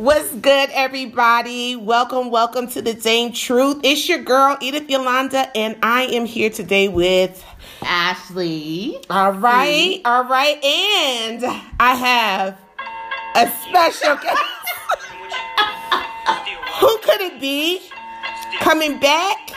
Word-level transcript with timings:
What's 0.00 0.32
good, 0.36 0.70
everybody? 0.72 1.76
Welcome, 1.76 2.30
welcome 2.30 2.66
to 2.68 2.80
the 2.80 2.94
Dame 2.94 3.34
Truth. 3.34 3.80
It's 3.84 4.08
your 4.08 4.20
girl, 4.20 4.56
Edith 4.62 4.88
Yolanda, 4.88 5.54
and 5.54 5.76
I 5.82 6.04
am 6.04 6.24
here 6.24 6.48
today 6.48 6.88
with 6.88 7.44
Ashley. 7.82 8.96
All 9.10 9.32
right, 9.32 10.00
all 10.06 10.24
right, 10.24 10.56
and 10.64 11.44
I 11.78 11.94
have 11.96 12.58
a 13.34 13.52
special 13.68 14.16
guest. 14.16 14.40
Who 16.80 16.98
could 17.00 17.20
it 17.20 17.38
be? 17.38 17.82
Coming 18.60 18.98
back? 19.00 19.50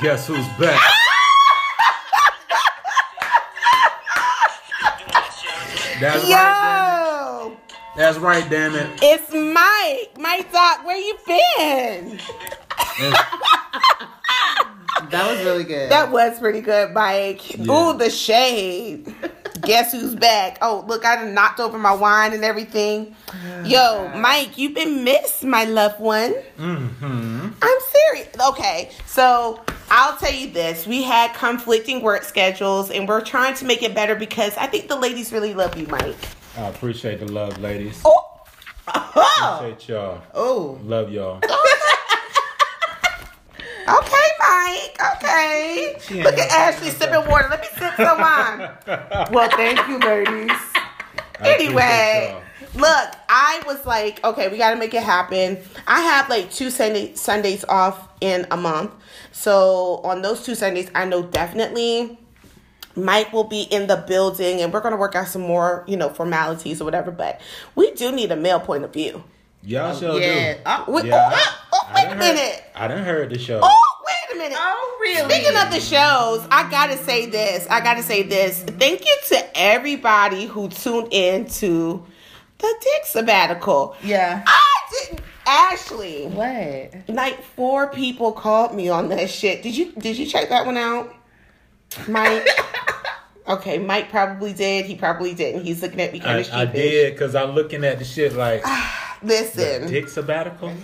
Guess 0.00 0.28
who's 0.28 0.48
back? 0.58 0.80
That's 6.00 6.24
Yo, 6.24 6.30
damn 6.30 6.90
it. 6.90 6.93
That's 7.96 8.18
right, 8.18 8.48
damn 8.50 8.74
it. 8.74 8.98
it's 9.02 9.32
Mike. 9.32 10.18
Mike 10.18 10.52
Doc, 10.52 10.84
where 10.84 10.96
you 10.96 11.14
been? 11.26 12.20
That 15.10 15.30
was 15.30 15.44
really 15.44 15.64
good. 15.64 15.90
That 15.90 16.10
was 16.10 16.38
pretty 16.38 16.60
good, 16.60 16.92
Mike. 16.92 17.58
Yeah. 17.58 17.72
Ooh, 17.72 17.96
the 17.96 18.10
shade. 18.10 19.14
Guess 19.60 19.92
who's 19.92 20.14
back? 20.14 20.58
Oh, 20.62 20.84
look, 20.88 21.04
I 21.04 21.16
done 21.16 21.34
knocked 21.34 21.60
over 21.60 21.78
my 21.78 21.92
wine 21.92 22.32
and 22.32 22.44
everything. 22.44 23.14
Yo, 23.64 24.10
Mike, 24.16 24.56
you've 24.58 24.74
been 24.74 25.04
missed, 25.04 25.44
my 25.44 25.64
loved 25.64 26.00
one. 26.00 26.34
Mm-hmm. 26.58 27.48
I'm 27.62 27.78
serious. 27.92 28.28
Okay, 28.48 28.90
so 29.06 29.62
I'll 29.90 30.16
tell 30.16 30.32
you 30.32 30.50
this. 30.50 30.86
We 30.86 31.02
had 31.02 31.34
conflicting 31.34 32.02
work 32.02 32.22
schedules 32.24 32.90
and 32.90 33.06
we're 33.06 33.20
trying 33.20 33.54
to 33.56 33.64
make 33.64 33.82
it 33.82 33.94
better 33.94 34.14
because 34.14 34.56
I 34.56 34.66
think 34.66 34.88
the 34.88 34.96
ladies 34.96 35.32
really 35.32 35.54
love 35.54 35.78
you, 35.78 35.86
Mike. 35.86 36.16
I 36.56 36.68
appreciate 36.68 37.20
the 37.20 37.30
love, 37.32 37.58
ladies. 37.60 38.00
Oh! 38.04 38.20
Appreciate 38.86 39.88
y'all. 39.88 40.22
oh, 40.34 40.78
Love 40.84 41.10
y'all. 41.10 41.40
Okay, 43.86 44.26
Mike. 44.40 44.98
Okay. 45.16 45.96
Look 46.22 46.38
at 46.38 46.50
Ashley 46.50 46.88
sipping 46.88 47.28
water. 47.28 47.48
Let 47.50 47.60
me 47.60 47.66
sip 47.78 47.94
some 47.96 48.18
wine. 48.18 48.70
well, 49.30 49.50
thank 49.50 49.86
you, 49.88 49.98
ladies. 49.98 50.56
Anyway, 51.40 52.34
look, 52.74 53.14
I 53.28 53.62
was 53.66 53.84
like, 53.84 54.24
okay, 54.24 54.48
we 54.48 54.56
got 54.56 54.70
to 54.70 54.76
make 54.76 54.94
it 54.94 55.02
happen. 55.02 55.58
I 55.86 56.00
have 56.00 56.30
like 56.30 56.50
two 56.50 56.70
Sunday, 56.70 57.14
Sundays 57.14 57.62
off 57.68 58.08
in 58.22 58.46
a 58.50 58.56
month. 58.56 58.92
So 59.32 59.96
on 60.04 60.22
those 60.22 60.42
two 60.42 60.54
Sundays, 60.54 60.90
I 60.94 61.04
know 61.04 61.22
definitely 61.22 62.18
Mike 62.96 63.32
will 63.32 63.44
be 63.44 63.62
in 63.62 63.86
the 63.86 63.96
building 64.06 64.60
and 64.60 64.72
we're 64.72 64.80
going 64.80 64.92
to 64.92 64.98
work 64.98 65.14
out 65.14 65.28
some 65.28 65.42
more, 65.42 65.84
you 65.86 65.96
know, 65.96 66.08
formalities 66.08 66.80
or 66.80 66.84
whatever. 66.84 67.10
But 67.10 67.40
we 67.74 67.90
do 67.92 68.12
need 68.12 68.30
a 68.32 68.36
male 68.36 68.60
point 68.60 68.84
of 68.84 68.92
view. 68.92 69.24
Y'all 69.62 69.92
um, 69.92 69.98
sure 69.98 70.20
yeah. 70.20 70.56
Uh, 70.66 70.78
do. 70.78 70.84
Oh, 70.88 70.92
We- 71.02 71.08
Yeah, 71.08 71.30
oh, 71.32 71.58
oh 71.72 71.88
I- 71.90 71.90
oh, 71.90 71.94
wait 71.94 72.04
a 72.04 72.08
done 72.08 72.18
heard- 72.18 72.34
minute. 72.36 72.64
I 72.74 72.88
done 72.88 73.04
heard 73.04 73.30
the 73.30 73.38
show. 73.38 73.60
Oh, 73.62 74.04
wait 74.06 74.36
a 74.36 74.38
minute. 74.38 74.58
oh, 74.60 74.98
really? 75.00 75.30
Speaking 75.34 75.56
of 75.56 75.70
the 75.70 75.80
shows, 75.80 76.46
I 76.50 76.68
gotta 76.70 76.96
say 76.98 77.26
this. 77.26 77.66
I 77.70 77.80
gotta 77.80 78.02
say 78.02 78.22
this. 78.24 78.60
Thank 78.62 79.00
you 79.04 79.16
to 79.28 79.58
everybody 79.58 80.44
who 80.46 80.68
tuned 80.68 81.08
in 81.12 81.46
to 81.46 82.04
the 82.58 82.74
Dick 82.80 83.06
Sabbatical. 83.06 83.96
yeah. 84.02 84.42
I 84.46 84.60
didn't. 85.06 85.20
Ashley, 85.46 86.26
What? 86.26 87.14
like 87.14 87.42
four 87.42 87.88
people 87.90 88.32
called 88.32 88.74
me 88.74 88.88
on 88.88 89.10
that 89.10 89.28
shit. 89.28 89.62
Did 89.62 89.76
you 89.76 89.92
Did 89.92 90.16
you 90.16 90.24
check 90.26 90.48
that 90.48 90.64
one 90.64 90.78
out, 90.78 91.14
Mike? 92.08 92.46
okay, 93.48 93.78
Mike 93.78 94.10
probably 94.10 94.52
did. 94.52 94.86
He 94.86 94.94
probably 94.96 95.34
didn't. 95.34 95.64
He's 95.64 95.82
looking 95.82 96.00
at 96.00 96.12
me 96.12 96.20
kind 96.20 96.36
I, 96.36 96.38
of 96.40 96.46
sheepish. 96.46 96.58
I 96.60 96.64
did 96.66 97.12
because 97.14 97.34
I'm 97.34 97.50
looking 97.50 97.84
at 97.84 97.98
the 97.98 98.04
shit 98.04 98.32
like 98.34 98.64
Listen. 99.22 99.88
dick 99.90 100.08
sabbatical. 100.08 100.72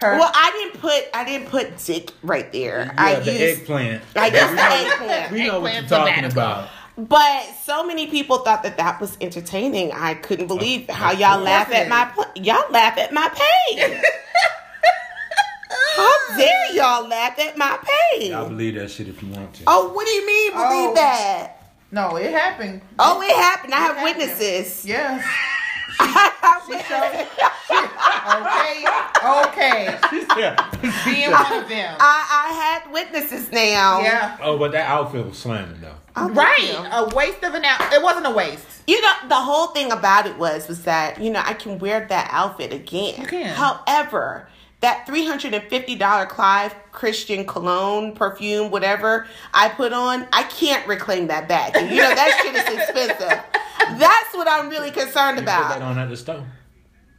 Her. 0.00 0.16
Well, 0.16 0.30
I 0.32 0.50
didn't 0.52 0.80
put 0.80 1.04
I 1.12 1.24
didn't 1.24 1.48
put 1.48 1.76
dick 1.84 2.12
right 2.22 2.52
there. 2.52 2.94
I 2.96 3.16
the 3.16 3.32
used 3.32 3.60
eggplant. 3.62 4.02
I 4.14 4.26
used 4.28 4.36
the 4.36 4.48
we 4.50 4.54
know, 4.54 4.92
eggplant. 4.92 5.32
we 5.32 5.46
know 5.48 5.60
what 5.60 5.72
you're 5.74 5.82
talking 5.82 6.14
sabbatical. 6.14 6.30
about. 6.30 6.68
But 6.96 7.42
so 7.64 7.84
many 7.84 8.06
people 8.06 8.38
thought 8.38 8.62
that 8.62 8.76
that 8.76 9.00
was 9.00 9.16
entertaining. 9.20 9.90
I 9.92 10.14
couldn't 10.14 10.46
believe 10.46 10.88
Of- 10.88 10.94
how 10.94 11.10
y'all 11.12 11.34
course 11.38 11.44
laugh 11.46 11.72
at 11.72 11.88
my 11.88 12.04
pl- 12.06 12.26
y'all 12.36 12.70
laugh 12.70 12.96
at 12.96 13.12
my 13.12 13.28
pain. 13.28 14.00
how 15.96 16.36
dare 16.36 16.72
y'all 16.74 17.08
laugh 17.08 17.38
at 17.38 17.56
my 17.58 17.78
pain? 18.12 18.30
Y'all 18.30 18.48
believe 18.48 18.74
that 18.76 18.90
shit 18.90 19.08
if 19.08 19.20
you 19.22 19.28
want 19.30 19.52
to. 19.54 19.64
Oh, 19.66 19.92
what 19.92 20.06
do 20.06 20.12
you 20.12 20.26
mean 20.26 20.52
believe 20.52 20.90
Oh. 20.90 20.94
that? 20.94 21.57
No, 21.90 22.16
it 22.16 22.30
happened. 22.32 22.82
Oh, 22.98 23.20
it 23.22 23.34
happened. 23.34 23.74
I 23.74 23.78
have 23.78 23.96
happened. 23.96 24.18
witnesses. 24.18 24.84
Yes. 24.84 25.24
I 26.00 26.32
have 26.42 26.62
She 26.66 26.72
witnesses. 26.72 26.88
showed. 26.88 27.48
Okay. 28.28 28.84
Okay. 29.48 29.98
Yeah. 30.40 30.70
Being 31.04 31.30
one 31.32 31.62
of 31.62 31.68
them. 31.68 31.96
I, 31.98 32.48
I 32.48 32.52
had 32.52 32.92
witnesses 32.92 33.50
now. 33.50 34.00
yeah. 34.00 34.36
Oh, 34.42 34.58
but 34.58 34.72
that 34.72 34.88
outfit 34.88 35.26
was 35.26 35.38
slamming 35.38 35.80
though. 35.80 35.94
Oh, 36.16 36.28
Right. 36.30 36.58
you. 36.62 36.76
A 36.76 37.08
waste 37.14 37.42
of 37.42 37.54
an 37.54 37.64
hour. 37.64 37.88
It 37.92 38.02
wasn't 38.02 38.26
a 38.26 38.30
waste. 38.30 38.66
You 38.86 39.00
know, 39.02 39.12
the 39.28 39.34
whole 39.34 39.68
thing 39.68 39.90
about 39.92 40.26
it 40.26 40.36
was 40.38 40.68
was 40.68 40.82
that 40.84 41.20
you 41.20 41.30
know 41.30 41.42
I 41.44 41.54
can 41.54 41.78
wear 41.78 42.06
that 42.08 42.28
outfit 42.32 42.72
again. 42.72 43.20
You 43.20 43.26
can. 43.26 43.54
However, 43.54 44.48
that 44.80 45.06
three 45.06 45.26
hundred 45.26 45.54
and 45.54 45.64
fifty 45.68 45.94
dollar 45.96 46.26
Clive 46.26 46.74
Christian 46.92 47.44
cologne 47.46 48.14
perfume, 48.14 48.70
whatever 48.70 49.26
I 49.52 49.68
put 49.68 49.92
on, 49.92 50.26
I 50.32 50.44
can't 50.44 50.86
reclaim 50.86 51.26
that 51.28 51.48
back. 51.48 51.76
And 51.76 51.90
you 51.90 51.96
know 52.02 52.14
that 52.14 52.40
shit 52.42 52.54
is 52.54 52.78
expensive. 52.82 53.98
That's 53.98 54.34
what 54.34 54.46
I'm 54.48 54.68
really 54.68 54.90
concerned 54.90 55.38
You 55.38 55.42
put 55.42 55.46
that 55.46 55.76
about. 55.78 55.82
on 55.82 55.98
at 55.98 56.08
the 56.08 56.16
stove. 56.16 56.44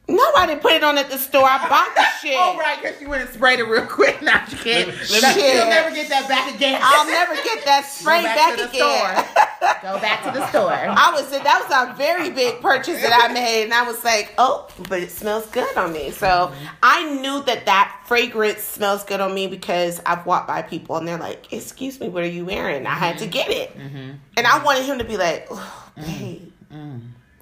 No, 0.09 0.23
I 0.35 0.47
didn't 0.47 0.61
put 0.61 0.71
it 0.71 0.83
on 0.83 0.97
at 0.97 1.11
the 1.11 1.19
store. 1.19 1.45
I 1.45 1.69
bought 1.69 1.93
the 1.95 2.03
shit. 2.21 2.35
Oh, 2.35 2.57
right, 2.57 2.81
because 2.81 2.99
you 2.99 3.07
went 3.07 3.21
and 3.21 3.31
sprayed 3.31 3.59
it 3.59 3.65
real 3.65 3.85
quick. 3.85 4.21
Now 4.23 4.43
you 4.49 4.57
can't. 4.57 4.87
Let 4.87 4.97
me- 4.97 5.19
That- 5.21 5.35
Shit. 5.35 5.55
You'll 5.55 5.67
never 5.67 5.93
get 5.93 6.09
that 6.09 6.27
back 6.27 6.53
again. 6.53 6.79
I'll 6.83 7.05
never 7.05 7.35
get 7.35 7.63
that 7.65 7.85
spray 7.89 8.21
Go 8.21 8.23
back, 8.23 8.35
back, 8.35 8.57
to 8.57 8.63
the 8.63 8.69
again. 8.69 9.25
store. 9.25 9.91
Go 9.93 9.99
back 9.99 10.23
to 10.23 10.31
the 10.31 10.47
store. 10.49 10.71
I 10.73 11.11
was 11.13 11.29
that 11.29 11.65
was 11.69 11.93
a 11.93 11.95
very 11.95 12.31
big 12.31 12.59
purchase 12.59 13.01
that 13.01 13.29
I 13.29 13.31
made, 13.31 13.65
and 13.65 13.73
I 13.73 13.83
was 13.83 14.03
like, 14.03 14.33
oh, 14.39 14.67
but 14.89 15.03
it 15.03 15.11
smells 15.11 15.45
good 15.47 15.77
on 15.77 15.93
me. 15.93 16.09
So 16.09 16.51
I 16.81 17.13
knew 17.15 17.43
that 17.43 17.67
that 17.67 18.01
fragrance 18.05 18.63
smells 18.63 19.03
good 19.03 19.21
on 19.21 19.33
me 19.35 19.45
because 19.45 20.01
I've 20.07 20.25
walked 20.25 20.47
by 20.47 20.63
people 20.63 20.97
and 20.97 21.07
they're 21.07 21.19
like, 21.19 21.53
excuse 21.53 21.99
me, 21.99 22.09
what 22.09 22.23
are 22.23 22.27
you 22.27 22.45
wearing? 22.45 22.87
I 22.87 22.95
had 22.95 23.19
to 23.19 23.25
mm-hmm. 23.25 23.31
get 23.31 23.49
it, 23.51 23.77
mm-hmm. 23.77 24.11
and 24.37 24.47
I 24.47 24.49
mm-hmm. 24.49 24.65
wanted 24.65 24.85
him 24.85 24.97
to 24.97 25.03
be 25.03 25.17
like, 25.17 25.47
oh, 25.51 25.91
babe, 25.95 26.51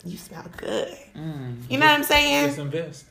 you 0.07 0.17
smell 0.17 0.45
good. 0.57 0.95
You 1.15 1.77
know 1.77 1.85
what 1.85 1.95
I'm 1.95 2.03
saying? 2.03 2.47
Just 2.47 2.59
invest. 2.59 3.05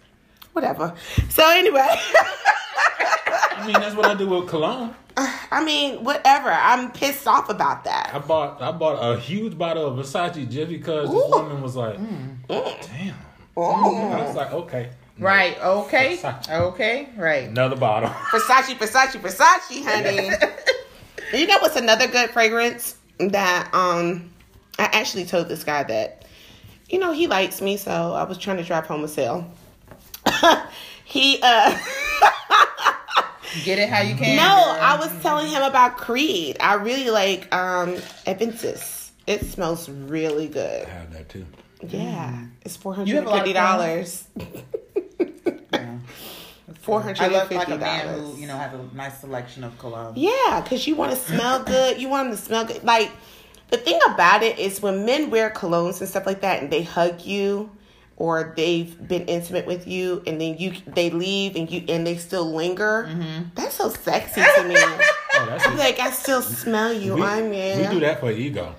Whatever. 0.53 0.95
So 1.29 1.49
anyway, 1.51 1.87
I 1.89 3.65
mean, 3.67 3.75
that's 3.75 3.95
what 3.95 4.07
I 4.07 4.15
do 4.15 4.29
with 4.29 4.49
cologne. 4.49 4.95
I 5.17 5.65
mean, 5.65 6.05
whatever. 6.05 6.51
I'm 6.51 6.93
pissed 6.93 7.27
off 7.27 7.49
about 7.49 7.85
that. 7.85 8.11
I 8.13 8.19
that. 8.19 8.29
bought 8.29 8.61
I 8.63 8.71
bought 8.73 8.99
a 9.01 9.19
huge 9.19 9.57
bottle 9.57 9.87
of 9.87 10.05
Versace 10.07 10.49
just 10.49 10.69
because 10.71 11.11
this 11.11 11.25
woman 11.29 11.63
was 11.63 11.77
like, 11.77 11.97
Mm. 11.99 12.37
damn. 12.49 13.15
Oh. 13.57 13.97
I 14.13 14.23
was 14.27 14.37
like, 14.37 14.53
okay. 14.53 14.91
Right. 15.19 15.59
Okay. 15.63 16.19
Versace. 16.19 16.51
Okay. 16.51 17.09
Right. 17.17 17.49
Another 17.49 17.77
bottle. 17.77 18.11
Versace, 18.11 18.77
Versace, 18.77 19.19
Versace, 19.21 19.83
honey. 19.83 20.31
you 21.39 21.47
know 21.47 21.59
what's 21.61 21.77
another 21.77 22.07
good 22.07 22.31
fragrance 22.31 22.97
that 23.19 23.71
um 23.73 24.31
I 24.79 24.85
actually 24.93 25.25
told 25.25 25.49
this 25.49 25.65
guy 25.65 25.83
that 25.85 26.26
you 26.89 26.99
know 26.99 27.13
he 27.13 27.27
likes 27.27 27.61
me, 27.61 27.77
so 27.77 27.91
I 28.15 28.25
was 28.25 28.39
trying 28.39 28.57
to 28.59 28.65
drive 28.65 28.87
home 28.87 29.05
a 29.05 29.09
sale. 29.09 29.51
he 31.05 31.39
uh 31.43 31.79
Get 33.65 33.79
it 33.79 33.89
how 33.89 34.03
you 34.03 34.15
can. 34.17 34.37
no, 34.37 34.43
girl. 34.43 34.79
I 34.83 34.97
was 34.99 35.23
telling 35.23 35.47
him 35.49 35.63
about 35.63 35.97
Creed. 35.97 36.57
I 36.61 36.75
really 36.75 37.11
like 37.11 37.53
um 37.55 37.95
Aventus. 38.27 39.11
It 39.27 39.45
smells 39.47 39.89
really 39.89 40.47
good. 40.49 40.87
I 40.87 40.91
have 40.91 41.13
that 41.13 41.29
too. 41.29 41.47
Yeah, 41.87 42.47
it's 42.63 42.77
four 42.77 42.95
You 42.95 43.17
have 43.17 43.25
and 43.25 43.27
a 43.27 43.31
lot 43.31 43.39
fifty 43.39 43.53
dollars. 43.53 44.25
Yeah. 45.73 45.99
Four 46.81 47.03
hundred 47.03 47.21
I 47.21 47.25
and 47.27 47.33
look 47.35 47.49
fifty 47.49 47.57
like 47.57 47.69
a 47.69 47.79
man 47.79 48.07
dollars. 48.07 48.35
who, 48.35 48.41
you 48.41 48.47
know, 48.47 48.57
has 48.57 48.73
a 48.73 48.95
nice 48.97 49.19
selection 49.21 49.65
of 49.65 49.77
cologne. 49.79 50.15
Yeah, 50.17 50.61
because 50.63 50.87
you 50.87 50.95
want 50.95 51.13
to 51.13 51.17
smell 51.17 51.63
good. 51.63 52.01
You 52.01 52.09
want 52.09 52.29
them 52.31 52.37
to 52.39 52.43
smell 52.43 52.65
good. 52.65 52.83
Like, 52.85 53.11
the 53.69 53.77
thing 53.77 53.99
about 54.09 54.43
it 54.43 54.59
is 54.59 54.81
when 54.81 55.05
men 55.05 55.31
wear 55.31 55.51
colognes 55.51 56.01
and 56.01 56.09
stuff 56.09 56.27
like 56.27 56.41
that 56.43 56.63
and 56.63 56.73
they 56.73 56.83
hug 56.83 57.23
you 57.23 57.71
or 58.17 58.55
they've 58.57 59.07
been 59.09 59.27
intimate 59.27 59.67
with 59.67 59.87
you 59.87 60.23
and 60.27 60.41
then 60.41 60.57
you 60.59 60.73
they 60.87 61.11
leave 61.11 61.57
and 61.57 61.71
you 61.71 61.85
and 61.89 62.07
they 62.07 62.17
still 62.17 62.55
linger, 62.55 63.07
mm-hmm. 63.09 63.45
that's 63.55 63.75
so 63.75 63.89
sexy 63.89 64.43
to 64.43 64.65
me. 64.65 64.77
Oh, 65.39 65.45
that's 65.45 65.67
I'm 65.67 65.77
like, 65.77 66.01
I 66.01 66.13
still 66.13 66.41
smell 66.41 66.95
you. 66.95 67.15
we, 67.17 67.23
I'm 67.23 67.53
in. 67.53 67.91
we 67.91 67.95
do 67.97 68.01
that 68.01 68.21
for 68.21 68.31
ego. 68.31 68.75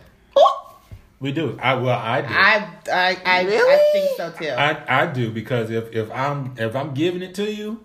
We 1.19 1.31
do. 1.31 1.57
I 1.61 1.73
well, 1.75 1.97
I 1.97 2.21
do. 2.21 2.27
I, 2.29 2.69
I, 2.91 3.17
I, 3.25 3.43
Really? 3.43 3.73
I 3.73 3.89
think 3.91 4.17
so 4.17 4.31
too. 4.31 4.49
I, 4.49 5.03
I 5.03 5.07
do 5.07 5.31
because 5.31 5.71
if, 5.71 5.91
if 5.93 6.11
I'm 6.11 6.53
if 6.57 6.75
I'm 6.75 6.93
giving 6.93 7.23
it 7.23 7.33
to 7.35 7.51
you, 7.51 7.83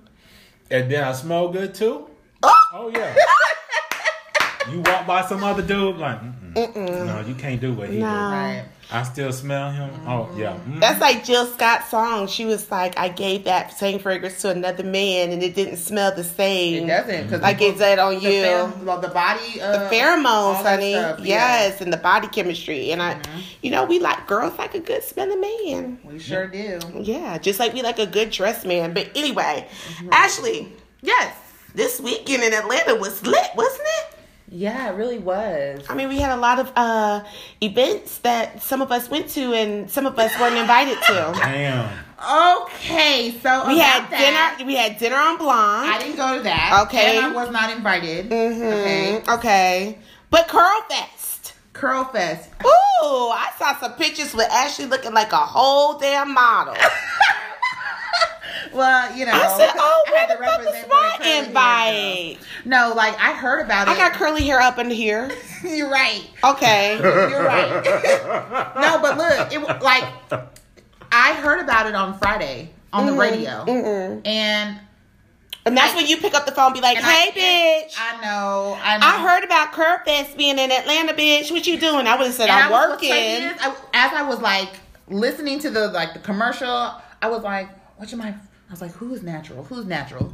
and 0.70 0.90
then 0.90 1.04
I 1.04 1.12
smell 1.12 1.48
good 1.48 1.74
too. 1.74 2.08
Oh. 2.42 2.54
Oh 2.74 2.88
yeah. 2.88 3.14
You 4.70 4.80
walk 4.80 5.06
by 5.06 5.26
some 5.26 5.42
other 5.42 5.62
dude, 5.62 5.96
like, 5.96 6.20
Mm-mm. 6.54 7.06
no, 7.06 7.24
you 7.26 7.34
can't 7.34 7.60
do 7.60 7.72
what 7.72 7.88
he 7.90 7.98
No. 7.98 8.06
do. 8.06 8.12
Right. 8.12 8.64
I 8.90 9.04
still 9.04 9.32
smell 9.32 9.70
him. 9.70 9.90
Oh 10.06 10.28
yeah. 10.36 10.58
Mm. 10.68 10.78
That's 10.80 11.00
like 11.00 11.24
Jill 11.24 11.46
Scott's 11.46 11.88
song. 11.88 12.26
She 12.26 12.44
was 12.44 12.70
like, 12.70 12.98
I 12.98 13.08
gave 13.08 13.44
that 13.44 13.72
same 13.72 13.98
fragrance 13.98 14.42
to 14.42 14.50
another 14.50 14.82
man 14.84 15.30
and 15.30 15.42
it 15.42 15.54
didn't 15.54 15.76
smell 15.78 16.14
the 16.14 16.22
same. 16.24 16.84
It 16.84 16.86
doesn't 16.88 17.22
because 17.24 17.40
Like 17.40 17.62
it 17.62 17.78
did 17.78 17.98
on 17.98 18.14
the, 18.16 18.20
you. 18.20 18.42
pher- 18.42 18.84
well, 18.84 19.00
the 19.00 19.08
body, 19.08 19.62
uh, 19.62 19.88
the 19.88 19.96
pheromones, 19.96 20.56
honey. 20.62 20.92
stuff, 20.92 21.20
yeah. 21.20 21.26
yes, 21.26 21.80
and 21.80 21.90
the 21.90 21.96
body 21.96 22.28
chemistry. 22.28 22.90
And 22.90 23.00
I, 23.00 23.18
you 23.62 23.70
know, 23.70 23.86
we 23.86 23.98
like 23.98 24.26
girls 24.26 24.58
like 24.58 24.74
a 24.74 24.80
good 24.80 25.02
smelling 25.02 25.40
man. 25.40 25.98
we 26.04 26.18
sure 26.18 26.46
do. 26.48 26.78
Yeah, 27.00 27.38
just 27.38 27.58
like 27.58 27.72
we 27.72 27.80
like 27.80 27.98
a 27.98 28.06
good 28.06 28.28
dressed 28.30 28.66
man. 28.66 28.92
But 28.92 29.08
anyway, 29.14 29.68
Ashley, 30.10 30.70
Yes. 31.00 31.34
this 31.74 31.98
weekend 31.98 32.42
in 32.42 32.52
Atlanta 32.52 32.94
was 32.96 33.24
lit, 33.26 33.48
wasn't 33.56 33.80
it? 34.00 34.11
Yeah, 34.54 34.90
it 34.92 34.96
really 34.96 35.18
was. 35.18 35.82
I 35.88 35.94
mean, 35.94 36.08
we 36.10 36.18
had 36.18 36.30
a 36.30 36.36
lot 36.40 36.58
of 36.58 36.70
uh, 36.76 37.24
events 37.62 38.18
that 38.18 38.62
some 38.62 38.82
of 38.82 38.92
us 38.92 39.08
went 39.08 39.28
to 39.30 39.54
and 39.54 39.90
some 39.90 40.04
of 40.04 40.18
us 40.18 40.30
weren't 40.38 40.56
invited 40.56 40.98
to. 41.06 41.12
Damn. 41.36 41.88
Okay, 42.62 43.30
so 43.42 43.66
We 43.66 43.76
about 43.76 43.78
had 43.78 44.10
that, 44.10 44.54
dinner. 44.58 44.66
We 44.68 44.76
had 44.76 44.98
dinner 44.98 45.16
on 45.16 45.38
Blonde. 45.38 45.90
I 45.90 45.98
didn't 45.98 46.16
go 46.16 46.36
to 46.36 46.42
that. 46.44 46.84
Okay. 46.86 47.16
and 47.16 47.26
I 47.26 47.32
was 47.32 47.50
not 47.50 47.70
invited. 47.74 48.26
hmm 48.26 48.34
Okay, 48.62 49.22
Okay. 49.28 49.98
But 50.30 50.48
Curl 50.48 50.82
Fest. 50.88 51.54
Curl 51.72 52.04
Fest. 52.04 52.50
Ooh, 52.64 52.68
I 53.30 53.50
saw 53.58 53.76
some 53.80 53.94
pictures 53.94 54.34
with 54.34 54.48
Ashley 54.50 54.84
looking 54.84 55.14
like 55.14 55.32
a 55.32 55.36
whole 55.36 55.98
damn 55.98 56.32
model. 56.34 56.74
Well, 58.74 59.16
you 59.16 59.26
know, 59.26 59.32
I 59.32 59.56
said, 59.58 59.70
"Oh, 59.76 60.04
I 60.08 60.16
had 60.16 60.34
to 60.34 60.40
represent 60.40 60.84
the 60.84 60.88
my 60.88 61.38
invite? 61.38 62.38
No, 62.64 62.92
like 62.96 63.18
I 63.18 63.32
heard 63.32 63.64
about 63.64 63.88
it. 63.88 63.92
I 63.92 63.96
got 63.96 64.12
curly 64.12 64.42
hair 64.44 64.60
up 64.60 64.78
in 64.78 64.90
here. 64.90 65.30
You're 65.64 65.90
right. 65.90 66.22
Okay. 66.44 66.98
You're 67.02 67.44
right. 67.44 67.84
no, 68.80 69.00
but 69.00 69.18
look, 69.18 69.52
it 69.52 69.82
like 69.82 70.04
I 71.10 71.34
heard 71.34 71.60
about 71.60 71.86
it 71.86 71.94
on 71.94 72.18
Friday 72.18 72.70
on 72.92 73.06
the 73.06 73.12
mm-hmm. 73.12 73.20
radio, 73.20 73.64
Mm-mm. 73.66 74.26
and 74.26 74.78
And 75.64 75.76
that's 75.76 75.94
when 75.94 76.06
you 76.06 76.16
pick 76.16 76.34
up 76.34 76.44
the 76.46 76.52
phone 76.52 76.66
and 76.66 76.74
be 76.74 76.80
like, 76.80 76.98
hey, 76.98 77.30
I, 77.30 77.86
bitch. 77.86 77.94
I 77.96 78.20
know, 78.20 78.76
I 78.82 78.98
know. 78.98 79.06
I 79.06 79.22
heard 79.28 79.44
about 79.44 79.72
Curl 79.72 79.98
Fest 80.04 80.36
being 80.36 80.58
in 80.58 80.72
Atlanta, 80.72 81.14
bitch. 81.14 81.50
What 81.52 81.66
you 81.66 81.78
doing? 81.78 82.06
I 82.06 82.16
would 82.16 82.26
have 82.26 82.34
said, 82.34 82.48
And 82.48 82.52
I'm 82.52 82.72
I 82.72 82.80
was- 82.80 82.90
what's 82.90 83.06
crazy 83.06 83.44
working. 83.44 83.56
is, 83.56 83.62
I, 83.62 83.74
as 83.94 84.12
I 84.12 84.22
was 84.28 84.40
like 84.40 84.70
listening 85.08 85.58
to 85.60 85.70
the 85.70 85.88
like 85.88 86.12
the 86.14 86.18
commercial, 86.20 86.68
I 87.22 87.28
was 87.28 87.42
like, 87.42 87.68
"What 87.98 88.12
am 88.12 88.20
I?" 88.22 88.34
I 88.72 88.74
was 88.74 88.80
like, 88.80 88.92
"Who 88.92 89.12
is 89.12 89.22
natural? 89.22 89.64
Who's 89.64 89.84
natural?" 89.84 90.32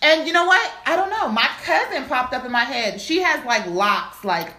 And 0.00 0.28
you 0.28 0.32
know 0.32 0.44
what? 0.46 0.72
I 0.86 0.94
don't 0.94 1.10
know. 1.10 1.28
My 1.28 1.48
cousin 1.64 2.04
popped 2.04 2.32
up 2.32 2.44
in 2.44 2.52
my 2.52 2.62
head. 2.62 3.00
She 3.00 3.20
has 3.22 3.44
like 3.44 3.66
locks 3.66 4.24
like 4.24 4.54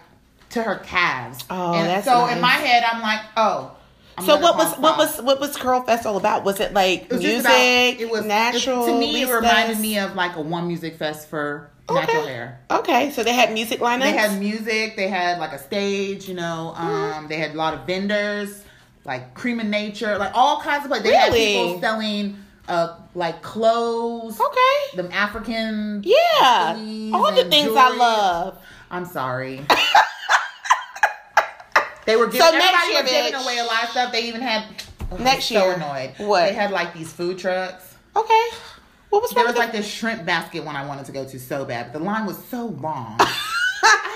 to 0.50 0.62
her 0.62 0.76
calves. 0.76 1.42
Oh, 1.48 1.72
and 1.72 1.86
that's 1.88 2.04
so 2.04 2.26
nice. 2.26 2.36
in 2.36 2.42
my 2.42 2.50
head, 2.50 2.84
I'm 2.92 3.00
like, 3.00 3.20
"Oh." 3.38 3.72
I'm 4.18 4.26
So 4.26 4.36
what 4.38 4.56
was 4.58 4.74
what 4.78 4.98
was 4.98 5.22
what 5.22 5.40
was 5.40 5.56
Curl 5.56 5.80
Fest 5.82 6.04
all 6.04 6.18
about? 6.18 6.44
Was 6.44 6.60
it 6.60 6.74
like 6.74 7.04
It 7.04 7.12
was 7.12 7.22
music, 7.22 7.46
about- 7.46 8.00
it 8.00 8.10
was 8.10 8.24
natural? 8.26 8.84
to 8.86 8.98
me, 8.98 9.22
it 9.22 9.30
reminded 9.30 9.80
me 9.80 9.98
of 9.98 10.14
like 10.14 10.36
a 10.36 10.42
one 10.42 10.66
music 10.66 10.96
fest 10.98 11.30
for 11.30 11.70
natural 11.90 12.26
hair. 12.26 12.60
Okay, 12.70 13.10
so 13.12 13.22
they 13.24 13.32
had 13.32 13.52
music 13.54 13.80
lineups. 13.80 14.00
They 14.02 14.12
had 14.12 14.38
music. 14.38 14.96
They 14.96 15.08
had 15.08 15.38
like 15.38 15.52
a 15.52 15.58
stage. 15.58 16.28
You 16.28 16.34
know, 16.34 16.74
Mm-hmm. 16.76 17.18
um, 17.18 17.28
they 17.28 17.36
had 17.38 17.52
a 17.52 17.56
lot 17.56 17.72
of 17.72 17.86
vendors, 17.86 18.62
like 19.06 19.32
Cream 19.34 19.58
of 19.60 19.66
Nature, 19.66 20.18
like 20.18 20.32
all 20.34 20.60
kinds 20.60 20.84
of. 20.84 20.90
Like 20.90 21.02
they 21.02 21.14
had 21.14 21.32
people 21.32 21.78
selling, 21.80 22.42
uh, 22.68 22.98
like 23.14 23.42
clothes. 23.42 24.40
okay. 24.40 24.96
Them 24.96 25.10
African. 25.12 26.02
Yeah, 26.04 27.10
all 27.14 27.32
the 27.34 27.44
things 27.44 27.72
I 27.76 27.94
love. 27.96 28.58
I'm 28.90 29.04
sorry. 29.04 29.56
they 32.06 32.16
were 32.16 32.26
giving. 32.26 32.40
So 32.40 32.46
everybody 32.48 32.92
year, 32.92 33.02
was 33.02 33.10
giving 33.10 33.34
away 33.34 33.58
a 33.58 33.64
lot 33.64 33.84
of 33.84 33.90
stuff. 33.90 34.12
They 34.12 34.22
even 34.24 34.40
had. 34.40 34.64
oh, 35.10 35.16
Next 35.16 35.50
I'm 35.52 35.58
so 35.58 35.70
annoyed. 35.72 36.14
What? 36.18 36.46
They 36.46 36.54
had 36.54 36.70
like 36.70 36.94
these 36.94 37.12
food 37.12 37.38
trucks. 37.38 37.96
Okay, 38.14 38.48
what 39.10 39.22
was 39.22 39.30
There 39.32 39.44
was 39.44 39.56
like 39.56 39.72
this 39.72 39.86
shrimp 39.86 40.24
basket 40.24 40.64
one 40.64 40.76
I 40.76 40.86
wanted 40.86 41.06
to 41.06 41.12
go 41.12 41.24
to 41.24 41.38
so 41.38 41.64
bad, 41.64 41.92
but 41.92 41.98
the 41.98 42.04
line 42.04 42.26
was 42.26 42.42
so 42.46 42.66
long. 42.66 43.16
I 43.18 44.15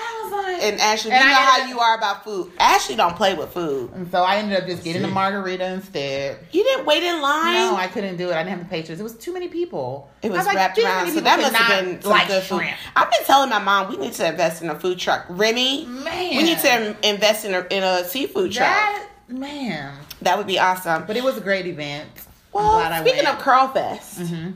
And 0.61 0.79
Ashley, 0.79 1.11
And 1.11 1.23
you 1.23 1.29
I 1.29 1.33
know 1.33 1.39
how 1.39 1.55
ended- 1.61 1.69
you 1.69 1.79
are 1.79 1.97
about 1.97 2.23
food. 2.23 2.51
Ashley 2.59 2.95
don't 2.95 3.15
play 3.15 3.33
with 3.33 3.51
food. 3.51 3.91
And 3.93 4.09
so 4.11 4.23
I 4.23 4.37
ended 4.37 4.61
up 4.61 4.67
just 4.67 4.83
getting 4.83 5.03
a 5.03 5.07
margarita 5.07 5.65
instead. 5.65 6.37
You 6.51 6.63
didn't 6.63 6.85
wait 6.85 7.01
in 7.03 7.19
line. 7.21 7.55
No, 7.55 7.75
I 7.75 7.87
couldn't 7.87 8.17
do 8.17 8.29
it. 8.29 8.33
I 8.33 8.43
didn't 8.43 8.49
have 8.49 8.59
the 8.59 8.65
patience. 8.65 8.99
It 8.99 9.03
was 9.03 9.15
too 9.15 9.33
many 9.33 9.47
people. 9.47 10.09
It 10.21 10.31
I 10.31 10.37
was 10.37 10.45
like, 10.45 10.55
wrapped 10.55 10.77
around, 10.77 11.11
so 11.11 11.21
that 11.21 11.39
must 11.39 11.55
have 11.55 11.83
been 11.85 12.01
some 12.01 12.11
like 12.11 12.27
good 12.27 12.43
food. 12.43 12.59
shrimp. 12.59 12.77
I've 12.95 13.09
been 13.11 13.23
telling 13.25 13.49
my 13.49 13.59
mom 13.59 13.89
we 13.89 13.97
need 13.97 14.13
to 14.13 14.27
invest 14.27 14.61
in 14.61 14.69
a 14.69 14.79
food 14.79 14.99
truck. 14.99 15.25
Remy, 15.29 15.85
Man, 15.85 16.37
we 16.37 16.43
need 16.43 16.59
to 16.59 16.95
invest 17.03 17.45
in 17.45 17.53
a 17.53 17.65
in 17.71 17.83
a 17.83 18.03
seafood 18.07 18.51
truck. 18.51 18.67
that 18.67 19.07
man. 19.27 19.93
That 20.21 20.37
would 20.37 20.47
be 20.47 20.59
awesome. 20.59 21.05
But 21.07 21.17
it 21.17 21.23
was 21.23 21.37
a 21.37 21.41
great 21.41 21.65
event. 21.65 22.07
Well, 22.53 22.65
I'm 22.69 22.89
glad 22.89 22.91
I 22.91 23.01
speaking 23.09 23.25
of 23.27 23.39
Curl 23.39 23.69
Fest, 23.69 24.19
Mhm. 24.19 24.53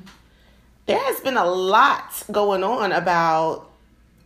there 0.86 1.00
has 1.00 1.19
been 1.22 1.38
a 1.38 1.46
lot 1.46 2.12
going 2.31 2.63
on 2.63 2.92
about 2.92 3.69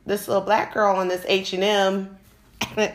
this 0.06 0.28
little 0.28 0.44
black 0.44 0.74
girl 0.74 0.96
on 0.96 1.08
this 1.08 1.26
H 1.28 1.54
and 1.54 1.64
M. 1.64 2.18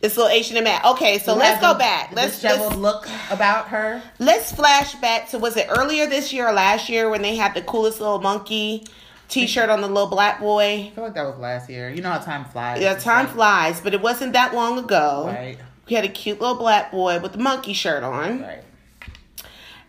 This 0.00 0.16
little 0.16 0.30
H 0.30 0.52
and 0.52 0.64
M. 0.64 0.80
Okay, 0.92 1.18
so 1.18 1.34
let's 1.34 1.60
go 1.60 1.74
back. 1.74 2.12
Let's 2.14 2.40
let's, 2.44 2.76
look 2.76 3.08
about 3.32 3.66
her. 3.68 4.00
let's 4.20 4.52
flash 4.52 4.94
back 4.94 5.28
to 5.30 5.40
was 5.40 5.56
it 5.56 5.66
earlier 5.68 6.06
this 6.06 6.32
year 6.32 6.46
or 6.46 6.52
last 6.52 6.88
year 6.88 7.10
when 7.10 7.20
they 7.20 7.34
had 7.34 7.52
the 7.54 7.62
coolest 7.62 7.98
little 8.00 8.20
monkey 8.20 8.84
T-shirt 9.28 9.68
on 9.68 9.80
the 9.80 9.88
little 9.88 10.08
black 10.08 10.38
boy. 10.38 10.86
I 10.86 10.92
feel 10.94 11.04
like 11.04 11.14
that 11.14 11.26
was 11.26 11.38
last 11.38 11.68
year. 11.68 11.90
You 11.90 12.00
know 12.00 12.10
how 12.10 12.18
time 12.18 12.44
flies. 12.44 12.80
Yeah, 12.80 12.94
time 12.94 13.26
like- 13.26 13.34
flies, 13.34 13.80
but 13.80 13.92
it 13.92 14.00
wasn't 14.00 14.34
that 14.34 14.54
long 14.54 14.78
ago. 14.78 15.24
Right. 15.26 15.58
We 15.88 15.96
had 15.96 16.04
a 16.04 16.08
cute 16.08 16.40
little 16.40 16.56
black 16.56 16.92
boy 16.92 17.18
with 17.18 17.32
the 17.32 17.38
monkey 17.38 17.72
shirt 17.72 18.04
on. 18.04 18.42
Right. 18.42 18.62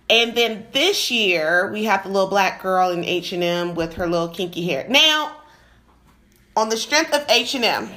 And 0.10 0.36
then 0.36 0.66
this 0.72 1.12
year 1.12 1.72
we 1.72 1.84
have 1.84 2.04
the 2.04 2.10
little 2.10 2.30
black 2.30 2.64
girl 2.64 2.90
in 2.90 3.04
H 3.04 3.32
and 3.32 3.44
M 3.44 3.76
with 3.76 3.94
her 3.94 4.08
little 4.08 4.30
kinky 4.30 4.66
hair. 4.66 4.88
Now, 4.90 5.36
on 6.60 6.70
the 6.70 6.78
strength 6.78 7.14
of 7.14 7.26
H 7.30 7.56
and 7.56 7.66
M, 7.66 7.90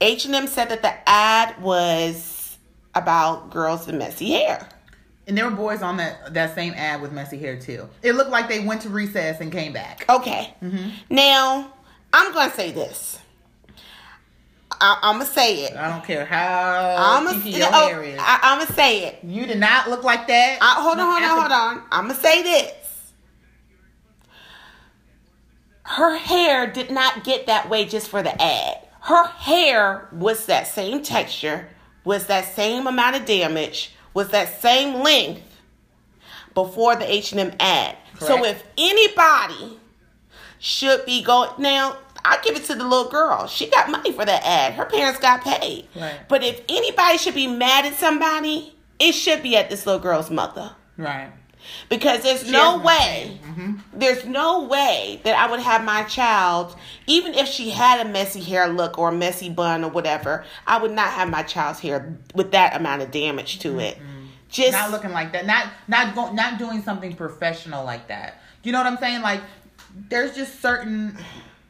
H 0.00 0.24
and 0.24 0.34
M 0.34 0.46
said 0.46 0.68
that 0.70 0.82
the 0.82 0.92
ad 1.08 1.60
was 1.60 2.56
about 2.94 3.50
girls 3.50 3.86
with 3.86 3.96
messy 3.96 4.30
hair. 4.32 4.68
And 5.26 5.36
there 5.36 5.44
were 5.44 5.54
boys 5.56 5.82
on 5.82 5.98
that 5.98 6.32
that 6.34 6.54
same 6.54 6.72
ad 6.74 7.02
with 7.02 7.12
messy 7.12 7.38
hair 7.38 7.58
too. 7.58 7.88
It 8.02 8.12
looked 8.14 8.30
like 8.30 8.48
they 8.48 8.60
went 8.64 8.82
to 8.82 8.88
recess 8.88 9.40
and 9.40 9.52
came 9.52 9.72
back. 9.74 10.04
Okay. 10.08 10.54
Mm-hmm. 10.62 10.88
Now, 11.10 11.72
I'm 12.12 12.32
gonna 12.32 12.50
say 12.52 12.70
this. 12.72 13.18
I, 14.80 14.98
I'm 15.02 15.14
gonna 15.18 15.26
say 15.26 15.64
it. 15.64 15.76
I 15.76 15.88
don't 15.90 16.04
care 16.04 16.24
how 16.24 16.94
I'm 16.96 17.24
gonna. 17.24 17.38
your 17.46 17.66
Oh, 17.72 17.88
hair 17.88 18.02
is. 18.04 18.18
I, 18.20 18.38
I'm 18.42 18.58
gonna 18.60 18.72
say 18.72 19.06
it. 19.06 19.18
you 19.24 19.44
did 19.46 19.58
not 19.58 19.90
look 19.90 20.04
like 20.04 20.28
that. 20.28 20.58
I, 20.62 20.80
hold 20.80 20.98
on, 20.98 21.10
hold 21.10 21.22
on, 21.24 21.40
hold 21.40 21.52
on. 21.52 21.82
I'm 21.90 22.06
gonna 22.06 22.14
say 22.14 22.42
this. 22.42 22.72
Her 25.88 26.16
hair 26.16 26.70
did 26.70 26.90
not 26.90 27.24
get 27.24 27.46
that 27.46 27.70
way 27.70 27.86
just 27.86 28.08
for 28.08 28.22
the 28.22 28.40
ad. 28.42 28.86
Her 29.00 29.24
hair 29.26 30.06
was 30.12 30.44
that 30.46 30.66
same 30.66 31.02
texture, 31.02 31.70
was 32.04 32.26
that 32.26 32.54
same 32.54 32.86
amount 32.86 33.16
of 33.16 33.24
damage, 33.24 33.94
was 34.12 34.28
that 34.28 34.60
same 34.60 35.02
length 35.02 35.56
before 36.52 36.94
the 36.94 37.10
H&M 37.10 37.52
ad. 37.58 37.96
So 38.18 38.44
if 38.44 38.64
anybody 38.76 39.78
should 40.58 41.06
be 41.06 41.22
going 41.22 41.50
now, 41.58 41.96
I 42.22 42.38
give 42.42 42.56
it 42.56 42.64
to 42.64 42.74
the 42.74 42.84
little 42.84 43.10
girl. 43.10 43.46
She 43.46 43.70
got 43.70 43.90
money 43.90 44.12
for 44.12 44.26
that 44.26 44.44
ad. 44.44 44.74
Her 44.74 44.84
parents 44.84 45.20
got 45.20 45.42
paid. 45.42 45.88
Right. 45.96 46.20
But 46.28 46.44
if 46.44 46.60
anybody 46.68 47.16
should 47.16 47.34
be 47.34 47.46
mad 47.46 47.86
at 47.86 47.94
somebody, 47.94 48.74
it 48.98 49.12
should 49.12 49.42
be 49.42 49.56
at 49.56 49.70
this 49.70 49.86
little 49.86 50.02
girl's 50.02 50.30
mother. 50.30 50.72
Right. 50.98 51.32
Because 51.88 52.22
there's 52.22 52.44
She 52.44 52.50
no 52.50 52.78
way, 52.78 53.38
been 53.40 53.54
mm-hmm. 53.54 53.98
there's 53.98 54.24
no 54.24 54.64
way 54.64 55.20
that 55.24 55.36
I 55.36 55.50
would 55.50 55.60
have 55.60 55.84
my 55.84 56.02
child, 56.04 56.76
even 57.06 57.34
if 57.34 57.48
she 57.48 57.70
had 57.70 58.06
a 58.06 58.08
messy 58.08 58.40
hair 58.40 58.68
look 58.68 58.98
or 58.98 59.08
a 59.08 59.12
messy 59.12 59.48
bun 59.48 59.84
or 59.84 59.90
whatever, 59.90 60.44
I 60.66 60.80
would 60.80 60.92
not 60.92 61.08
have 61.10 61.30
my 61.30 61.42
child's 61.42 61.80
hair 61.80 62.16
with 62.34 62.52
that 62.52 62.76
amount 62.76 63.02
of 63.02 63.10
damage 63.10 63.58
to 63.60 63.78
it. 63.80 63.94
Mm-hmm. 63.96 64.26
Just 64.50 64.72
Not 64.72 64.90
looking 64.90 65.12
like 65.12 65.32
that. 65.32 65.46
Not 65.46 65.68
not 65.88 66.14
go, 66.14 66.32
not 66.32 66.58
doing 66.58 66.82
something 66.82 67.14
professional 67.14 67.84
like 67.84 68.08
that. 68.08 68.40
You 68.62 68.72
know 68.72 68.78
what 68.78 68.86
I'm 68.86 68.98
saying? 68.98 69.22
Like 69.22 69.42
there's 70.08 70.34
just 70.34 70.60
certain 70.60 71.18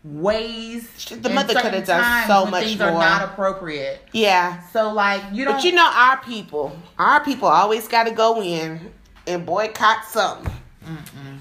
ways. 0.05 1.05
The 1.07 1.29
mother 1.29 1.55
coulda 1.55 1.85
done 1.85 2.27
so 2.27 2.47
much 2.47 2.65
things 2.65 2.79
more. 2.79 2.89
are 2.91 2.93
not 2.93 3.23
appropriate. 3.23 4.03
yeah. 4.13 4.63
So 4.69 4.93
like 4.93 5.23
you 5.33 5.45
don't. 5.45 5.55
But 5.55 5.65
you 5.65 5.73
know 5.73 5.91
our 5.93 6.19
people, 6.23 6.77
our 6.99 7.25
people 7.25 7.49
always 7.49 7.89
got 7.89 8.05
to 8.05 8.13
go 8.13 8.43
in 8.43 8.93
and 9.29 9.45
boycott 9.47 10.05
something. 10.07 10.53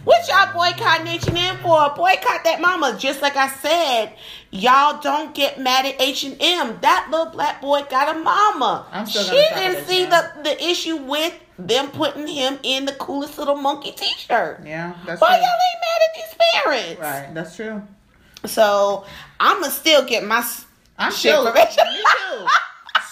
What 0.03 0.27
y'all 0.27 0.53
boycotting 0.53 1.08
H&M 1.08 1.58
for? 1.58 1.94
Boycott 1.96 2.44
that 2.44 2.60
mama. 2.60 2.98
Just 3.00 3.22
like 3.22 3.36
I 3.38 3.48
said, 3.48 4.13
y'all 4.51 5.00
don't 5.01 5.34
get 5.34 5.60
mad 5.60 5.86
at 5.86 6.01
H&M. 6.01 6.38
That 6.82 7.08
little 7.10 7.27
black 7.32 7.62
boy 7.62 7.84
got 7.89 8.13
a 8.15 8.20
mama. 8.20 9.06
She 9.10 9.20
didn't 9.32 9.86
see 9.86 10.06
the, 10.06 10.32
the 10.44 10.62
issue 10.63 10.98
with 10.98 11.34
them 11.58 11.88
putting 11.89 12.27
him 12.27 12.60
in 12.63 12.86
the 12.86 12.91
coolest 12.94 13.38
little 13.38 13.56
monkey 13.56 13.91
t-shirt. 13.91 14.62
Yeah, 14.65 14.94
that's 15.06 15.22
Why 15.22 15.27
true. 15.29 15.38
y'all 15.38 15.44
ain't 15.46 15.82
mad 15.82 16.01
at 16.03 16.15
these 16.15 16.36
parents? 16.53 17.01
Right. 17.01 17.34
That's 17.34 17.56
true. 17.56 17.82
So 18.46 19.06
I'ma 19.39 19.67
still 19.67 20.06
get 20.06 20.24
my 20.25 20.46
I'm 20.98 21.12
shit 21.12 21.20
still, 21.20 21.44
me 21.46 21.50
information. 21.62 21.84
too. 21.86 22.48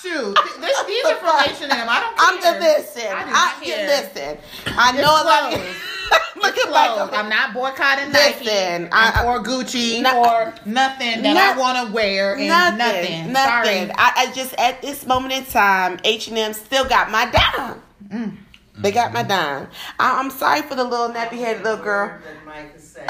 Shoot, 0.06 0.36
th- 0.36 0.56
this, 0.62 0.84
these 0.86 1.06
information 1.10 1.70
them. 1.70 1.88
I 1.90 2.00
don't 2.00 2.16
care. 2.18 2.28
I'm 2.28 2.42
just 2.42 2.60
listen. 2.96 3.12
I 3.12 3.24
do 3.24 3.30
I, 3.30 3.32
not 3.32 3.64
care. 3.64 3.88
listen. 3.88 4.38
I 4.78 4.90
It's 4.90 4.98
know 5.02 5.14
a 5.14 5.24
lot. 5.26 5.52
clothes. 5.52 5.76
Look 6.36 6.58
at 6.60 6.70
my 6.70 6.88
clothes. 6.96 7.10
I'm 7.14 7.30
not 7.30 7.54
boycotting 7.54 8.12
Listen, 8.14 8.84
Nike 8.84 8.92
I- 8.92 9.24
I- 9.24 9.26
or 9.26 9.44
Gucci 9.44 10.02
No- 10.04 10.24
or 10.24 10.54
nothing 10.66 11.24
that 11.24 11.34
Not- 11.34 11.56
I 11.56 11.60
want 11.60 11.88
to 11.88 11.94
wear 11.94 12.36
and 12.36 12.48
nothing, 12.48 12.78
nothing. 12.78 13.32
nothing. 13.34 13.88
Sorry. 13.88 13.92
I, 13.98 14.12
I 14.16 14.32
just 14.34 14.54
at 14.60 14.82
this 14.84 15.06
moment 15.08 15.34
in 15.34 15.46
time, 15.46 16.00
H 16.04 16.28
and 16.28 16.38
M 16.38 16.54
still 16.54 16.86
got 16.86 17.10
my 17.10 17.26
dime. 17.32 17.82
Mm. 18.10 18.38
They 18.78 18.92
got 18.92 19.12
my 19.14 19.24
dime. 19.24 19.70
I, 20.00 20.20
I'm 20.20 20.30
sorry 20.30 20.62
for 20.62 20.76
the 20.76 20.84
little 20.84 21.10
nappy 21.10 21.40
headed 21.40 21.64
little 21.64 21.84
girl. 21.84 22.20
That 22.24 22.46
Mike 22.46 22.74
is 22.76 22.84
saying. 22.84 23.08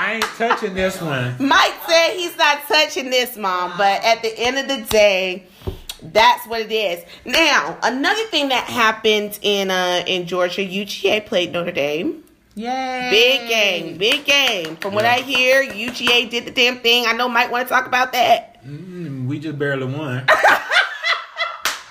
I 0.00 0.14
ain't 0.14 0.24
touching 0.38 0.74
this 0.74 1.00
one. 1.00 1.34
Mike 1.38 1.74
said 1.86 2.14
he's 2.14 2.36
not 2.36 2.60
touching 2.68 3.10
this, 3.10 3.36
mom. 3.36 3.74
But 3.76 4.02
at 4.02 4.22
the 4.22 4.32
end 4.38 4.56
of 4.58 4.66
the 4.68 4.80
day, 4.90 5.44
that's 6.02 6.46
what 6.46 6.60
it 6.62 6.72
is. 6.72 7.04
Now, 7.26 7.76
another 7.82 8.24
thing 8.28 8.48
that 8.48 8.64
happened 8.64 9.38
in 9.42 9.70
uh 9.70 10.02
in 10.06 10.26
Georgia, 10.26 10.62
UGA 10.62 11.26
played 11.26 11.52
Notre 11.52 11.72
Dame. 11.72 12.24
Yay. 12.54 13.08
Big 13.10 13.48
game, 13.48 13.98
big 13.98 14.24
game. 14.24 14.76
From 14.76 14.94
what 14.94 15.04
Yeah. 15.04 15.12
I 15.16 15.20
hear, 15.20 15.62
UGA 15.62 16.30
did 16.30 16.46
the 16.46 16.50
damn 16.50 16.78
thing. 16.78 17.04
I 17.06 17.12
know 17.12 17.28
Mike 17.28 17.50
want 17.50 17.66
to 17.68 17.72
talk 17.72 17.86
about 17.86 18.12
that, 18.12 18.46
Mm, 18.66 19.26
we 19.26 19.38
just 19.38 19.58
barely 19.58 19.84
won. 19.86 20.26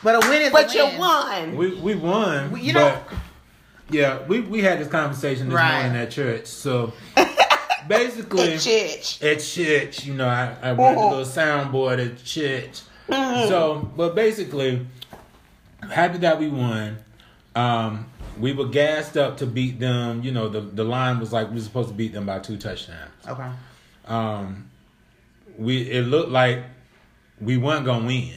But 0.02 0.16
a 0.16 0.30
win 0.30 0.42
is 0.44 0.52
but 0.54 0.74
a 0.74 0.78
you 0.78 0.86
win. 0.86 0.98
won. 0.98 1.56
We 1.58 1.74
we 1.76 1.96
won. 1.96 2.58
You 2.58 2.72
know- 2.74 3.02
but, 3.10 3.18
yeah, 3.90 4.20
we 4.28 4.40
we 4.42 4.62
had 4.62 4.80
this 4.80 4.88
conversation 4.88 5.50
this 5.50 5.56
Right. 5.56 5.82
morning 5.82 6.02
at 6.02 6.10
church. 6.12 6.46
So 6.46 6.94
basically, 7.90 8.54
At 8.54 8.60
church. 8.62 9.22
at 9.22 9.40
church, 9.42 10.06
you 10.06 10.14
know, 10.14 10.28
I, 10.30 10.56
I 10.62 10.72
run 10.72 10.96
the 10.96 11.02
Mhm. 11.02 11.10
little 11.10 11.26
soundboard 11.26 12.00
at 12.06 12.24
church. 12.24 12.82
Mhm. 13.10 13.48
So, 13.50 13.92
but 13.98 14.16
basically, 14.16 14.86
happy 15.92 16.20
that 16.20 16.40
we 16.40 16.48
won. 16.48 16.98
Um, 17.56 18.06
we 18.40 18.54
were 18.54 18.68
gassed 18.68 19.18
up 19.18 19.38
to 19.38 19.46
beat 19.46 19.80
them. 19.80 20.24
You 20.24 20.32
know, 20.32 20.48
the 20.48 20.62
the 20.62 20.84
line 20.86 21.20
was 21.20 21.34
like 21.34 21.50
we 21.50 21.56
were 21.56 21.62
supposed 21.62 21.90
to 21.90 21.96
beat 21.96 22.14
them 22.14 22.26
by 22.26 22.40
two 22.40 22.56
touchdowns. 22.58 23.12
Okay. 23.28 23.50
Um, 24.08 24.70
we 25.58 25.82
it 25.82 26.04
looked 26.08 26.30
like 26.32 26.64
we 27.42 27.58
weren't 27.58 27.86
gonna 27.86 28.06
win. 28.06 28.32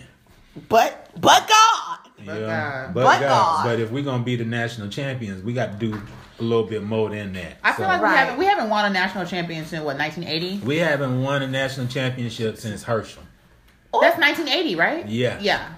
But 0.68 1.08
but 1.20 1.46
God. 1.48 1.98
But 2.24 2.40
God. 2.40 2.94
but 2.94 3.04
But 3.04 3.20
God. 3.20 3.28
God. 3.28 3.64
But 3.64 3.80
if 3.80 3.90
we're 3.90 4.02
gonna 4.04 4.22
be 4.24 4.36
the 4.36 4.44
national 4.44 4.88
champions, 4.88 5.42
we 5.44 5.52
got 5.52 5.72
to 5.78 5.90
do 5.90 6.00
a 6.42 6.44
little 6.44 6.64
bit 6.66 6.82
more 6.82 7.08
than 7.08 7.32
that. 7.34 7.58
I 7.62 7.72
feel 7.72 7.86
So, 7.86 7.88
like 7.88 8.00
we 8.00 8.04
Right. 8.08 8.16
haven't 8.18 8.38
we 8.38 8.44
haven't 8.44 8.68
won 8.68 8.84
a 8.84 8.90
national 8.90 9.24
championship 9.26 9.68
since 9.70 9.84
what 9.84 9.96
1980. 9.96 10.66
we 10.66 10.78
haven't 10.78 11.22
won 11.22 11.42
a 11.42 11.46
national 11.46 11.86
championship 11.86 12.58
since 12.58 12.82
Herschel. 12.82 13.22
Oh, 13.94 14.00
that's 14.00 14.18
1980, 14.18 14.74
right? 14.76 15.06
Yeah. 15.08 15.38
Yeah. 15.40 15.68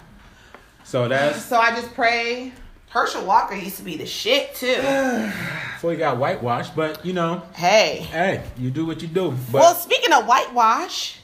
So 0.84 1.06
that's 1.08 1.44
So 1.44 1.56
I 1.58 1.70
just 1.74 1.92
pray. 1.94 2.52
Herschel 2.88 3.24
Walker 3.24 3.54
used 3.56 3.76
to 3.78 3.82
be 3.82 3.96
the 3.96 4.06
shit 4.06 4.54
too. 4.54 4.76
before 5.74 5.92
he 5.92 5.96
got 5.98 6.16
whitewashed. 6.18 6.74
But 6.76 7.04
you 7.04 7.12
know, 7.12 7.42
hey. 7.54 8.06
hey, 8.10 8.42
you 8.56 8.70
do 8.70 8.86
what 8.86 9.02
you 9.02 9.08
do. 9.08 9.30
But 9.52 9.60
Well, 9.60 9.74
speaking 9.74 10.12
of 10.12 10.26
whitewash, 10.26 11.18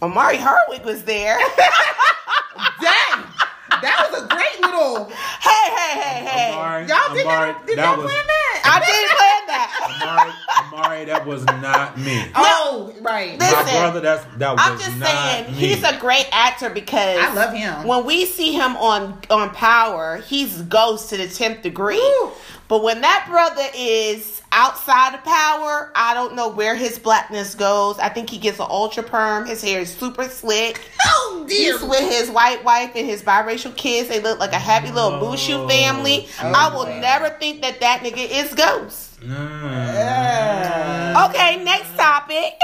Omari 0.00 0.36
Hardwick 0.38 0.84
was 0.84 1.02
there. 1.04 1.38
Dang, 2.80 3.24
that 3.82 4.08
was 4.10 4.22
a 4.22 4.26
great 4.26 4.60
little. 4.60 5.04
hey, 5.06 5.70
hey, 5.70 6.00
hey, 6.00 6.24
hey. 6.26 6.52
Omari, 6.52 6.86
Y'all 6.86 7.14
did 7.14 7.26
Omari, 7.26 7.52
not 7.52 7.66
did 7.66 7.78
that 7.78 7.84
y'all 7.84 7.96
was 8.02 8.06
plan 8.12 8.26
that? 8.26 8.62
I 8.64 8.80
didn't 8.84 9.16
plan 9.16 9.42
that. 9.48 9.68
Omari, 10.02 10.32
Omari, 10.84 11.04
that 11.06 11.26
was 11.26 11.44
not 11.46 11.98
me. 11.98 12.24
Oh, 12.34 12.92
right. 13.00 13.38
Listen, 13.38 13.56
My 13.56 13.72
brother, 13.80 14.00
that's 14.00 14.24
that 14.36 14.52
was 14.52 14.60
I'm 14.62 14.78
just 14.78 14.98
saying 14.98 15.46
me. 15.46 15.52
he's 15.58 15.82
a 15.84 15.96
great 15.98 16.28
actor 16.32 16.70
because 16.70 17.18
I 17.18 17.32
love 17.34 17.54
him. 17.54 17.86
When 17.86 18.04
we 18.04 18.24
see 18.26 18.52
him 18.52 18.76
on 18.76 19.18
on 19.30 19.50
Power, 19.50 20.18
he's 20.26 20.62
Ghost 20.62 21.10
to 21.10 21.16
the 21.16 21.28
tenth 21.28 21.62
degree. 21.62 21.96
Woo. 21.98 22.30
But 22.68 22.82
when 22.82 23.00
that 23.00 23.26
brother 23.28 23.64
is 23.74 24.42
outside 24.52 25.14
of 25.14 25.24
Power, 25.24 25.90
I 25.94 26.12
don't 26.14 26.34
know 26.34 26.48
where 26.48 26.74
his 26.74 26.98
blackness 26.98 27.54
goes. 27.54 27.98
I 27.98 28.10
think 28.10 28.28
he 28.28 28.38
gets 28.38 28.58
an 28.58 28.66
ultra 28.68 29.02
perm. 29.02 29.46
His 29.46 29.62
hair 29.62 29.80
is 29.80 29.92
super 29.94 30.24
slick. 30.24 30.80
Oh 31.04 31.46
He's 31.48 31.80
with 31.82 32.10
his 32.10 32.30
white 32.30 32.62
wife 32.64 32.92
and 32.94 33.06
his 33.06 33.22
biracial 33.22 33.74
kids. 33.74 34.08
They 34.10 34.20
look 34.20 34.38
like 34.38 34.52
a 34.52 34.58
happy 34.58 34.90
little 34.90 35.12
Oh. 35.14 35.22
Mushu 35.32 35.66
family. 35.68 36.28
Oh, 36.42 36.52
I 36.54 36.68
will 36.74 36.84
wow. 36.84 37.00
never 37.00 37.30
think 37.30 37.62
that 37.62 37.80
that 37.80 38.00
nigga 38.00 38.28
is 38.28 38.52
Ghost. 38.54 39.07
Mm. 39.20 41.08
Okay, 41.28 41.62
next 41.64 41.96
topic. 41.96 42.54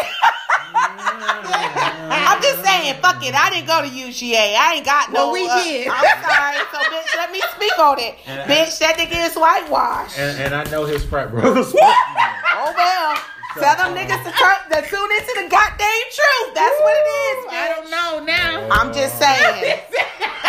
I'm 0.76 2.40
just 2.42 2.62
saying, 2.64 2.94
fuck 3.02 3.24
it. 3.24 3.34
I 3.34 3.50
didn't 3.50 3.66
go 3.66 3.82
to 3.82 3.88
UGA. 3.88 4.54
I 4.56 4.74
ain't 4.76 4.84
got 4.86 5.12
no. 5.12 5.26
Well, 5.26 5.32
we 5.32 5.48
uh, 5.48 5.64
did. 5.64 5.88
I'm 5.88 6.22
sorry. 6.22 6.56
So, 6.70 6.78
bitch, 6.90 7.16
let 7.16 7.32
me 7.32 7.40
speak 7.56 7.78
on 7.78 7.98
it. 7.98 8.14
And- 8.26 8.48
bitch, 8.50 8.78
that 8.78 8.96
nigga 8.98 9.26
is 9.26 9.34
whitewashed. 9.34 10.18
And, 10.18 10.38
and 10.40 10.54
I 10.54 10.64
know 10.70 10.84
his 10.84 11.04
frat 11.04 11.30
brothers. 11.32 11.74
oh 11.74 12.72
well. 12.76 13.16
Tell 13.54 13.76
them 13.76 13.94
niggas 13.94 14.22
to, 14.24 14.32
turn, 14.32 14.56
to 14.70 14.88
tune 14.88 15.10
into 15.10 15.32
the 15.38 15.48
goddamn 15.48 16.06
truth. 16.10 16.54
That's 16.54 16.80
what 16.80 16.94
it 16.96 17.08
is, 17.08 17.46
I 17.50 17.72
don't 17.74 17.90
know 17.90 18.24
now. 18.24 18.68
I'm 18.70 18.92
just 18.92 19.18
saying. 19.18 19.80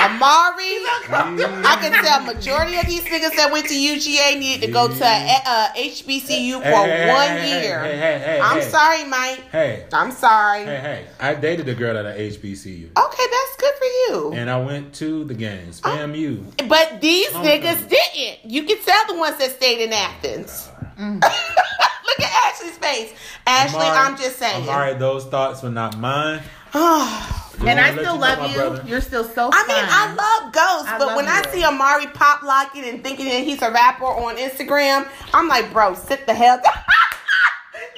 Omari, 0.05 0.85
I 1.09 1.77
can 1.81 2.03
tell 2.03 2.21
majority 2.21 2.77
of 2.77 2.85
these 2.85 3.03
niggas 3.03 3.35
that 3.35 3.49
went 3.51 3.67
to 3.69 3.73
UGA 3.73 4.37
needed 4.39 4.65
to 4.65 4.71
go 4.71 4.87
to 4.87 5.03
a, 5.03 5.41
uh, 5.45 5.67
HBCU 5.75 6.57
for 6.57 6.61
Hey, 6.61 7.09
one 7.09 7.37
hey, 7.37 7.63
year. 7.63 7.79
Hey, 7.79 7.97
hey, 7.97 8.19
hey, 8.19 8.39
I'm 8.39 8.61
sorry, 8.61 9.03
Mike. 9.05 9.41
Hey, 9.51 9.85
I'm 9.93 10.11
sorry. 10.11 10.63
hey, 10.65 10.77
hey. 10.77 11.05
I 11.19 11.33
dated 11.35 11.69
a 11.69 11.75
girl 11.75 11.97
at 11.97 12.05
a 12.05 12.09
HBCU. 12.19 12.89
Okay, 12.97 13.25
that's 13.31 13.55
good 13.57 13.73
for 13.75 13.85
you. 13.85 14.33
And 14.33 14.49
I 14.49 14.61
went 14.61 14.93
to 14.95 15.23
the 15.25 15.33
games. 15.33 15.81
Oh. 15.83 15.89
FAMU. 15.89 16.67
But 16.67 17.01
these 17.01 17.29
niggas 17.29 17.89
didn't. 17.89 18.51
You 18.51 18.63
can 18.63 18.77
tell 18.83 19.07
the 19.07 19.17
ones 19.17 19.37
that 19.37 19.51
stayed 19.55 19.81
in 19.83 19.93
Athens. 19.93 20.69
Look 22.05 22.19
at 22.21 22.53
Ashley's 22.53 22.77
face. 22.77 23.13
Ashley, 23.47 23.79
Omari- 23.79 23.97
I'm 23.97 24.17
just 24.17 24.37
saying. 24.37 24.63
Omari, 24.63 24.93
those 24.95 25.25
thoughts 25.25 25.63
were 25.63 25.69
not 25.69 25.97
mine. 25.97 26.41
I 26.73 27.41
Just 27.53 27.63
And 27.65 27.79
I 27.79 27.91
still 27.93 28.15
know, 28.15 28.19
love 28.21 28.49
you. 28.51 28.57
brother. 28.57 28.83
You're 28.85 29.01
still 29.01 29.23
so 29.23 29.49
funny. 29.49 29.53
I 29.53 29.67
mean. 29.67 29.85
I 29.89 30.07
love 30.43 30.53
Ghost, 30.53 30.89
I 30.93 30.97
but 30.99 31.07
love 31.07 31.15
when 31.15 31.27
I 31.27 31.41
see 31.51 31.65
Omari 31.65 32.07
pop 32.07 32.43
locking 32.43 32.83
and 32.83 33.01
thinking 33.03 33.25
that 33.27 33.43
he's 33.43 33.61
a 33.61 33.71
rapper 33.71 34.05
on 34.05 34.35
Instagram, 34.37 35.07
I'm 35.33 35.47
like, 35.47 35.71
bro, 35.71 35.93
sit 35.95 36.25
the 36.27 36.33
hell 36.33 36.57
down. 36.63 36.73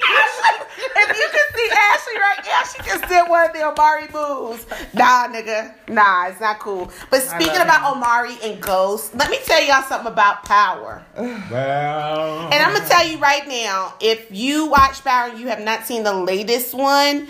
if 0.00 1.16
you 1.18 1.28
can 1.30 1.46
see 1.54 1.70
Ashley 1.72 2.16
right 2.18 2.38
now, 2.44 2.62
she 2.64 2.78
just 2.88 3.08
did 3.08 3.28
one 3.28 3.46
of 3.46 3.52
the 3.52 3.66
Omari 3.68 4.06
moves. 4.12 4.66
Nah, 4.94 5.26
nigga. 5.28 5.74
Nah, 5.88 6.28
it's 6.28 6.40
not 6.40 6.58
cool. 6.60 6.90
But 7.10 7.22
speaking 7.22 7.54
love 7.54 7.62
about 7.66 7.96
Omari 7.96 8.36
and 8.42 8.60
Ghost, 8.60 9.14
let 9.14 9.30
me 9.30 9.38
tell 9.44 9.62
y'all 9.62 9.82
something 9.82 10.12
about 10.12 10.44
power. 10.44 11.02
Well, 11.16 12.48
And 12.52 12.62
I'm 12.62 12.72
gonna 12.74 12.86
tell 12.88 13.06
you 13.06 13.18
right 13.18 13.46
now, 13.48 13.94
if 14.00 14.26
you 14.30 14.66
watch 14.66 15.02
Power 15.04 15.30
and 15.30 15.38
you 15.40 15.48
have 15.48 15.60
not 15.60 15.86
seen 15.86 16.02
the 16.04 16.12
latest 16.14 16.74
one, 16.74 17.28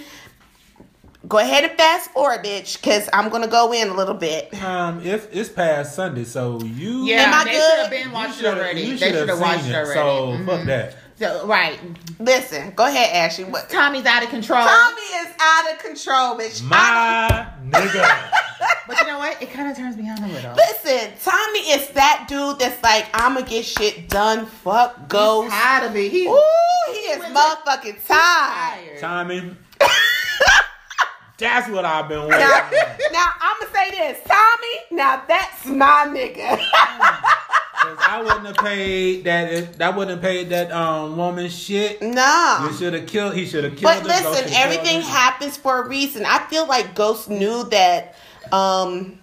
go 1.26 1.38
ahead 1.38 1.64
and 1.64 1.72
fast 1.76 2.10
forward, 2.12 2.44
bitch, 2.44 2.80
because 2.80 3.08
I'm 3.12 3.28
gonna 3.28 3.48
go 3.48 3.72
in 3.72 3.88
a 3.88 3.94
little 3.94 4.14
bit. 4.14 4.52
um, 4.62 5.00
if 5.04 5.28
it's 5.34 5.48
past 5.48 5.94
Sunday, 5.94 6.24
so 6.24 6.60
you 6.62 7.04
Yeah, 7.06 7.22
Am 7.22 7.34
I 7.34 7.44
they 7.44 7.50
good? 7.52 7.60
should 7.70 7.78
have 7.80 7.90
been 7.90 8.08
you 8.08 8.12
watched 8.14 8.40
it 8.40 8.46
already. 8.46 8.80
You 8.82 8.96
They 8.96 9.06
should 9.10 9.14
should 9.20 9.28
have 9.28 9.40
watched 9.40 9.66
it 9.66 9.74
already. 9.74 9.92
So 9.94 10.38
fuck 10.46 10.60
Mhm. 10.60 10.66
that. 10.66 10.94
So, 11.18 11.46
right. 11.46 11.78
Listen, 12.20 12.72
go 12.76 12.86
ahead, 12.86 13.14
Ashley. 13.14 13.44
What? 13.44 13.68
Tommy's 13.68 14.06
out 14.06 14.22
of 14.22 14.28
control. 14.30 14.64
Tommy 14.64 15.00
is 15.02 15.28
out 15.40 15.72
of 15.72 15.78
control, 15.80 16.36
bitch. 16.38 16.62
My 16.62 17.48
nigga. 17.68 18.30
But 18.88 19.00
you 19.02 19.06
know 19.06 19.18
what? 19.18 19.40
It 19.42 19.52
kind 19.52 19.70
of 19.70 19.76
turns 19.76 19.96
me 19.98 20.08
on 20.08 20.16
a 20.22 20.26
little. 20.28 20.54
Listen, 20.54 21.10
Tommy 21.22 21.58
is 21.60 21.90
that 21.90 22.24
dude 22.26 22.58
that's 22.58 22.82
like, 22.82 23.06
I'ma 23.12 23.42
get 23.42 23.64
shit 23.66 24.08
done. 24.08 24.46
Fuck 24.46 25.08
Ghost. 25.10 25.52
He's 25.52 25.60
tired 25.60 25.90
of 25.90 25.94
it. 25.96 26.10
He's 26.10 26.26
Ooh, 26.26 26.92
he 26.92 26.98
is 27.00 27.18
motherfucking 27.22 28.06
tired. 28.06 28.98
tired. 28.98 28.98
Tommy. 29.00 29.56
That's 31.38 31.68
what 31.68 31.84
I've 31.84 32.08
been 32.08 32.26
Now, 32.28 32.68
waiting. 32.70 32.78
now 33.12 33.26
I'm 33.40 33.60
gonna 33.60 33.72
say 33.72 33.90
this, 33.90 34.18
Tommy. 34.26 34.74
Now 34.90 35.22
that's 35.28 35.66
my 35.66 36.06
nigga. 36.08 36.58
Oh 36.72 37.20
Cause 37.82 37.96
I 38.00 38.22
wouldn't 38.22 38.46
have 38.46 38.56
paid 38.56 39.24
that. 39.24 39.78
That 39.78 39.96
wouldn't 39.96 40.20
have 40.20 40.22
paid 40.22 40.48
that 40.50 40.72
um 40.72 41.16
woman 41.16 41.48
shit. 41.48 42.02
no. 42.02 42.68
You 42.68 42.76
should 42.76 42.92
have 42.94 43.06
killed. 43.06 43.34
He 43.34 43.46
should 43.46 43.64
have 43.64 43.76
killed. 43.76 43.94
But 43.94 44.04
listen, 44.04 44.24
Ghost 44.24 44.38
should've 44.38 44.52
killed 44.52 44.64
everything 44.64 45.00
happens 45.02 45.56
for 45.56 45.82
a 45.82 45.88
reason. 45.88 46.24
I 46.26 46.38
feel 46.48 46.66
like 46.66 46.94
Ghost 46.94 47.28
knew 47.30 47.64
that 47.70 48.14
um 48.52 49.18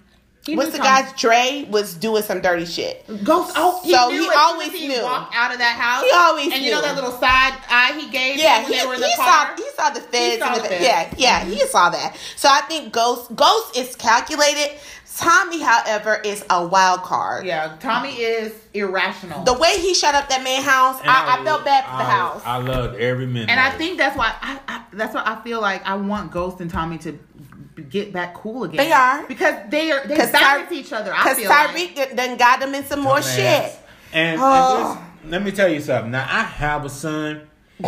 He 0.45 0.55
What's 0.55 0.71
the 0.71 0.77
Tommy- 0.77 1.01
guy's 1.03 1.13
Dre 1.13 1.65
was 1.71 1.95
doing 1.95 2.21
some 2.21 2.39
dirty 2.39 2.65
shit. 2.65 3.03
Ghost. 3.23 3.53
Oh, 3.55 3.81
he 3.83 3.91
So 3.93 4.09
knew 4.09 4.21
he 4.21 4.27
as 4.29 4.35
always 4.37 4.71
he 4.71 4.87
knew. 4.87 5.01
Walked 5.01 5.33
out 5.35 5.51
of 5.51 5.57
that 5.57 5.75
house. 5.75 6.03
He 6.03 6.11
always 6.15 6.47
knew. 6.47 6.53
And 6.55 6.63
you 6.63 6.71
know 6.71 6.81
that 6.83 6.93
little 6.95 7.11
side 7.13 7.53
eye 7.69 7.97
he 7.99 8.09
gave. 8.11 8.37
Yeah, 8.37 8.61
them 8.61 8.63
when 8.65 8.73
he, 8.73 8.79
they 8.79 8.85
were 8.87 8.93
in 8.93 9.01
the 9.01 9.07
he 9.07 9.15
car. 9.15 9.47
saw 9.47 9.55
he 9.55 9.69
saw 9.75 9.89
the 9.89 10.01
feds. 10.01 10.39
saw 10.41 10.47
and 10.49 10.57
the 10.57 10.61
the, 10.61 10.67
feds. 10.69 10.83
Yeah, 10.83 11.13
yeah, 11.17 11.45
he 11.45 11.55
mm-hmm. 11.55 11.67
saw 11.67 11.89
that. 11.89 12.15
So 12.35 12.47
I 12.47 12.61
think 12.61 12.93
Ghost 12.93 13.35
Ghost 13.35 13.75
is 13.75 13.95
calculated. 13.95 14.77
Tommy, 15.17 15.61
however, 15.61 16.15
is 16.25 16.43
a 16.49 16.67
wild 16.67 17.01
card. 17.03 17.45
Yeah, 17.45 17.77
Tommy 17.79 18.09
is 18.17 18.51
irrational. 18.73 19.45
The 19.45 19.53
way 19.53 19.71
he 19.79 19.93
shut 19.93 20.13
up 20.13 20.27
that 20.27 20.43
man 20.43 20.61
house, 20.61 20.99
And 20.99 21.09
I, 21.09 21.39
I 21.39 21.43
felt 21.45 21.63
bad 21.63 21.85
for 21.85 21.91
the 21.91 22.03
I- 22.03 22.11
house. 22.11 22.41
I 22.45 22.57
loved 22.57 22.95
every 22.99 23.25
minute. 23.25 23.49
and 23.49 23.57
I 23.57 23.69
think 23.71 23.97
that's 23.97 24.17
why 24.17 24.35
I, 24.41 24.59
I 24.67 24.83
that's 24.91 25.13
why 25.15 25.23
I 25.25 25.41
feel 25.41 25.61
like 25.61 25.85
I 25.87 25.95
want 25.95 26.31
Ghost 26.31 26.59
and 26.59 26.69
Tommy 26.69 26.97
to 26.99 27.13
b- 27.13 27.19
get 27.83 28.11
back 28.13 28.33
cool 28.33 28.63
again. 28.63 28.77
They 28.77 28.91
are. 28.91 29.25
because 29.27 29.55
they 29.69 29.91
are 29.91 30.05
they 30.07 30.15
'Cause 30.15 30.31
balance 30.31 30.69
Ty- 30.69 30.75
each 30.75 30.93
other. 30.93 31.13
I 31.13 31.23
Because 31.23 31.37
feel 31.39 31.49
like. 31.49 31.69
Tariq 31.69 31.95
done- 31.95 32.15
done 32.15 32.37
got 32.37 32.59
them 32.59 32.73
in 32.75 32.85
some 32.85 33.01
more 33.01 33.17
Dumbass. 33.17 33.35
shit. 33.35 33.79
And, 34.13 34.39
Oh. 34.41 34.97
and 35.23 35.23
this, 35.25 35.31
let 35.31 35.43
me 35.43 35.51
tell 35.51 35.67
you 35.67 35.81
something. 35.81 36.11
Now 36.11 36.27
I 36.29 36.41
have 36.43 36.85
a 36.85 36.89
son. 36.89 37.41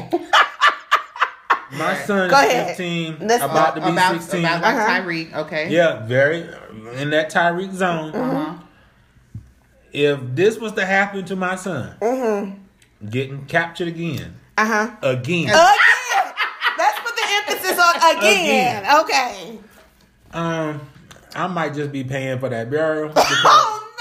My 1.69 1.95
son 2.05 2.29
Go 2.29 2.39
is 2.39 2.45
ahead. 2.47 2.67
15, 2.77 3.17
Let's- 3.27 3.43
about 3.43 3.75
to 3.75 3.81
be 3.81 3.89
about, 3.91 4.13
16. 4.21 4.39
about 4.45 4.61
like 4.61 4.75
Uh-huh. 4.75 4.89
Tariq. 5.01 5.35
Okay. 5.35 5.67
yeah, 5.69 6.05
very 6.05 6.47
in 6.95 7.09
that 7.09 7.29
Tariq 7.31 7.73
zone. 7.73 8.15
Uh-huh. 8.15 8.53
If 9.91 10.19
this 10.33 10.57
was 10.57 10.71
to 10.73 10.85
happen 10.85 11.25
to 11.25 11.35
my 11.35 11.55
son, 11.55 11.95
Mm-hmm. 12.01 13.09
getting 13.09 13.45
captured 13.47 13.89
again, 13.89 14.35
Uh 14.57 14.65
huh. 14.65 14.87
again, 15.01 15.49
Again. 15.49 15.73
Let's 16.77 16.99
put 16.99 17.15
the 17.15 17.23
emphasis 17.53 17.79
on 17.79 18.17
again. 18.17 18.85
Okay. 19.01 19.56
Um, 20.33 20.81
I 21.35 21.47
might 21.47 21.73
just 21.73 21.91
be 21.91 22.03
paying 22.03 22.39
for 22.39 22.49
that 22.49 22.69
burial 22.69 23.07
because 23.13 23.25
Oh 23.45 23.93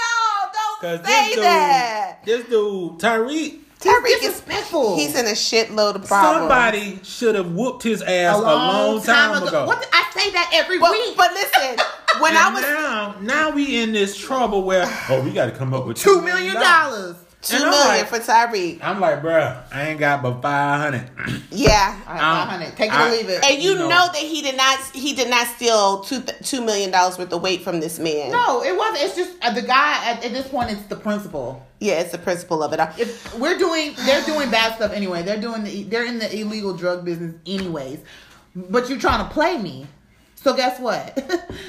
no! 0.81 0.89
Don't 0.89 1.05
say 1.05 1.11
this 1.25 1.35
dude, 1.35 1.43
that. 1.43 2.19
this 2.25 2.45
dude, 2.45 2.99
Tariq, 2.99 3.59
Tariq 3.79 4.05
is 4.05 4.19
disrespectful. 4.21 4.95
He's 4.97 5.15
in 5.17 5.25
a 5.25 5.31
shitload 5.31 5.95
of 5.95 6.05
problems. 6.05 6.39
somebody 6.39 6.99
should 7.03 7.35
have 7.35 7.51
whooped 7.53 7.83
his 7.83 8.01
ass 8.01 8.37
a 8.37 8.41
long, 8.41 9.01
time, 9.01 9.43
ago. 9.43 9.65
What 9.65 9.81
the- 9.81 9.87
I 9.93 10.03
say 10.13 10.31
that 10.31 10.49
every 10.53 10.79
But, 10.79 10.91
week. 10.91 11.15
but 11.15 11.31
listen, 11.33 11.77
when 12.19 12.35
I 12.35 12.51
was 12.53 12.61
now, 12.63 13.15
now 13.21 13.49
we 13.51 13.79
in 13.81 13.91
this 13.93 14.17
trouble 14.17 14.63
where 14.63 14.83
oh, 15.09 15.21
we 15.23 15.31
got 15.31 15.45
to 15.45 15.51
come 15.51 15.73
up 15.73 15.85
with 15.85 15.97
Two 15.97 16.21
million 16.21 16.55
dollars. 16.55 17.15
Two 17.47 17.55
and 17.55 17.65
I'm 17.65 17.71
million 17.71 17.87
like- 17.99 18.07
for 18.07 18.19
Tariq, 18.19 18.79
I'm 18.83 18.99
like, 18.99 19.21
bruh, 19.21 19.63
I 19.71 19.89
ain't 19.89 19.99
got 19.99 20.21
but 20.21 20.41
five 20.41 20.81
hundred. 20.81 21.09
yeah. 21.51 21.99
All 22.07 22.13
right, 22.13 22.41
Um, 22.41 22.47
500. 22.49 22.75
Take 22.77 22.91
it 22.91 22.93
I- 22.95 23.07
or 23.07 23.11
leave 23.11 23.29
it. 23.29 23.43
And 23.43 23.61
you 23.63 23.69
You 23.71 23.75
know, 23.77 23.87
know. 23.89 24.07
that 24.07 24.15
he 24.15 24.41
did 24.41 24.57
not 24.57 24.79
he 24.93 25.13
did 25.13 25.29
not 25.29 25.47
steal 25.47 26.01
two 26.01 26.21
two 26.43 26.61
million 26.65 26.91
dollars 26.91 27.17
worth 27.17 27.31
of 27.31 27.41
weight 27.41 27.63
from 27.63 27.79
this 27.79 27.99
man. 27.99 28.31
no, 28.31 28.63
it 28.63 28.75
wasn't. 28.77 29.03
It's 29.05 29.15
just 29.15 29.31
uh, 29.41 29.51
the 29.53 29.61
guy. 29.61 30.11
At, 30.11 30.25
at 30.25 30.33
this 30.33 30.47
point, 30.47 30.71
it's 30.71 30.83
the 30.83 30.95
principal. 30.95 31.65
Yeah, 31.79 31.99
it's 31.99 32.11
the 32.11 32.17
principle 32.17 32.63
of 32.63 32.73
it 32.73 32.79
all. 32.79 32.89
If 32.97 33.37
we're 33.37 33.57
doing, 33.57 33.93
they're 34.05 34.23
doing 34.25 34.49
bad 34.49 34.75
stuff 34.75 34.91
anyway. 34.91 35.21
They're 35.23 35.39
doing 35.39 35.63
the, 35.63 35.83
they're 35.83 36.05
in 36.05 36.17
the 36.19 36.35
illegal 36.39 36.73
drug 36.73 37.05
business 37.05 37.35
anyways. 37.45 37.99
But 38.55 38.89
you're 38.89 38.97
trying 38.99 39.27
to 39.27 39.31
play 39.31 39.57
me. 39.57 39.85
So 40.35 40.55
guess 40.55 40.79
what? 40.79 41.15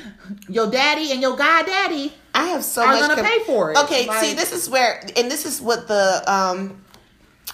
your 0.48 0.70
daddy 0.70 1.12
and 1.12 1.20
your 1.20 1.36
god 1.36 1.66
daddy 1.66 2.12
I 2.34 2.48
have 2.48 2.62
so 2.64 2.82
are 2.82 2.92
much 2.92 3.08
gonna 3.08 3.22
pay 3.22 3.40
for 3.44 3.72
it. 3.72 3.78
Okay, 3.78 4.06
Like- 4.06 4.22
see, 4.22 4.34
this 4.34 4.52
is 4.52 4.70
where, 4.70 5.02
and 5.16 5.30
this 5.30 5.44
is 5.44 5.60
what 5.60 5.88
the 5.88 6.22
um 6.32 6.84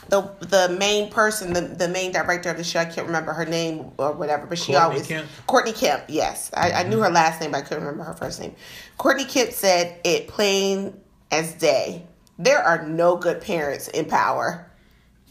the 0.08 0.30
the 0.40 0.76
main 0.78 1.10
person, 1.10 1.52
the 1.52 1.62
the 1.62 1.88
main 1.88 2.12
director 2.12 2.50
of 2.50 2.56
the 2.56 2.64
show, 2.64 2.80
I 2.80 2.84
can't 2.84 3.06
remember 3.06 3.32
her 3.32 3.46
name 3.46 3.92
or 3.96 4.12
whatever, 4.12 4.46
but 4.46 4.58
she 4.58 4.72
Courtney 4.72 4.84
always 4.84 5.06
Kemp? 5.06 5.28
Courtney 5.46 5.72
Kemp. 5.72 6.04
Yes, 6.08 6.50
I, 6.54 6.72
I 6.72 6.82
knew 6.82 7.00
her 7.00 7.10
last 7.10 7.40
name, 7.40 7.52
but 7.52 7.58
I 7.58 7.60
couldn't 7.62 7.84
remember 7.84 8.04
her 8.04 8.12
first 8.14 8.40
name. 8.40 8.54
Courtney 8.98 9.24
Kemp 9.24 9.52
said 9.52 9.98
it 10.04 10.28
plain 10.28 11.00
as 11.30 11.54
day. 11.54 12.04
There 12.38 12.58
are 12.62 12.86
no 12.86 13.16
good 13.16 13.40
parents 13.40 13.88
in 13.88 14.04
power. 14.06 14.70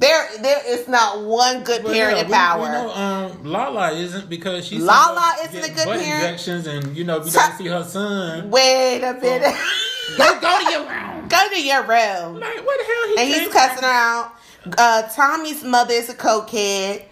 There, 0.03 0.27
there 0.41 0.62
is 0.67 0.88
not 0.89 1.24
one 1.24 1.63
good 1.63 1.81
Well, 1.83 1.93
parent 1.93 2.17
yeah, 2.17 2.24
in 2.24 2.27
we- 2.27 2.33
power. 2.33 2.62
We, 2.62 2.67
know 2.67 2.91
um, 2.93 3.43
Lala 3.45 3.91
isn't 3.93 4.29
because 4.29 4.65
she's 4.67 4.81
Lala 4.83 5.33
isn't 5.45 5.63
a 5.63 5.67
good 5.74 5.86
butt 5.86 6.00
parent. 6.01 6.24
injections 6.25 6.67
and 6.67 6.98
you 6.98 7.05
know 7.05 7.19
we 7.19 7.29
So- 7.29 7.39
got 7.39 7.51
to 7.51 7.57
see 7.57 7.67
her 7.69 7.83
son. 7.86 8.50
Wait 8.51 9.01
a 9.01 9.13
minute. 9.13 9.55
go 10.17 10.39
go 10.41 10.60
to 10.65 10.72
your 10.72 10.81
room. 10.89 11.27
Go 11.29 11.50
to 11.50 11.62
your 11.63 11.81
room. 11.83 12.39
Like 12.41 12.65
what 12.65 12.79
the 12.79 12.86
hell 12.86 13.07
he 13.07 13.15
and 13.17 13.29
he's 13.29 13.48
cussing 13.53 13.83
her 13.83 13.89
out. 13.89 14.31
Uh, 14.77 15.03
Tommy's 15.03 15.63
mother 15.63 15.93
is 15.93 16.10
a 16.10 16.13
cokehead. 16.15 17.05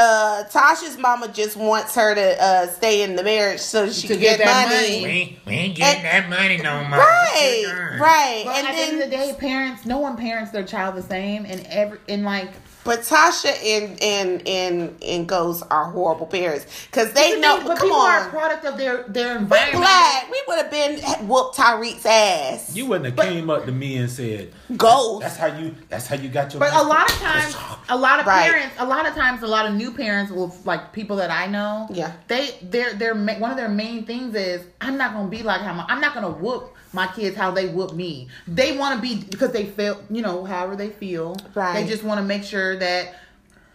Uh, 0.00 0.44
Tasha's 0.44 0.96
mama 0.96 1.26
just 1.28 1.56
wants 1.56 1.94
her 1.96 2.14
to 2.14 2.40
uh, 2.42 2.66
stay 2.68 3.02
in 3.02 3.16
the 3.16 3.24
marriage 3.24 3.58
so 3.60 3.90
she 3.90 4.02
To 4.06 4.14
can 4.14 4.20
get 4.20 4.38
get, 4.38 4.44
that 4.46 4.68
money. 4.68 5.00
money. 5.00 5.02
We 5.04 5.10
ain't, 5.10 5.46
we 5.46 5.52
ain't 5.54 5.74
getting 5.76 6.04
And- 6.06 6.30
that 6.30 6.38
money 6.40 6.56
no 6.58 6.84
more. 6.84 6.98
Right, 7.00 7.96
right. 8.00 8.42
But 8.44 8.56
and 8.58 8.66
at 8.68 8.74
the 8.74 8.80
end 8.80 9.02
of 9.02 9.10
the 9.10 9.16
day, 9.16 9.34
parents, 9.38 9.84
no 9.86 9.98
one 9.98 10.16
parents 10.16 10.52
their 10.52 10.62
child 10.64 10.94
the 10.94 11.02
same, 11.02 11.44
and 11.46 11.66
every 11.66 11.98
and 12.08 12.24
like 12.24 12.50
but 12.88 13.00
Tasha 13.00 13.52
and 13.64 14.02
and 14.02 14.48
and 14.48 15.02
and 15.02 15.28
Ghost 15.28 15.62
are 15.70 15.84
horrible 15.90 16.26
parents 16.26 16.64
because 16.90 17.12
they 17.12 17.32
But 17.34 17.40
know. 17.40 17.58
they- 17.58 17.64
but 17.68 17.78
come 17.78 17.88
people 17.88 18.00
are 18.00 18.26
a 18.26 18.30
product 18.30 18.64
of 18.64 18.78
their 18.78 19.02
their 19.08 19.34
we 19.34 19.38
environment. 19.42 19.76
black. 19.84 20.30
We 20.30 20.42
would 20.48 20.58
have 20.58 20.70
been 20.70 21.28
whooped 21.28 21.56
Tariq's 21.56 22.06
ass. 22.06 22.74
You 22.74 22.86
wouldn't 22.86 23.04
have 23.06 23.16
But- 23.16 23.26
came 23.28 23.50
up 23.50 23.66
to 23.66 23.72
me 23.72 23.96
and 23.98 24.10
said, 24.10 24.52
Ghost. 24.76 25.20
"That's 25.22 25.36
how 25.36 25.46
you. 25.46 25.74
That's 25.90 26.06
how 26.06 26.16
you 26.16 26.28
got 26.30 26.52
your." 26.54 26.60
But 26.60 26.72
a 26.74 26.82
lot 26.82 27.10
of 27.10 27.16
times, 27.18 27.54
a 27.90 27.96
lot 27.96 28.20
of 28.20 28.26
Right. 28.26 28.50
parents, 28.50 28.74
a 28.78 28.86
lot 28.86 29.06
of 29.06 29.14
times, 29.14 29.42
a 29.42 29.46
lot 29.46 29.66
of 29.66 29.74
new 29.74 29.92
parents 29.92 30.32
will 30.32 30.54
like 30.64 30.92
people 30.92 31.16
that 31.16 31.30
I 31.30 31.46
know. 31.46 31.88
Yeah. 31.92 32.12
they 32.28 32.54
their 32.62 32.94
their 32.94 33.14
ma- 33.14 33.34
one 33.38 33.50
of 33.50 33.56
their 33.58 33.68
main 33.68 34.04
things 34.06 34.34
is 34.34 34.62
I'm 34.80 34.96
not 34.96 35.12
gonna 35.12 35.28
be 35.28 35.42
like 35.42 35.60
how 35.60 35.74
my, 35.74 35.84
I'm 35.88 36.00
not 36.00 36.14
gonna 36.14 36.30
whoop 36.30 36.74
my 36.94 37.06
kids 37.08 37.36
how 37.36 37.50
they 37.50 37.66
whoop 37.66 37.92
me. 37.92 38.28
They 38.46 38.74
want 38.78 38.94
to 38.96 39.00
be 39.02 39.16
because 39.28 39.50
they 39.52 39.66
feel 39.66 39.98
you 40.10 40.22
know 40.22 40.44
however 40.44 40.74
they 40.74 40.88
feel. 40.88 41.36
Right. 41.54 41.74
They 41.74 41.86
just 41.86 42.02
want 42.02 42.18
to 42.18 42.24
make 42.24 42.44
sure 42.44 42.76
that 42.78 43.14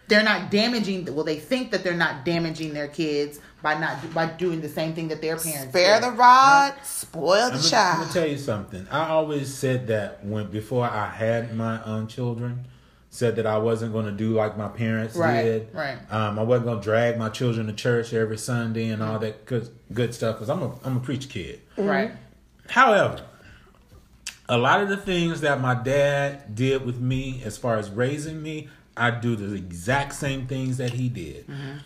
they're 0.08 0.22
not 0.22 0.50
damaging. 0.50 1.04
Well, 1.14 1.24
they 1.24 1.38
think 1.38 1.70
that 1.70 1.82
they're 1.84 1.94
not 1.94 2.24
damaging 2.24 2.74
their 2.74 2.88
kids 2.88 3.40
by 3.62 3.78
not 3.78 4.12
by 4.12 4.26
doing 4.26 4.60
the 4.60 4.68
same 4.68 4.94
thing 4.94 5.08
that 5.08 5.22
their 5.22 5.36
parents. 5.38 5.70
Spare 5.70 6.00
did. 6.00 6.10
the 6.10 6.12
rod, 6.16 6.74
spoil 6.82 7.48
the 7.50 7.56
I'm 7.56 7.62
child. 7.62 8.00
gonna 8.02 8.12
tell 8.12 8.26
you 8.26 8.36
something. 8.38 8.86
I 8.90 9.08
always 9.08 9.52
said 9.54 9.86
that 9.86 10.24
when 10.24 10.50
before 10.50 10.84
I 10.86 11.08
had 11.08 11.56
my 11.56 11.82
own 11.84 12.06
children, 12.06 12.66
said 13.08 13.36
that 13.36 13.46
I 13.46 13.56
wasn't 13.58 13.92
going 13.92 14.06
to 14.06 14.12
do 14.12 14.34
like 14.34 14.58
my 14.58 14.66
parents 14.68 15.14
Right, 15.16 15.42
did. 15.44 15.68
right. 15.72 15.96
Um, 16.10 16.36
I 16.36 16.42
wasn't 16.42 16.66
going 16.66 16.80
to 16.80 16.84
drag 16.84 17.16
my 17.16 17.28
children 17.28 17.68
to 17.68 17.72
church 17.72 18.12
every 18.12 18.36
Sunday 18.36 18.88
and 18.88 19.00
all 19.02 19.20
that 19.20 19.46
good 19.46 19.70
good 19.92 20.12
stuff 20.12 20.34
because 20.36 20.50
I'm 20.50 20.62
a 20.62 20.74
I'm 20.84 20.96
a 20.96 21.00
preach 21.00 21.28
kid. 21.30 21.60
right. 21.78 22.10
However, 22.68 23.22
a 24.48 24.58
lot 24.58 24.82
of 24.82 24.88
the 24.88 24.96
things 24.96 25.40
that 25.42 25.60
my 25.60 25.74
dad 25.74 26.54
did 26.54 26.84
with 26.84 26.98
me 26.98 27.40
as 27.44 27.56
far 27.56 27.76
as 27.76 27.88
raising 27.90 28.42
me, 28.42 28.68
I 28.96 29.10
do 29.10 29.36
the 29.36 29.54
exact 29.54 30.14
same 30.14 30.46
things 30.46 30.76
that 30.78 30.92
he 30.94 31.08
did. 31.08 31.46
Mm-hmm. 31.46 31.78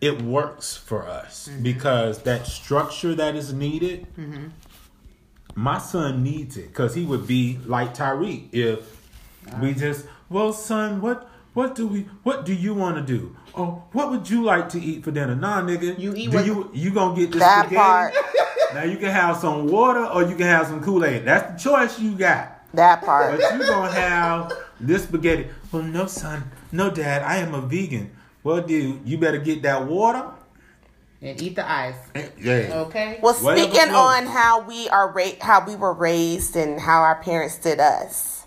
It 0.00 0.22
works 0.22 0.76
for 0.76 1.06
us 1.06 1.48
mm-hmm. 1.50 1.62
because 1.62 2.22
that 2.22 2.46
structure 2.46 3.14
that 3.14 3.34
is 3.36 3.52
needed, 3.52 4.06
mm-hmm. 4.18 4.48
my 5.54 5.78
son 5.78 6.22
needs 6.22 6.56
it 6.56 6.68
because 6.68 6.94
he 6.94 7.04
would 7.04 7.26
be 7.26 7.58
like 7.66 7.94
Tariq 7.94 8.48
if 8.52 8.98
we 9.60 9.74
just, 9.74 10.06
well, 10.28 10.52
son, 10.52 11.00
what 11.00 11.28
what 11.52 11.74
do 11.74 11.86
we 11.86 12.02
what 12.22 12.44
do 12.46 12.54
you 12.54 12.74
want 12.74 12.96
to 12.96 13.02
do? 13.02 13.36
Oh, 13.56 13.82
what 13.92 14.10
would 14.10 14.30
you 14.30 14.44
like 14.44 14.68
to 14.70 14.80
eat 14.80 15.02
for 15.02 15.10
dinner? 15.10 15.34
Nah, 15.34 15.62
nigga, 15.62 15.98
You 15.98 16.14
eat 16.14 16.30
do 16.30 16.36
what- 16.36 16.46
you 16.46 16.70
you 16.72 16.90
gonna 16.92 17.16
get 17.16 17.32
this 17.32 17.40
That 17.40 17.66
spaghetti? 17.66 17.76
part. 17.76 18.14
Now 18.72 18.84
you 18.84 18.98
can 18.98 19.10
have 19.10 19.38
some 19.38 19.66
water 19.66 20.04
or 20.06 20.22
you 20.22 20.36
can 20.36 20.46
have 20.46 20.68
some 20.68 20.80
Kool 20.80 21.04
Aid. 21.04 21.24
That's 21.24 21.60
the 21.64 21.70
choice 21.70 21.98
you 21.98 22.12
got. 22.12 22.59
That 22.74 23.02
part. 23.02 23.38
But 23.40 23.52
you 23.54 23.66
gonna 23.66 23.92
have 23.92 24.52
this 24.78 25.04
spaghetti. 25.04 25.48
Well, 25.72 25.82
no, 25.82 26.06
son, 26.06 26.50
no, 26.72 26.90
dad. 26.90 27.22
I 27.22 27.36
am 27.38 27.54
a 27.54 27.60
vegan. 27.60 28.10
Well, 28.42 28.62
dude, 28.62 29.00
you 29.04 29.18
better 29.18 29.38
get 29.38 29.62
that 29.62 29.86
water. 29.86 30.24
And 31.22 31.40
eat 31.42 31.54
the 31.56 31.70
ice. 31.70 31.96
Yeah. 32.38 32.84
Okay. 32.86 33.18
Well, 33.22 33.34
speaking 33.34 33.94
on 33.94 34.26
how 34.26 34.62
we 34.62 34.88
are 34.88 35.10
ra- 35.10 35.36
how 35.40 35.66
we 35.66 35.76
were 35.76 35.92
raised 35.92 36.56
and 36.56 36.80
how 36.80 37.00
our 37.02 37.20
parents 37.22 37.58
did 37.58 37.78
us, 37.78 38.39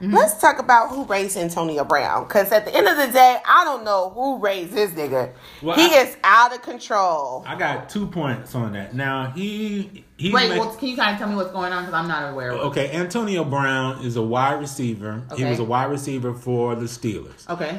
Mm-hmm. 0.00 0.14
let's 0.14 0.40
talk 0.40 0.58
about 0.58 0.88
who 0.88 1.04
raised 1.04 1.36
Antonio 1.36 1.84
Brown. 1.84 2.24
Because 2.26 2.50
at 2.52 2.64
the 2.64 2.74
end 2.74 2.88
of 2.88 2.96
the 2.96 3.08
day, 3.12 3.36
I 3.46 3.64
don't 3.64 3.84
know 3.84 4.08
who 4.10 4.38
raised 4.38 4.72
this 4.72 4.90
nigga. 4.92 5.32
Well, 5.60 5.76
he 5.76 5.94
I- 5.94 6.00
is 6.02 6.16
out 6.24 6.54
of 6.54 6.62
control. 6.62 7.44
I 7.46 7.54
got 7.54 7.90
two 7.90 8.06
points 8.06 8.54
on 8.54 8.72
that. 8.72 8.94
Now 8.94 9.30
he 9.32 10.04
he 10.16 10.32
Wait, 10.32 10.48
make- 10.48 10.58
well, 10.60 10.74
can 10.74 10.88
you 10.88 10.96
kind 10.96 11.12
of 11.12 11.18
tell 11.18 11.28
me 11.28 11.34
what's 11.36 11.52
going 11.52 11.72
on? 11.72 11.82
Because 11.84 11.94
I'm 11.94 12.08
not 12.08 12.32
aware 12.32 12.50
of 12.52 12.56
it. 12.60 12.62
okay. 12.68 12.90
Antonio 12.92 13.44
Brown 13.44 14.02
is 14.04 14.16
a 14.16 14.22
wide 14.22 14.58
receiver. 14.60 15.22
Okay. 15.32 15.42
He 15.44 15.48
was 15.50 15.58
a 15.58 15.64
wide 15.64 15.90
receiver 15.90 16.32
for 16.32 16.74
the 16.74 16.86
Steelers. 16.86 17.48
Okay. 17.48 17.78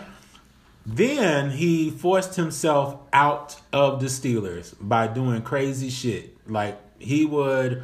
Then 0.86 1.52
he 1.52 1.92
forced 1.92 2.36
himself 2.36 3.00
out 3.14 3.56
of 3.72 4.00
the 4.00 4.08
Steelers 4.08 4.74
by 4.80 5.08
doing 5.08 5.42
crazy 5.44 5.90
shit. 5.90 6.36
Like 6.50 6.80
he 7.00 7.26
would 7.26 7.84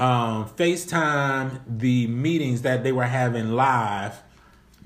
um, 0.00 0.48
FaceTime 0.48 1.60
the 1.68 2.06
meetings 2.06 2.62
that 2.62 2.82
they 2.82 2.92
were 2.92 3.04
having 3.04 3.52
live, 3.52 4.20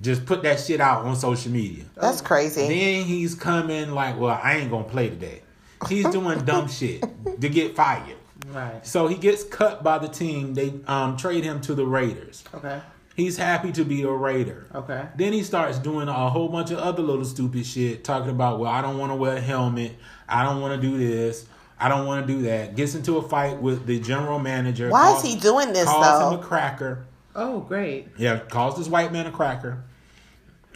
just 0.01 0.27
put 0.27 0.43
that 0.43 0.59
shit 0.59 0.81
out 0.81 1.05
on 1.05 1.15
social 1.15 1.53
media. 1.53 1.85
That's 1.95 2.21
crazy. 2.21 2.67
Then 2.67 3.05
he's 3.05 3.35
coming 3.35 3.93
like, 3.93 4.19
well, 4.19 4.39
I 4.43 4.57
ain't 4.57 4.71
gonna 4.71 4.85
play 4.85 5.09
today. 5.09 5.43
He's 5.89 6.09
doing 6.11 6.41
dumb 6.45 6.69
shit 6.69 7.05
to 7.41 7.49
get 7.49 7.77
fired. 7.77 8.17
Right. 8.49 8.85
So 8.85 9.07
he 9.07 9.17
gets 9.17 9.45
cut 9.45 9.83
by 9.83 9.99
the 9.99 10.09
team. 10.09 10.55
They 10.55 10.75
um, 10.87 11.17
trade 11.17 11.45
him 11.45 11.61
to 11.63 11.75
the 11.75 11.87
Raiders. 11.87 12.45
Okay. 12.53 12.81
He's 13.15 13.37
happy 13.37 13.71
to 13.73 13.85
be 13.85 14.03
a 14.03 14.11
Raider. 14.11 14.67
Okay. 14.75 15.07
Then 15.15 15.33
he 15.33 15.45
starts 15.45 15.79
doing 15.79 16.09
a 16.09 16.29
whole 16.29 16.49
bunch 16.49 16.73
of 16.73 16.79
other 16.79 17.03
little 17.03 17.25
stupid 17.25 17.65
shit, 17.65 18.03
talking 18.03 18.31
about, 18.31 18.59
well, 18.59 18.71
I 18.71 18.83
don't 18.83 18.99
want 18.99 19.13
to 19.13 19.17
wear 19.17 19.37
a 19.37 19.41
helmet. 19.41 19.95
I 20.29 20.43
don't 20.43 20.61
want 20.61 20.81
to 20.81 20.89
do 20.89 20.99
this. 20.99 21.47
I 21.79 21.89
don't 21.89 22.07
want 22.07 22.27
to 22.27 22.33
do 22.33 22.43
that. 22.43 22.77
Gets 22.77 22.95
into 22.95 23.17
a 23.17 23.23
fight 23.23 23.61
with 23.61 23.87
the 23.87 23.99
general 24.01 24.39
manager. 24.39 24.89
Why 24.91 25.11
calls- 25.11 25.25
is 25.25 25.35
he 25.35 25.41
doing 25.41 25.73
this 25.73 25.85
calls 25.87 26.05
though? 26.21 26.31
him 26.31 26.41
a 26.41 26.43
cracker. 26.43 27.05
Oh, 27.35 27.61
great. 27.61 28.09
Yeah, 28.17 28.39
calls 28.39 28.77
this 28.79 28.89
white 28.89 29.13
man 29.13 29.27
a 29.27 29.33
cracker. 29.33 29.83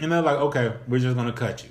And 0.00 0.10
they're 0.12 0.22
like, 0.22 0.38
okay, 0.38 0.72
we're 0.88 0.98
just 0.98 1.14
going 1.16 1.28
to 1.28 1.32
cut 1.32 1.62
you. 1.64 1.70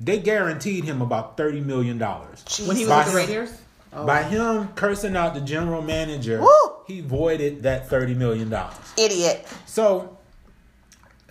They 0.00 0.18
guaranteed 0.18 0.84
him 0.84 1.02
about 1.02 1.36
$30 1.36 1.64
million. 1.64 1.98
When 1.98 2.76
he 2.76 2.84
was 2.84 2.88
By 2.88 2.98
with 2.98 3.06
the 3.06 3.10
him- 3.10 3.16
Raiders. 3.16 3.60
Oh. 3.92 4.04
By 4.06 4.22
him 4.22 4.68
cursing 4.74 5.16
out 5.16 5.34
the 5.34 5.40
general 5.40 5.80
manager, 5.80 6.40
Woo! 6.40 6.72
he 6.86 7.00
voided 7.00 7.62
that 7.62 7.88
$30 7.88 8.16
million. 8.16 8.52
Idiot. 8.98 9.46
So 9.64 10.18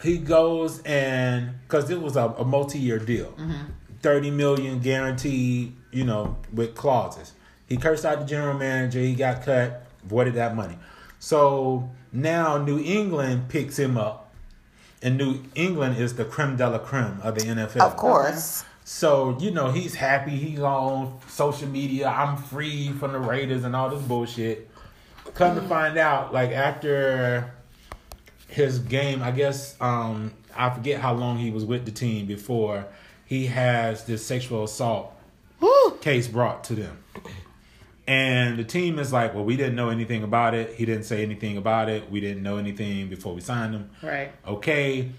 he 0.03 0.17
goes 0.17 0.81
and 0.81 1.53
because 1.61 1.89
it 1.89 2.01
was 2.01 2.15
a, 2.15 2.25
a 2.37 2.43
multi-year 2.45 2.97
deal, 2.99 3.27
mm-hmm. 3.33 3.53
Thirty 4.01 4.31
million 4.31 4.79
guaranteed, 4.79 5.75
you 5.91 6.03
know, 6.03 6.37
with 6.53 6.75
clauses. 6.75 7.33
He 7.67 7.77
cursed 7.77 8.05
out 8.05 8.19
the 8.19 8.25
general 8.25 8.57
manager. 8.57 8.99
He 8.99 9.13
got 9.13 9.43
cut, 9.43 9.85
voided 10.03 10.35
that 10.35 10.55
money. 10.55 10.77
So 11.19 11.89
now 12.11 12.57
New 12.57 12.79
England 12.79 13.49
picks 13.49 13.77
him 13.77 13.97
up, 13.97 14.33
and 15.01 15.17
New 15.17 15.43
England 15.55 15.97
is 15.97 16.15
the 16.15 16.25
creme 16.25 16.55
de 16.55 16.69
la 16.69 16.79
creme 16.79 17.19
of 17.23 17.35
the 17.35 17.41
NFL. 17.41 17.81
Of 17.81 17.97
course. 17.97 18.63
So 18.83 19.37
you 19.39 19.51
know 19.51 19.71
he's 19.71 19.95
happy. 19.95 20.31
He's 20.31 20.59
on 20.59 21.19
social 21.27 21.67
media. 21.67 22.07
I'm 22.07 22.37
free 22.37 22.93
from 22.93 23.11
the 23.11 23.19
Raiders 23.19 23.65
and 23.65 23.75
all 23.75 23.89
this 23.89 24.01
bullshit. 24.01 24.69
Come 25.33 25.55
to 25.55 25.61
find 25.61 25.97
out, 25.97 26.33
like 26.33 26.51
after 26.51 27.53
his 28.47 28.79
game, 28.79 29.21
I 29.21 29.31
guess 29.31 29.75
um, 29.81 30.33
I 30.55 30.69
forget 30.69 31.01
how 31.01 31.13
long 31.13 31.37
he 31.37 31.51
was 31.51 31.65
with 31.65 31.85
the 31.85 31.91
team 31.91 32.25
before 32.25 32.85
he 33.27 33.45
has 33.47 34.05
this 34.05 34.25
sexual 34.25 34.63
assault 34.63 35.13
case 36.01 36.27
brought 36.27 36.63
to 36.65 36.75
them. 36.75 36.97
And 38.07 38.57
the 38.57 38.63
team 38.63 38.99
is 38.99 39.11
like, 39.11 39.33
well, 39.35 39.43
we 39.43 39.57
didn't 39.57 39.75
know 39.75 39.89
anything 39.89 40.23
about 40.23 40.53
it. 40.53 40.75
He 40.75 40.85
didn't 40.85 41.03
say 41.03 41.21
anything 41.23 41.57
about 41.57 41.89
it. 41.89 42.09
We 42.09 42.21
didn't 42.21 42.41
know 42.41 42.57
anything 42.57 43.09
before 43.09 43.33
we 43.35 43.41
signed 43.41 43.73
him 43.75 43.89
Right. 44.01 44.31
okay 44.47 45.09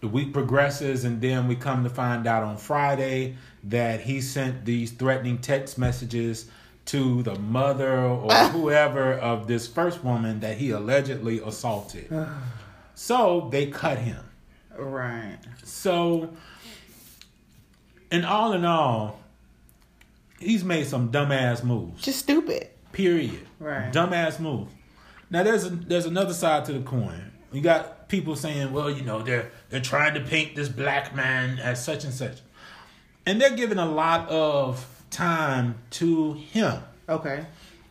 the 0.00 0.08
week 0.08 0.32
progresses 0.32 1.04
and 1.04 1.20
then 1.20 1.46
we 1.46 1.54
come 1.54 1.84
to 1.84 1.88
find 1.90 2.26
out 2.26 2.42
on 2.42 2.56
friday 2.56 3.36
that 3.62 4.00
he 4.00 4.20
sent 4.20 4.64
these 4.64 4.90
threatening 4.90 5.38
text 5.38 5.78
messages 5.78 6.50
to 6.86 7.22
the 7.22 7.38
mother 7.38 8.00
or 8.00 8.26
ah. 8.32 8.48
whoever 8.52 9.12
of 9.14 9.46
this 9.46 9.68
first 9.68 10.02
woman 10.02 10.40
that 10.40 10.56
he 10.56 10.70
allegedly 10.70 11.40
assaulted 11.46 12.08
so 12.96 13.48
they 13.52 13.66
cut 13.66 13.98
him 13.98 14.24
Right. 14.76 15.38
so 15.62 16.30
and 18.12 18.24
all 18.24 18.52
in 18.52 18.64
all 18.64 19.18
he's 20.38 20.62
made 20.64 20.86
some 20.86 21.10
dumbass 21.10 21.62
moves 21.64 22.02
Just 22.02 22.20
stupid. 22.20 22.68
Period. 22.92 23.38
Right. 23.58 23.90
Dumbass 23.92 24.38
move. 24.38 24.68
Now 25.30 25.42
there's 25.42 25.64
a, 25.64 25.70
there's 25.70 26.04
another 26.06 26.34
side 26.34 26.64
to 26.66 26.72
the 26.74 26.80
coin. 26.80 27.30
You 27.52 27.60
got 27.62 28.08
people 28.08 28.36
saying, 28.36 28.72
well, 28.72 28.90
you 28.90 29.02
know, 29.02 29.22
they're 29.22 29.50
they're 29.70 29.80
trying 29.80 30.14
to 30.14 30.20
paint 30.20 30.54
this 30.56 30.68
black 30.68 31.14
man 31.14 31.58
as 31.58 31.82
such 31.82 32.04
and 32.04 32.12
such, 32.12 32.38
and 33.24 33.40
they're 33.40 33.56
giving 33.56 33.78
a 33.78 33.86
lot 33.86 34.28
of 34.28 34.84
time 35.10 35.76
to 35.90 36.34
him. 36.34 36.82
Okay. 37.08 37.46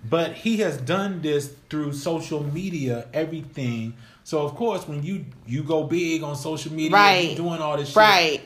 But 0.07 0.33
he 0.33 0.57
has 0.57 0.77
done 0.77 1.21
this 1.21 1.53
through 1.69 1.93
social 1.93 2.43
media, 2.43 3.07
everything. 3.13 3.93
So 4.23 4.43
of 4.45 4.53
course, 4.55 4.87
when 4.87 5.01
you 5.03 5.25
you 5.47 5.63
go 5.63 5.83
big 5.83 6.21
on 6.23 6.35
social 6.35 6.73
media, 6.73 6.91
Right. 6.97 7.27
you're 7.27 7.35
doing 7.37 7.59
all 7.59 7.77
this 7.77 7.89
shit, 7.89 7.97
Right. 7.97 8.41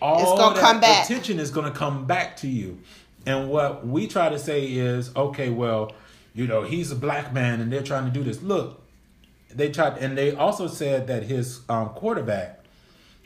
All 0.00 0.20
It's 0.20 0.40
gonna 0.40 0.54
that 0.54 0.60
come 0.60 0.80
back. 0.80 1.04
Attention 1.04 1.38
is 1.38 1.50
gonna 1.50 1.70
come 1.70 2.06
back 2.06 2.36
to 2.38 2.48
you. 2.48 2.78
And 3.26 3.48
what 3.48 3.86
we 3.86 4.06
try 4.06 4.28
to 4.28 4.38
say 4.38 4.66
is, 4.66 5.14
okay, 5.16 5.48
well, 5.48 5.92
you 6.34 6.46
know, 6.46 6.62
he's 6.62 6.90
a 6.90 6.96
black 6.96 7.32
man, 7.32 7.60
and 7.60 7.72
they're 7.72 7.82
trying 7.82 8.04
to 8.04 8.10
do 8.10 8.22
this. 8.22 8.42
Look, 8.42 8.82
they 9.54 9.70
tried, 9.70 9.98
and 9.98 10.18
they 10.18 10.34
also 10.34 10.66
said 10.66 11.06
that 11.06 11.22
his 11.22 11.60
um, 11.68 11.90
quarterback 11.90 12.60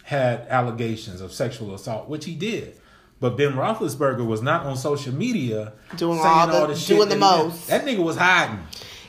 had 0.05 0.47
allegations 0.49 1.21
of 1.21 1.33
sexual 1.33 1.75
assault, 1.75 2.09
which 2.09 2.25
he 2.27 2.35
did. 2.35 2.79
But 3.21 3.37
Ben 3.37 3.55
Roethlisberger 3.55 4.25
was 4.25 4.43
not 4.43 4.65
on 4.65 4.77
social 4.77 5.13
media 5.13 5.73
Doing 5.97 6.19
saying 6.19 6.29
all 6.29 6.67
the- 6.69 6.77
shit 6.77 6.97
doing 6.97 7.09
the 7.09 7.17
that 7.17 7.21
most. 7.21 7.67
That 7.67 7.85
nigga 7.85 7.99
was 8.05 8.17
hiding. 8.17 8.61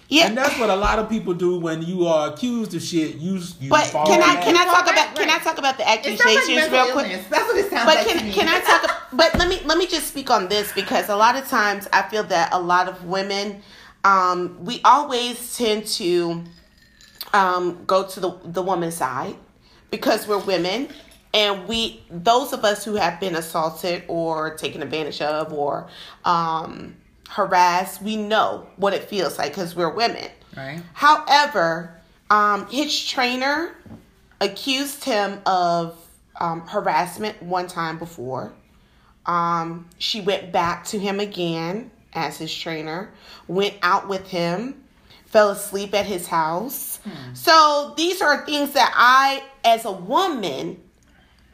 Yeah. 0.09 0.27
And 0.27 0.37
that's 0.37 0.57
what 0.57 0.69
a 0.71 0.75
lot 0.75 0.99
of 0.99 1.07
people 1.09 1.33
do 1.35 1.59
when 1.59 1.83
you 1.83 2.07
are 2.07 2.33
accused 2.33 2.73
of 2.75 2.81
shit. 2.81 3.17
You, 3.17 3.39
you 3.61 3.69
But 3.69 3.85
fall 3.87 4.07
can 4.07 4.21
I 4.23 4.35
back. 4.35 4.43
can 4.43 4.57
I 4.57 4.65
talk 4.65 4.85
Right, 4.87 4.93
about 4.93 5.15
can 5.15 5.29
I 5.29 5.37
talk 5.39 5.57
about 5.59 5.77
the 5.77 5.83
It 5.87 6.17
sounds 6.17 6.19
like 6.19 6.37
accusations 6.37 6.71
real 6.71 6.85
quick? 6.93 7.05
illness. 7.11 7.27
That's 7.29 7.47
what 7.47 7.57
it 7.57 7.69
sounds 7.69 7.85
But 7.85 7.95
like 7.97 8.07
to 8.07 8.13
can 8.17 8.25
me. 8.25 8.33
can 8.33 8.47
I 8.49 8.59
talk? 8.59 8.95
But 9.13 9.35
let 9.37 9.47
me 9.49 9.61
let 9.65 9.77
me 9.77 9.87
just 9.87 10.07
speak 10.07 10.29
on 10.31 10.49
this 10.49 10.71
because 10.73 11.09
a 11.09 11.15
lot 11.15 11.35
of 11.35 11.47
times 11.47 11.87
I 11.93 12.03
feel 12.09 12.23
that 12.25 12.49
a 12.53 12.59
lot 12.59 12.87
of 12.89 13.05
women, 13.05 13.61
um, 14.03 14.57
we 14.65 14.81
always 14.83 15.57
tend 15.57 15.85
to 15.99 16.43
um, 17.33 17.83
go 17.85 18.07
to 18.07 18.19
the 18.19 18.31
the 18.45 18.61
woman's 18.61 18.95
side 18.95 19.35
because 19.91 20.27
we're 20.27 20.39
women, 20.39 20.89
and 21.33 21.67
we 21.67 22.01
those 22.11 22.53
of 22.53 22.63
us 22.65 22.85
who 22.85 22.95
have 22.95 23.19
been 23.19 23.35
assaulted 23.35 24.03
or 24.07 24.55
taken 24.55 24.81
advantage 24.83 25.21
of 25.21 25.53
or 25.53 25.87
um, 26.25 26.95
harassed, 27.29 28.01
we 28.01 28.17
know 28.17 28.67
what 28.75 28.93
it 28.93 29.03
feels 29.03 29.37
like 29.37 29.51
because 29.51 29.75
we're 29.75 29.93
women. 29.93 30.29
Right. 30.57 30.81
However, 30.93 31.95
um, 32.29 32.67
his 32.67 33.05
trainer 33.05 33.75
accused 34.41 35.03
him 35.03 35.39
of 35.45 35.97
um, 36.39 36.61
harassment 36.67 37.41
one 37.41 37.67
time 37.67 37.97
before. 37.97 38.51
Um, 39.25 39.87
she 39.99 40.21
went 40.21 40.51
back 40.51 40.85
to 40.85 40.99
him 40.99 41.19
again 41.19 41.91
as 42.13 42.37
his 42.37 42.53
trainer, 42.53 43.11
went 43.47 43.75
out 43.83 44.07
with 44.07 44.27
him, 44.27 44.83
fell 45.25 45.51
asleep 45.51 45.93
at 45.93 46.05
his 46.07 46.25
house. 46.25 46.99
So 47.33 47.93
these 47.95 48.21
are 48.21 48.43
things 48.45 48.73
that 48.73 48.91
I, 48.95 49.43
as 49.63 49.85
a 49.85 49.91
woman, 49.91 50.81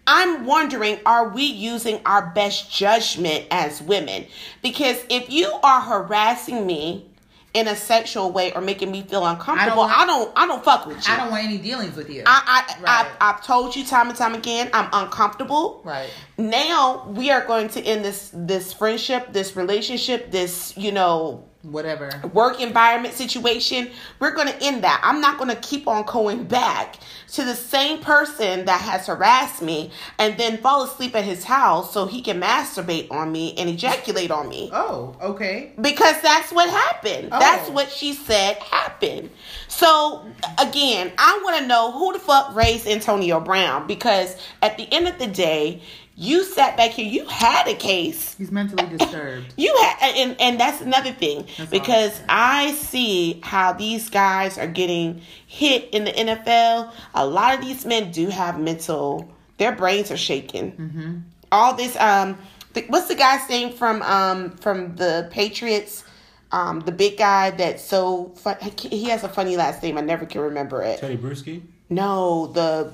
I'm 0.07 0.45
wondering 0.45 0.99
are 1.05 1.29
we 1.29 1.43
using 1.43 1.99
our 2.05 2.27
best 2.33 2.71
judgment 2.71 3.45
as 3.51 3.81
women? 3.81 4.25
Because 4.61 5.03
if 5.09 5.29
you 5.29 5.51
are 5.63 5.81
harassing 5.81 6.65
me 6.67 7.09
in 7.53 7.69
a 7.69 7.75
sexual 7.75 8.31
way 8.33 8.51
or 8.53 8.59
making 8.59 8.91
me 8.91 9.01
feel 9.01 9.25
uncomfortable, 9.25 9.77
want- 9.83 9.97
I 9.97 10.05
don't 10.05 10.31
I 10.35 10.45
don't 10.45 10.63
fuck 10.63 10.85
with 10.85 10.97
you. 11.07 11.13
I 11.13 11.17
don't 11.17 11.31
want 11.31 11.45
any 11.45 11.57
dealings 11.57 11.95
with 11.95 12.09
you. 12.09 12.23
I, 12.25 12.65
I, 12.77 12.81
Right. 12.81 13.07
I, 13.19 13.29
I've 13.29 13.43
told 13.45 13.75
you 13.75 13.85
time 13.85 14.09
and 14.09 14.17
time 14.17 14.35
again, 14.35 14.69
I'm 14.73 14.89
uncomfortable. 14.91 15.81
Right. 15.85 16.09
Now 16.37 17.07
we 17.07 17.31
are 17.31 17.45
going 17.47 17.69
to 17.69 17.81
end 17.81 18.03
this 18.03 18.29
this 18.33 18.73
friendship, 18.73 19.31
this 19.31 19.55
relationship, 19.55 20.31
this 20.31 20.75
you 20.77 20.91
know 20.91 21.45
Whatever. 21.71 22.09
work 22.33 22.61
environment 22.61 23.13
situation. 23.13 23.89
We're 24.19 24.35
going 24.35 24.47
to 24.47 24.63
end 24.63 24.83
that. 24.83 25.01
I'm 25.03 25.21
not 25.21 25.37
going 25.37 25.49
to 25.49 25.55
keep 25.55 25.87
on 25.87 26.03
going 26.05 26.43
back 26.43 26.97
to 27.33 27.43
the 27.43 27.55
same 27.55 27.99
person 28.01 28.65
that 28.65 28.81
has 28.81 29.07
harassed 29.07 29.61
me 29.61 29.91
and 30.19 30.37
then 30.37 30.57
fall 30.57 30.83
asleep 30.83 31.15
at 31.15 31.23
his 31.23 31.43
house 31.43 31.93
so 31.93 32.05
he 32.05 32.21
can 32.21 32.39
masturbate 32.39 33.11
on 33.11 33.31
me 33.31 33.55
and 33.57 33.69
ejaculate 33.69 34.31
on 34.31 34.47
me. 34.47 34.69
Oh, 34.71 35.15
okay. 35.21 35.73
Because 35.81 36.21
that's 36.21 36.51
what 36.51 36.69
happened. 36.69 37.29
Oh. 37.31 37.39
That's 37.39 37.69
what 37.69 37.91
she 37.91 38.13
said 38.13 38.57
happened. 38.57 39.29
So 39.67 40.25
again, 40.59 41.11
I 41.17 41.41
want 41.43 41.59
to 41.59 41.67
know 41.67 41.91
who 41.91 42.13
the 42.13 42.19
fuck 42.19 42.55
raised 42.55 42.87
Antonio 42.87 43.39
Brown 43.39 43.87
because 43.87 44.37
at 44.61 44.77
the 44.77 44.87
end 44.93 45.07
of 45.07 45.17
the 45.17 45.27
day, 45.27 45.81
you 46.17 46.45
sat 46.45 46.77
back 46.77 46.91
here, 46.91 47.05
you 47.05 47.25
had 47.25 47.67
a 47.67 47.75
case. 47.75 48.35
He's 48.35 48.51
mentally 48.51 48.87
disturbed. 48.97 49.53
You 49.57 49.75
had, 49.81 50.15
and 50.15 50.39
and 50.39 50.59
that's 50.59 50.81
another 50.81 51.11
thing 51.11 51.45
That's 51.57 51.69
because 51.69 52.21
I 52.29 52.71
see 52.73 53.39
how 53.43 53.73
these 53.73 54.09
guys 54.09 54.57
are 54.57 54.67
getting 54.67 55.21
hit 55.45 55.89
in 55.91 56.05
the 56.05 56.11
NFL. 56.11 56.91
A 57.13 57.25
lot 57.25 57.55
of 57.57 57.61
these 57.61 57.85
men 57.85 58.11
do 58.11 58.27
have 58.27 58.59
mental; 58.59 59.29
their 59.57 59.73
brains 59.73 60.09
are 60.11 60.17
shaking. 60.17 60.71
Mm-hmm. 60.71 61.17
All 61.51 61.73
this, 61.73 61.95
um, 61.97 62.37
th- 62.73 62.87
what's 62.89 63.07
the 63.07 63.15
guy's 63.15 63.47
name 63.49 63.73
from 63.73 64.01
um 64.03 64.51
from 64.57 64.95
the 64.95 65.27
Patriots? 65.31 66.03
Um, 66.51 66.79
the 66.81 66.91
big 66.91 67.17
guy 67.17 67.51
that's 67.51 67.83
so 67.83 68.29
fun. 68.35 68.57
He 68.77 69.09
has 69.09 69.23
a 69.23 69.29
funny 69.29 69.57
last 69.57 69.83
name. 69.83 69.97
I 69.97 70.01
never 70.01 70.25
can 70.25 70.41
remember 70.41 70.81
it. 70.81 71.01
Tedy 71.01 71.17
Bruschi. 71.17 71.61
No, 71.89 72.47
the 72.47 72.91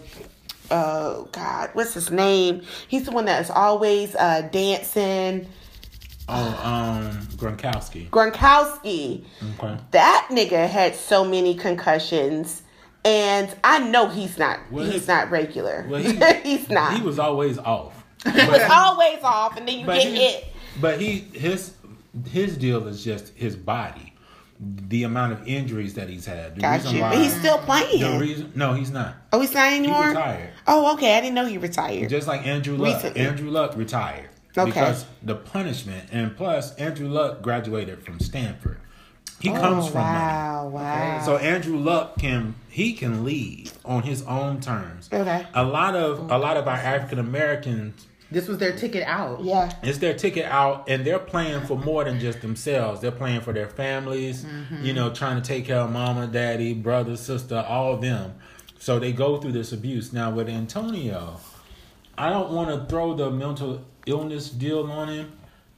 uh 0.71 1.23
God, 1.31 1.69
what's 1.73 1.93
his 1.93 2.09
name? 2.09 2.63
He's 2.87 3.05
the 3.05 3.11
one 3.11 3.25
that's 3.25 3.49
always 3.49 4.15
uh 4.15 4.41
dancing. 4.51 5.47
Oh, 6.33 6.61
um, 6.63 7.27
Gronkowski. 7.35 8.09
Gronkowski. 8.09 9.25
Okay. 9.59 9.77
That 9.91 10.27
nigga 10.31 10.69
had 10.69 10.95
so 10.95 11.25
many 11.25 11.55
concussions, 11.55 12.61
and 13.03 13.53
I 13.63 13.79
know 13.79 14.07
he's 14.07 14.37
not. 14.37 14.59
Well, 14.71 14.85
he's 14.85 15.07
not 15.07 15.29
regular. 15.29 15.85
Well, 15.89 16.01
he, 16.01 16.13
he's 16.43 16.69
not. 16.69 16.95
He 16.95 17.01
was 17.01 17.19
always 17.19 17.57
off. 17.57 17.97
He 18.23 18.47
was 18.47 18.61
always 18.69 19.19
off, 19.23 19.57
and 19.57 19.67
then 19.67 19.79
you 19.79 19.85
get 19.87 20.03
he, 20.03 20.15
hit. 20.15 20.45
But 20.79 21.01
he 21.01 21.19
his 21.33 21.73
his 22.29 22.55
deal 22.55 22.87
is 22.87 23.03
just 23.03 23.29
his 23.35 23.55
body, 23.55 24.10
the 24.61 25.03
amount 25.03 25.33
of 25.33 25.47
injuries 25.47 25.95
that 25.95 26.07
he's 26.07 26.25
had. 26.25 26.55
The 26.55 26.61
Got 26.61 26.93
you. 26.93 27.01
why- 27.01 27.09
But 27.09 27.17
he's 27.17 27.35
still 27.35 27.57
playing. 27.59 28.19
reason. 28.19 28.51
No, 28.55 28.73
he's 28.73 28.91
not. 28.91 29.15
oh, 29.33 29.41
he's 29.41 29.53
not 29.53 29.73
anymore. 29.73 30.09
retired. 30.09 30.49
Oh, 30.67 30.93
okay. 30.93 31.17
I 31.17 31.21
didn't 31.21 31.35
know 31.35 31.45
he 31.45 31.57
retired. 31.57 32.09
Just 32.09 32.27
like 32.27 32.45
Andrew 32.45 32.77
Luck. 32.77 32.95
Recently. 32.95 33.21
Andrew 33.21 33.49
Luck 33.49 33.75
retired. 33.75 34.29
Okay. 34.55 34.69
Because 34.69 35.05
the 35.23 35.35
punishment, 35.35 36.09
and 36.11 36.35
plus 36.35 36.75
Andrew 36.75 37.07
Luck 37.07 37.41
graduated 37.41 38.03
from 38.03 38.19
Stanford. 38.19 38.79
He 39.39 39.49
oh, 39.49 39.53
comes 39.53 39.85
oh, 39.85 39.89
from 39.89 40.01
money. 40.01 40.17
wow, 40.19 40.67
wow. 40.67 41.21
So 41.25 41.37
Andrew 41.37 41.77
Luck 41.77 42.19
can 42.19 42.53
he 42.69 42.93
can 42.93 43.23
leave 43.23 43.73
on 43.83 44.03
his 44.03 44.21
own 44.23 44.59
terms. 44.59 45.09
Okay. 45.11 45.47
A 45.55 45.63
lot 45.63 45.95
of 45.95 46.29
a 46.29 46.37
lot 46.37 46.57
of 46.57 46.67
our 46.67 46.75
African 46.75 47.17
Americans 47.17 48.05
This 48.31 48.47
was 48.47 48.57
their 48.59 48.71
ticket 48.71 49.03
out. 49.05 49.43
yeah. 49.43 49.71
it's 49.83 49.97
their 49.97 50.13
ticket 50.13 50.45
out 50.45 50.89
and 50.89 51.05
they're 51.05 51.19
playing 51.19 51.61
for 51.65 51.77
more 51.77 52.05
than 52.05 52.19
just 52.19 52.41
themselves. 52.41 53.01
They're 53.01 53.11
playing 53.11 53.41
for 53.41 53.51
their 53.51 53.67
families, 53.67 54.45
mm-hmm. 54.45 54.85
you 54.85 54.93
know, 54.93 55.13
trying 55.13 55.41
to 55.41 55.47
take 55.47 55.65
care 55.65 55.79
of 55.79 55.91
mama, 55.91 56.27
daddy, 56.27 56.73
brother, 56.73 57.17
sister, 57.17 57.65
all 57.67 57.93
of 57.93 58.01
them. 58.01 58.35
So 58.79 58.99
they 58.99 59.11
go 59.11 59.39
through 59.39 59.51
this 59.51 59.73
abuse. 59.73 60.13
Now 60.13 60.31
with 60.31 60.47
Antonio, 60.47 61.39
I 62.17 62.29
don't 62.29 62.51
want 62.51 62.69
to 62.69 62.85
throw 62.89 63.13
the 63.13 63.29
mental 63.29 63.85
illness 64.05 64.49
deal 64.49 64.89
on 64.89 65.09
him. 65.09 65.31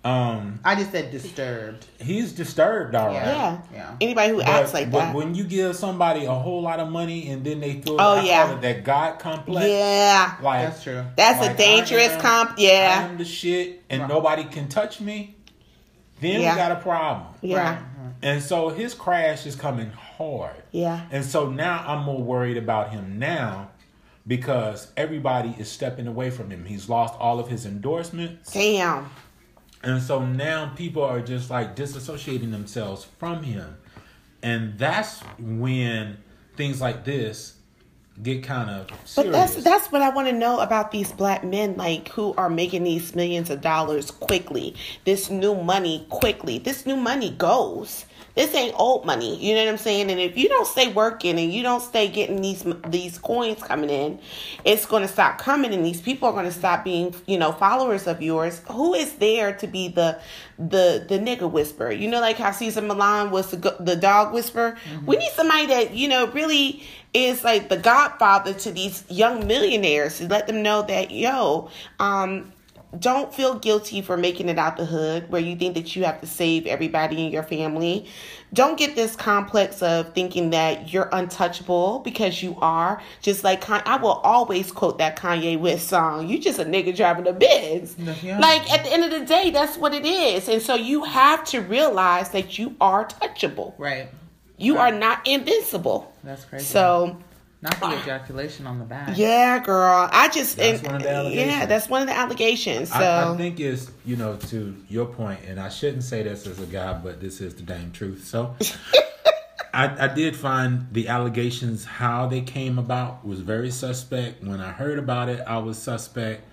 Um, 0.03 0.59
I 0.65 0.75
just 0.75 0.91
said 0.91 1.11
disturbed. 1.11 1.85
he's 1.97 2.33
disturbed, 2.33 2.93
all 2.93 3.07
right. 3.07 3.13
Yeah. 3.15 3.61
Yeah. 3.73 3.95
Anybody 4.01 4.29
who 4.31 4.37
But, 4.39 4.47
acts 4.47 4.73
like 4.73 4.91
but 4.91 4.99
that. 4.99 5.15
when 5.15 5.33
you 5.33 5.45
give 5.45 5.77
somebody 5.77 6.25
a 6.25 6.33
whole 6.33 6.61
lot 6.61 6.81
of 6.81 6.89
money 6.89 7.29
and 7.29 7.41
then 7.45 7.61
they 7.61 7.79
feel 7.81 7.95
Oh, 8.01 8.15
I 8.15 8.17
call 8.17 8.25
yeah. 8.25 8.51
it 8.53 8.61
that 8.61 8.83
God 8.83 9.19
complex, 9.19 9.65
yeah. 9.67 10.35
like 10.41 10.67
That's 10.67 10.83
true. 10.83 11.05
That's 11.15 11.39
like, 11.39 11.51
a 11.51 11.57
dangerous 11.57 12.09
I 12.09 12.13
am- 12.15 12.21
comp. 12.21 12.49
I 12.51 12.61
Yeah. 12.61 13.03
am 13.09 13.17
the 13.17 13.23
shit, 13.23 13.81
and 13.89 14.01
Right. 14.01 14.09
nobody 14.09 14.43
can 14.43 14.67
touch 14.67 14.99
me. 14.99 15.35
Then 16.19 16.41
Yeah. 16.41 16.51
we 16.51 16.57
got 16.57 16.71
a 16.73 16.75
problem. 16.81 17.27
Yeah. 17.41 17.69
Right. 17.75 17.77
And 18.21 18.43
so 18.43 18.69
his 18.69 18.93
crash 18.93 19.45
is 19.45 19.55
coming 19.55 19.91
hard. 20.17 20.63
Yeah. 20.71 21.01
And 21.11 21.23
so 21.23 21.49
now 21.49 21.83
I'm 21.87 22.03
more 22.03 22.21
worried 22.21 22.57
about 22.57 22.91
him 22.91 23.19
now 23.19 23.69
because 24.27 24.87
everybody 24.95 25.55
is 25.57 25.69
stepping 25.69 26.07
away 26.07 26.29
from 26.29 26.49
him. 26.49 26.65
He's 26.65 26.87
lost 26.89 27.13
all 27.19 27.39
of 27.39 27.47
his 27.49 27.65
endorsements. 27.65 28.51
Damn. 28.53 29.09
And 29.83 30.01
so 30.01 30.25
now 30.25 30.71
people 30.75 31.03
are 31.03 31.21
just 31.21 31.49
like 31.49 31.75
disassociating 31.75 32.51
themselves 32.51 33.05
from 33.19 33.43
him. 33.43 33.77
And 34.41 34.77
that's 34.77 35.21
when 35.37 36.17
things 36.55 36.79
like 36.81 37.03
this 37.03 37.55
get 38.21 38.43
kind 38.43 38.69
of 38.69 38.87
serious. 39.05 39.15
But 39.15 39.31
that's 39.31 39.63
that's 39.63 39.91
what 39.91 40.01
I 40.01 40.09
want 40.09 40.27
to 40.27 40.33
know 40.33 40.59
about 40.59 40.91
these 40.91 41.11
black 41.11 41.43
men, 41.43 41.75
like 41.75 42.09
who 42.09 42.33
are 42.35 42.49
making 42.49 42.83
these 42.83 43.15
millions 43.15 43.49
of 43.49 43.61
dollars 43.61 44.11
quickly. 44.11 44.75
This 45.05 45.29
new 45.29 45.55
money 45.55 46.05
quickly. 46.09 46.59
This 46.59 46.85
new 46.85 46.95
money 46.95 47.31
goes. 47.31 48.05
This 48.35 48.55
ain't 48.55 48.73
old 48.79 49.05
money. 49.05 49.37
You 49.37 49.53
know 49.53 49.63
what 49.65 49.69
I'm 49.69 49.77
saying? 49.77 50.09
And 50.09 50.19
if 50.19 50.37
you 50.37 50.49
don't 50.49 50.65
stay 50.65 50.91
working 50.91 51.37
and 51.37 51.53
you 51.53 51.61
don't 51.61 51.81
stay 51.81 52.07
getting 52.07 52.41
these 52.41 52.65
these 52.87 53.19
coins 53.19 53.61
coming 53.61 53.91
in, 53.91 54.19
it's 54.65 54.87
going 54.87 55.03
to 55.03 55.07
stop 55.07 55.37
coming, 55.37 55.71
and 55.73 55.85
these 55.85 56.01
people 56.01 56.29
are 56.29 56.31
going 56.31 56.45
to 56.45 56.51
stop 56.51 56.83
being, 56.83 57.13
you 57.27 57.37
know, 57.37 57.51
followers 57.51 58.07
of 58.07 58.21
yours. 58.23 58.61
Who 58.71 58.95
is 58.95 59.13
there 59.15 59.53
to 59.57 59.67
be 59.67 59.87
the 59.87 60.19
the 60.57 61.05
the 61.07 61.19
nigga 61.19 61.49
whisperer? 61.49 61.91
You 61.91 62.09
know, 62.09 62.21
like 62.21 62.37
how 62.37 62.51
Cesar 62.51 62.81
Millan 62.81 63.29
was 63.29 63.51
the, 63.51 63.77
the 63.79 63.95
dog 63.95 64.33
whisperer. 64.33 64.77
We 65.05 65.17
need 65.17 65.31
somebody 65.33 65.67
that 65.67 65.93
you 65.93 66.07
know 66.07 66.27
really 66.31 66.83
is 67.13 67.43
like 67.43 67.69
the 67.69 67.77
godfather 67.77 68.53
to 68.53 68.71
these 68.71 69.03
young 69.09 69.45
millionaires 69.45 70.17
to 70.17 70.27
let 70.27 70.47
them 70.47 70.63
know 70.63 70.81
that 70.81 71.11
yo 71.11 71.69
um 71.99 72.51
don't 72.99 73.33
feel 73.33 73.55
guilty 73.55 74.01
for 74.01 74.17
making 74.17 74.49
it 74.49 74.59
out 74.59 74.77
the 74.77 74.85
hood 74.85 75.29
where 75.31 75.41
you 75.41 75.55
think 75.55 75.73
that 75.75 75.95
you 75.95 76.03
have 76.03 76.21
to 76.21 76.27
save 76.27 76.67
everybody 76.67 77.25
in 77.25 77.31
your 77.31 77.43
family. 77.43 78.07
Don't 78.53 78.77
get 78.77 78.95
this 78.95 79.15
complex 79.15 79.81
of 79.81 80.13
thinking 80.13 80.51
that 80.51 80.93
you're 80.93 81.09
untouchable 81.11 81.99
because 81.99 82.43
you 82.43 82.55
are. 82.61 83.01
Just 83.21 83.43
like 83.43 83.67
I 83.69 83.97
will 83.97 84.21
always 84.23 84.71
quote 84.71 84.99
that 84.99 85.17
Kanye 85.17 85.59
West 85.59 85.87
song, 85.87 86.27
"You 86.27 86.37
just 86.37 86.59
a 86.59 86.65
nigga 86.65 86.95
driving 86.95 87.27
a 87.27 87.33
Benz." 87.33 87.95
Yeah. 88.21 88.39
Like 88.39 88.71
at 88.71 88.83
the 88.83 88.93
end 88.93 89.03
of 89.05 89.11
the 89.11 89.25
day, 89.25 89.49
that's 89.49 89.77
what 89.77 89.93
it 89.93 90.05
is. 90.05 90.47
And 90.47 90.61
so 90.61 90.75
you 90.75 91.03
have 91.03 91.43
to 91.45 91.61
realize 91.61 92.29
that 92.29 92.59
you 92.59 92.75
are 92.79 93.07
touchable. 93.07 93.73
Right. 93.77 94.09
You 94.57 94.77
are 94.77 94.91
not 94.91 95.27
invincible. 95.27 96.13
That's 96.23 96.45
crazy. 96.45 96.65
So 96.65 97.17
not 97.63 97.79
the 97.79 97.97
ejaculation 98.01 98.67
on 98.67 98.77
the 98.77 98.83
back. 98.85 99.17
yeah, 99.17 99.57
girl. 99.59 100.09
I 100.11 100.27
just 100.29 100.57
That's 100.57 100.79
and- 100.81 100.87
one 100.87 100.95
of 100.97 101.03
the 101.03 101.33
yeah, 101.33 101.65
that's 101.65 101.87
one 101.89 102.01
of 102.01 102.07
the 102.07 102.13
allegations. 102.15 102.89
So 102.89 102.95
I, 102.95 103.33
I 103.33 103.37
think 103.37 103.59
is 103.59 103.89
you 104.05 104.17
know 104.17 104.35
to 104.35 104.75
your 104.89 105.05
point, 105.05 105.39
and 105.47 105.59
I 105.59 105.69
shouldn't 105.69 106.03
say 106.03 106.23
this 106.23 106.45
as 106.45 106.59
a 106.59 106.65
guy, 106.65 106.93
but 106.93 107.21
this 107.21 107.39
is 107.41 107.55
the 107.55 107.63
damn 107.63 107.91
truth. 107.91 108.25
So, 108.25 108.55
I, 109.73 110.05
I 110.05 110.13
did 110.13 110.35
find 110.35 110.87
the 110.91 111.07
allegations 111.07 111.85
how 111.85 112.27
they 112.27 112.41
came 112.41 112.77
about 112.77 113.25
was 113.25 113.39
very 113.39 113.71
suspect. 113.71 114.43
When 114.43 114.59
I 114.59 114.71
heard 114.71 114.99
about 114.99 115.29
it, 115.29 115.41
I 115.47 115.57
was 115.57 115.77
suspect. 115.77 116.45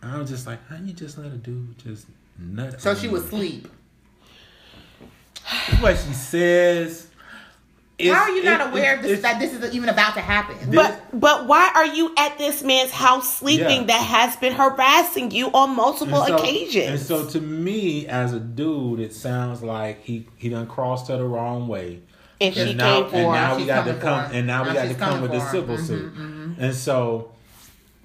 I 0.00 0.16
was 0.18 0.30
just 0.30 0.46
like, 0.46 0.64
how 0.68 0.76
you 0.76 0.92
just 0.92 1.18
let 1.18 1.26
a 1.32 1.36
dude 1.36 1.76
just 1.78 2.06
nut? 2.38 2.80
So 2.80 2.94
she 2.94 3.06
you? 3.08 3.12
was 3.12 3.24
asleep. 3.24 3.66
That's 5.50 5.82
what 5.82 5.96
she 5.98 6.12
says. 6.14 7.07
It's- 7.98 8.14
How 8.16 8.22
are 8.24 8.30
you 8.30 8.44
not 8.44 8.60
it- 8.60 8.66
aware 8.68 8.94
it- 8.94 9.02
this, 9.02 9.22
that 9.22 9.40
this 9.40 9.52
is 9.52 9.74
even 9.74 9.88
about 9.88 10.14
to 10.14 10.20
happen? 10.20 10.56
but 10.72 11.00
but 11.12 11.46
why 11.46 11.70
are 11.74 11.86
you 11.86 12.14
at 12.16 12.38
this 12.38 12.62
man's 12.62 12.92
house 12.92 13.38
sleeping 13.38 13.80
Yeah. 13.80 13.86
that 13.86 14.02
has 14.02 14.36
been 14.36 14.52
harassing 14.54 15.32
you 15.32 15.48
on 15.52 15.74
multiple 15.74 16.22
And 16.22 16.28
so- 16.28 16.36
occasions? 16.36 16.88
And 16.90 17.00
so 17.00 17.24
to 17.26 17.40
me, 17.40 18.06
as 18.06 18.32
a 18.32 18.38
dude, 18.40 19.00
it 19.00 19.12
sounds 19.14 19.62
like 19.64 20.04
he 20.04 20.26
he 20.36 20.48
done 20.48 20.66
crossed 20.68 21.08
her 21.08 21.16
the 21.16 21.24
wrong 21.24 21.66
way. 21.66 22.00
And 22.40 22.54
she 22.54 22.72
now, 22.74 23.00
came 23.02 23.10
for 23.10 23.16
and 23.16 23.32
now 23.32 23.56
we 23.56 23.64
got 23.66 23.84
to 23.86 23.94
come 23.94 24.30
and 24.32 24.46
now, 24.46 24.62
we 24.64 24.72
got 24.72 24.86
to 24.86 24.94
come 24.94 25.20
with 25.20 25.32
a 25.32 25.40
for 25.40 25.46
him. 25.46 25.50
civil 25.50 25.76
Mhm, 25.76 25.86
suit. 25.86 26.12
And 26.60 26.74
so, 26.76 27.30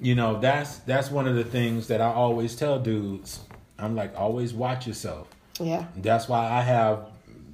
you 0.02 0.16
know, 0.16 0.40
that's 0.40 0.78
that's 0.88 1.12
one 1.12 1.28
of 1.28 1.36
the 1.36 1.44
things 1.44 1.86
that 1.90 2.02
I 2.02 2.08
always 2.12 2.56
tell 2.56 2.80
dudes. 2.80 3.42
I'm 3.78 3.96
like, 3.96 4.14
always 4.18 4.56
watch 4.56 4.88
yourself. 4.88 5.28
yeah. 5.60 5.84
That's 5.98 6.28
why 6.28 6.50
I 6.50 6.62
have 6.62 6.98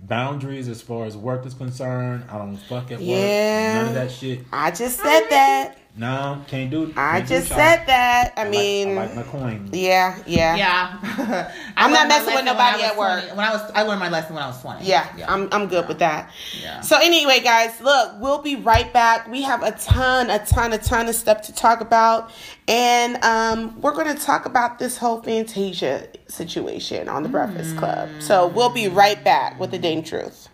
boundaries 0.09 0.67
as 0.67 0.81
far 0.81 1.05
as 1.05 1.15
work 1.15 1.45
is 1.45 1.53
concerned. 1.53 2.25
I 2.29 2.37
don't 2.37 2.57
fuck 2.57 2.91
at 2.91 2.99
work. 2.99 3.07
None 3.07 3.87
of 3.87 3.93
that 3.93 4.11
shit. 4.11 4.41
I 4.51 4.71
just 4.71 4.99
said 4.99 5.27
that. 5.29 5.78
No, 5.97 6.41
can't 6.47 6.69
do. 6.71 6.93
I 6.95 7.17
can't 7.17 7.27
do 7.27 7.35
just 7.35 7.47
shop. 7.49 7.57
said 7.57 7.85
that. 7.87 8.33
I 8.37 8.43
like- 8.43 8.51
mean, 8.51 8.97
I 8.97 9.05
like 9.07 9.15
my 9.15 9.23
coin. 9.23 9.69
yeah, 9.73 10.17
yeah, 10.25 10.55
yeah, 10.55 11.51
I'm 11.77 11.91
not 11.91 12.07
messing 12.07 12.33
with 12.35 12.45
nobody 12.45 12.83
at 12.83 12.95
work. 12.95 13.21
20 13.23 13.35
When 13.35 13.45
I 13.45 13.51
was, 13.51 13.71
I 13.73 13.81
learned 13.83 13.99
my 13.99 14.09
lesson 14.09 14.35
when 14.35 14.43
I 14.43 14.47
was 14.47 14.61
twenty. 14.61 14.85
Yeah, 14.85 15.07
yeah. 15.17 15.31
I'm 15.33 15.49
I'm 15.51 15.67
good 15.67 15.87
with 15.87 15.99
that. 15.99 16.31
Yeah. 16.61 16.81
So 16.81 16.97
anyway, 16.97 17.41
guys, 17.41 17.81
look, 17.81 18.13
we'll 18.19 18.41
be 18.41 18.55
right 18.55 18.91
back. 18.93 19.27
We 19.29 19.41
have 19.41 19.61
a 19.63 19.71
ton, 19.71 20.29
a 20.29 20.39
ton, 20.45 20.73
a 20.73 20.77
ton 20.77 21.09
of 21.09 21.15
stuff 21.15 21.41
to 21.43 21.53
talk 21.53 21.81
about, 21.81 22.31
and 22.67 23.21
um, 23.23 23.81
we're 23.81 23.93
going 23.95 24.15
to 24.15 24.21
talk 24.23 24.45
about 24.45 24.79
this 24.79 24.95
whole 24.97 25.21
Fantasia 25.21 26.07
situation 26.27 27.09
on 27.09 27.23
the 27.23 27.29
Breakfast 27.29 27.75
Club. 27.77 28.09
So 28.19 28.47
we'll 28.47 28.69
be 28.69 28.87
right 28.87 29.21
back 29.23 29.59
with 29.59 29.71
the 29.71 29.79
Dame 29.79 30.03
Truth. 30.03 30.48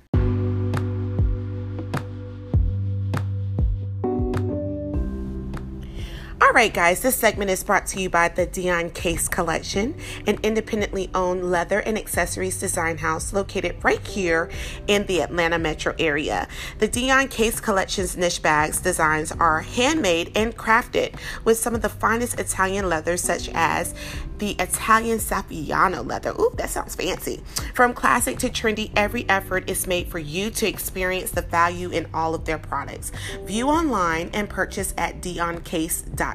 All 6.46 6.54
right, 6.54 6.72
guys, 6.72 7.02
this 7.02 7.16
segment 7.16 7.50
is 7.50 7.64
brought 7.64 7.88
to 7.88 8.00
you 8.00 8.08
by 8.08 8.28
the 8.28 8.46
Dion 8.46 8.92
Case 8.92 9.28
Collection, 9.28 9.96
an 10.28 10.38
independently 10.44 11.10
owned 11.16 11.50
leather 11.50 11.80
and 11.80 11.98
accessories 11.98 12.60
design 12.60 13.00
house 13.00 13.34
located 13.34 13.84
right 13.84 14.06
here 14.06 14.52
in 14.86 15.08
the 15.08 15.24
Atlanta 15.24 15.58
metro 15.58 15.96
area. 15.98 16.48
The 16.78 16.88
Dion 16.88 17.30
Case 17.30 17.60
Collection's 17.60 18.16
niche 18.16 18.44
bags 18.44 18.80
designs 18.80 19.32
are 19.32 19.62
handmade 19.62 20.34
and 20.36 20.56
crafted 20.56 21.16
with 21.44 21.58
some 21.58 21.74
of 21.74 21.82
the 21.82 21.90
finest 21.90 22.40
Italian 22.40 22.90
leathers, 22.90 23.22
such 23.22 23.50
as 23.56 23.96
the 24.38 24.52
Italian 24.60 25.18
Saffiano 25.18 26.06
leather. 26.06 26.30
Ooh, 26.40 26.54
that 26.58 26.70
sounds 26.70 26.94
fancy. 26.94 27.42
From 27.74 27.94
classic 27.94 28.38
to 28.40 28.50
trendy, 28.50 28.92
every 28.96 29.28
effort 29.30 29.68
is 29.68 29.88
made 29.88 30.10
for 30.10 30.20
you 30.20 30.52
to 30.52 30.68
experience 30.68 31.32
the 31.32 31.42
value 31.42 31.90
in 31.90 32.06
all 32.14 32.36
of 32.36 32.46
their 32.46 32.60
products. 32.60 33.12
View 33.46 33.68
online 33.68 34.30
and 34.34 34.48
purchase 34.48 34.94
at 34.96 35.22
dioncase.com. 35.22 36.35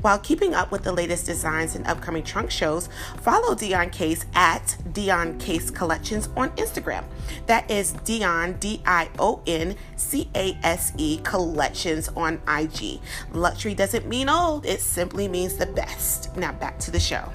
While 0.00 0.18
keeping 0.18 0.54
up 0.54 0.72
with 0.72 0.82
the 0.82 0.92
latest 0.92 1.26
designs 1.26 1.74
and 1.74 1.86
upcoming 1.86 2.22
trunk 2.22 2.50
shows, 2.50 2.88
follow 3.20 3.54
Dion 3.54 3.90
Case 3.90 4.24
at 4.34 4.76
Dion 4.92 5.38
Case 5.38 5.70
Collections 5.70 6.28
on 6.36 6.50
Instagram. 6.52 7.04
That 7.46 7.70
is 7.70 7.92
Dion, 8.04 8.54
D 8.54 8.82
I 8.86 9.10
O 9.18 9.42
N 9.46 9.76
C 9.96 10.30
A 10.34 10.58
S 10.62 10.92
E 10.96 11.18
Collections 11.22 12.08
on 12.16 12.40
IG. 12.48 13.00
Luxury 13.32 13.74
doesn't 13.74 14.06
mean 14.06 14.28
old, 14.28 14.64
it 14.64 14.80
simply 14.80 15.28
means 15.28 15.56
the 15.56 15.66
best. 15.66 16.34
Now 16.36 16.52
back 16.52 16.78
to 16.80 16.90
the 16.90 17.00
show. 17.00 17.30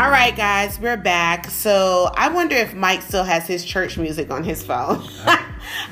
All 0.00 0.08
right, 0.08 0.34
guys, 0.34 0.80
we're 0.80 0.96
back. 0.96 1.50
So 1.50 2.10
I 2.16 2.30
wonder 2.30 2.56
if 2.56 2.72
Mike 2.72 3.02
still 3.02 3.22
has 3.22 3.46
his 3.46 3.62
church 3.62 3.98
music 3.98 4.30
on 4.30 4.42
his 4.42 4.62
phone. 4.62 5.06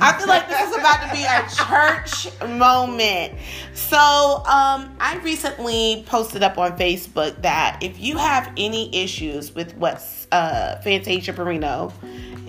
I 0.00 0.16
feel 0.16 0.26
like 0.26 0.48
this 0.48 0.70
is 0.70 0.76
about 0.76 1.06
to 1.06 1.12
be 1.12 1.24
a 1.24 1.46
church 1.46 2.26
moment. 2.48 3.34
So, 3.74 3.98
um, 3.98 4.96
I 4.98 5.20
recently 5.22 6.04
posted 6.06 6.42
up 6.42 6.56
on 6.56 6.78
Facebook 6.78 7.42
that 7.42 7.80
if 7.82 8.00
you 8.00 8.16
have 8.16 8.50
any 8.56 8.96
issues 8.96 9.54
with 9.54 9.76
what's 9.76 10.26
uh, 10.32 10.80
Fantasia 10.82 11.34
Barrino, 11.34 11.92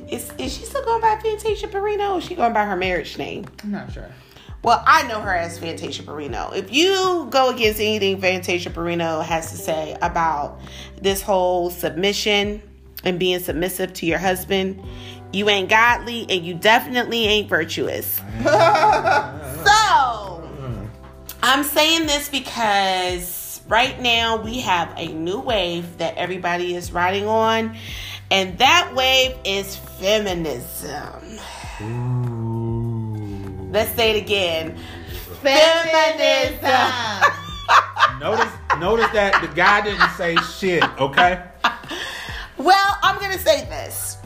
is 0.09 0.31
is 0.37 0.55
she 0.55 0.63
still 0.63 0.85
going 0.85 1.01
by 1.01 1.19
Fantasia? 1.21 1.67
Or 1.67 2.17
is 2.19 2.23
she 2.23 2.35
going 2.35 2.53
by 2.53 2.63
her 2.63 2.77
marriage 2.77 3.17
name? 3.17 3.47
I'm 3.65 3.71
not 3.71 3.91
sure. 3.91 4.09
Well, 4.61 4.83
I 4.85 5.07
know 5.07 5.21
her 5.21 5.33
as 5.33 5.57
Fantasia 5.57 6.03
Barrino. 6.03 6.53
If 6.53 6.73
you 6.73 7.27
go 7.29 7.49
against 7.49 7.79
anything 7.79 8.19
Fantasia 8.19 8.69
Barrino 8.69 9.23
has 9.23 9.51
to 9.51 9.57
say 9.57 9.95
about 10.01 10.59
this 11.01 11.21
whole 11.21 11.69
submission 11.69 12.61
and 13.05 13.17
being 13.17 13.39
submissive 13.39 13.93
to 13.93 14.05
your 14.05 14.17
husband, 14.17 14.83
you 15.31 15.47
ain't 15.47 15.69
godly 15.69 16.25
and 16.29 16.45
you 16.45 16.55
definitely 16.55 17.25
ain't 17.25 17.47
virtuous. 17.47 18.15
so, 18.43 20.49
I'm 21.41 21.63
saying 21.63 22.07
this 22.07 22.27
because 22.27 23.61
right 23.69 24.01
now 24.01 24.41
we 24.41 24.59
have 24.59 24.93
a 24.97 25.07
new 25.13 25.39
wave 25.39 25.99
that 25.99 26.17
everybody 26.17 26.75
is 26.75 26.91
riding 26.91 27.27
on, 27.27 27.77
and 28.29 28.57
that 28.57 28.91
wave 28.93 29.37
is 29.45 29.77
feminism. 29.77 31.39
Let's 33.69 33.91
say 33.95 34.17
it 34.17 34.23
again. 34.23 34.77
Feminism. 35.41 36.69
Notice, 38.19 38.51
notice 38.79 39.09
that 39.11 39.39
the 39.41 39.55
guy 39.55 39.81
didn't 39.81 40.09
say 40.11 40.35
shit. 40.57 40.83
Okay. 40.99 41.41
Well, 42.57 42.97
I'm 43.03 43.17
going 43.19 43.31
to 43.31 43.39
say 43.39 43.65
this. 43.65 44.17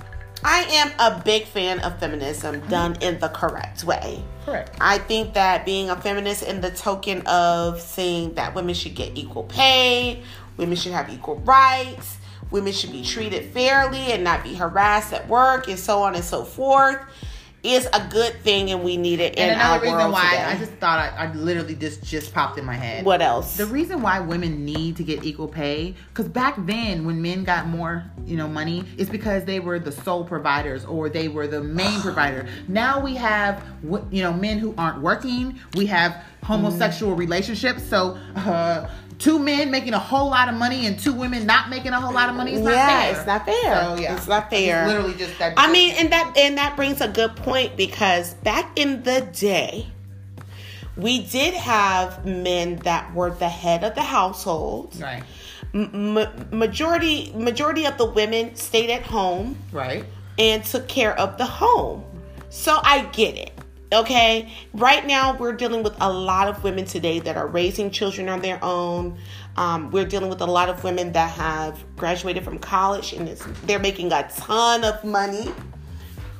I 0.46 0.64
am 0.64 0.92
a 1.00 1.22
big 1.24 1.46
fan 1.46 1.80
of 1.82 2.00
feminism 2.00 2.60
done 2.68 2.98
in 3.02 3.20
the 3.20 3.30
correct 3.30 3.84
way. 3.84 4.24
Correct. 4.46 4.76
I 4.82 4.98
think 4.98 5.34
that 5.36 5.66
being 5.66 5.90
a 5.90 5.96
feminist 5.96 6.44
in 6.44 6.60
the 6.60 6.72
token 6.72 7.22
of 7.28 7.80
saying 7.80 8.34
that 8.34 8.54
women 8.56 8.76
should 8.76 8.96
get 8.96 9.18
equal 9.18 9.44
pay, 9.44 10.22
women 10.58 10.76
should 10.76 10.92
have 10.92 11.10
equal 11.10 11.36
rights, 11.40 12.18
women 12.52 12.74
should 12.74 12.92
be 12.92 13.04
treated 13.04 13.46
fairly 13.54 14.12
and 14.12 14.24
not 14.24 14.44
be 14.44 14.54
harassed 14.54 15.14
at 15.14 15.30
work, 15.30 15.70
and 15.70 15.80
so 15.80 16.02
on 16.02 16.16
and 16.16 16.26
so 16.26 16.44
forth, 16.44 17.00
is 17.64 17.88
a 17.94 18.08
good 18.12 18.34
thing, 18.42 18.72
and 18.72 18.84
we 18.84 18.98
need 18.98 19.22
it 19.22 19.36
in 19.36 19.50
And 19.50 19.62
our 19.62 19.78
another 19.78 19.84
reason 19.84 19.98
world 19.98 20.12
why 20.12 20.30
today. 20.32 20.44
I 20.44 20.58
just 20.58 20.72
thought 20.74 21.00
I, 21.00 21.08
I 21.28 21.34
literally 21.34 21.76
just 21.76 22.04
just 22.04 22.34
popped 22.34 22.60
in 22.60 22.66
my 22.66 22.76
head. 22.76 23.06
what 23.06 23.22
else? 23.22 23.56
The 23.56 23.66
reason 23.66 24.02
why 24.02 24.20
women 24.20 24.66
need 24.66 24.98
to 24.98 25.04
get 25.04 25.24
equal 25.24 25.48
pay, 25.48 25.96
because 26.10 26.28
back 26.28 26.56
then 26.66 27.06
when 27.06 27.22
men 27.22 27.44
got 27.46 27.68
more, 27.68 28.04
you 28.26 28.36
know, 28.36 28.48
money, 28.48 28.84
is 28.98 29.10
because 29.10 29.46
they 29.46 29.62
were 29.62 29.80
the 29.80 29.92
sole 29.92 30.26
providers 30.26 30.84
or 30.86 31.08
they 31.10 31.30
were 31.30 31.48
the 31.48 31.64
main 31.64 32.02
provider. 32.02 32.48
Now 32.68 33.00
we 33.00 33.16
have, 33.16 33.64
you 34.12 34.22
know, 34.22 34.34
men 34.34 34.60
who 34.60 34.76
aren't 34.78 35.02
working. 35.02 35.58
We 35.76 35.86
have 35.86 36.24
homosexual 36.44 37.16
relationships. 37.16 37.82
So 37.84 38.18
uh, 38.36 38.90
two 39.20 39.40
men 39.40 39.72
making 39.72 39.94
a 39.94 40.00
whole 40.00 40.30
lot 40.30 40.50
of 40.50 40.56
money 40.56 40.86
and 40.86 41.00
two 41.00 41.14
women 41.14 41.46
not 41.46 41.70
making 41.70 41.92
a 41.92 42.00
whole 42.00 42.14
lot 42.14 42.30
of 42.30 42.36
money 42.36 42.54
is 42.54 42.62
not 42.62 42.72
yeah, 42.72 42.88
fair. 42.88 43.18
it's 43.18 43.28
not 43.28 43.46
fair. 43.46 43.84
So, 43.84 44.02
yeah. 44.02 44.16
It's 44.16 44.28
not 44.28 44.50
fair. 44.50 44.88
literally 44.88 45.14
just 45.16 45.38
that. 45.40 45.54
I 45.58 45.72
mean, 45.72 45.96
and 45.98 46.12
that 46.12 46.34
and 46.38 46.58
that 46.58 46.76
brings 46.76 47.02
a 47.02 47.08
good 47.08 47.36
point 47.36 47.76
because 47.78 48.34
back 48.36 48.78
in 48.78 49.04
the 49.04 49.22
day, 49.34 49.88
we 50.96 51.24
did 51.26 51.54
have 51.54 52.26
men 52.26 52.78
that 52.78 53.14
were 53.14 53.32
the 53.32 53.50
head 53.50 53.84
of 53.84 53.96
the 53.96 54.02
household. 54.02 54.96
right, 55.00 55.24
majority 55.74 57.32
majority 57.36 57.86
of 57.86 57.98
the 57.98 58.06
women 58.06 58.56
stayed 58.56 58.90
at 58.90 59.04
home 59.04 59.58
right, 59.72 60.06
and 60.38 60.64
took 60.64 60.88
care 60.88 61.18
of 61.20 61.38
the 61.38 61.46
home. 61.46 62.04
So 62.50 62.80
I 62.84 63.06
get 63.06 63.36
it. 63.36 63.52
Okay. 63.94 64.52
Right 64.74 65.06
now, 65.06 65.38
we're 65.38 65.54
dealing 65.54 65.84
with 65.84 65.94
a 66.02 66.12
lot 66.12 66.48
of 66.48 66.64
women 66.64 66.86
today 66.86 67.20
that 67.20 67.38
are 67.38 67.46
raising 67.48 67.92
children 67.92 68.28
on 68.28 68.42
their 68.42 68.58
own. 68.64 69.18
Um, 69.56 69.92
we're 69.92 70.06
dealing 70.06 70.30
with 70.30 70.42
a 70.42 70.48
lot 70.48 70.68
of 70.68 70.84
women 70.84 71.12
that 71.14 71.30
have 71.32 71.84
graduated 71.96 72.44
from 72.44 72.58
college 72.58 73.14
and 73.14 73.28
they're 73.68 73.78
making 73.78 74.12
a 74.12 74.28
ton 74.36 74.84
of 74.84 75.04
money. 75.04 75.54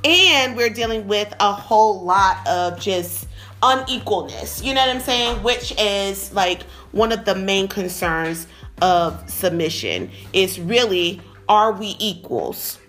And 0.04 0.58
we're 0.58 0.72
dealing 0.72 1.08
with 1.08 1.32
a 1.40 1.54
whole 1.54 2.04
lot 2.04 2.46
of 2.48 2.80
just 2.80 3.28
unequalness. 3.62 4.64
You 4.64 4.74
know 4.74 4.82
what 4.82 4.96
I'm 4.96 5.02
saying? 5.02 5.44
Which 5.44 5.74
is 5.80 6.34
like 6.34 6.64
one 6.92 7.12
of 7.12 7.24
the 7.24 7.36
main 7.36 7.68
concerns 7.68 8.48
of 8.82 9.30
submission 9.30 10.10
is 10.34 10.60
really 10.60 11.22
are 11.48 11.72
we 11.72 11.96
equals? 12.00 12.80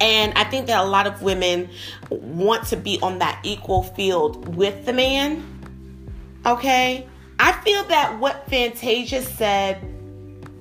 And 0.00 0.32
I 0.36 0.44
think 0.44 0.66
that 0.66 0.80
a 0.80 0.86
lot 0.86 1.06
of 1.06 1.22
women 1.22 1.68
want 2.10 2.66
to 2.68 2.76
be 2.76 2.98
on 3.02 3.18
that 3.18 3.40
equal 3.42 3.82
field 3.82 4.54
with 4.54 4.86
the 4.86 4.92
man. 4.92 5.44
Okay? 6.46 7.06
I 7.38 7.52
feel 7.52 7.84
that 7.84 8.18
what 8.18 8.48
Fantasia 8.48 9.22
said 9.22 9.80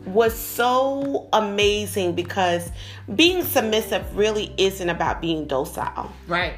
was 0.05 0.37
so 0.37 1.27
amazing 1.33 2.13
because 2.13 2.71
being 3.15 3.43
submissive 3.43 4.15
really 4.15 4.53
isn't 4.57 4.89
about 4.89 5.21
being 5.21 5.47
docile 5.47 6.11
right, 6.27 6.53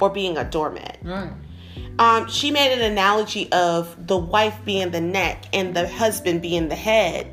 or 0.00 0.08
being 0.08 0.36
a 0.36 0.44
doormat. 0.44 0.98
right. 1.02 1.32
Um, 1.98 2.28
she 2.28 2.50
made 2.50 2.72
an 2.72 2.80
analogy 2.80 3.50
of 3.52 4.06
the 4.06 4.16
wife 4.16 4.58
being 4.64 4.90
the 4.90 5.00
neck 5.00 5.44
and 5.52 5.74
the 5.74 5.86
husband 5.86 6.40
being 6.42 6.68
the 6.68 6.74
head. 6.74 7.32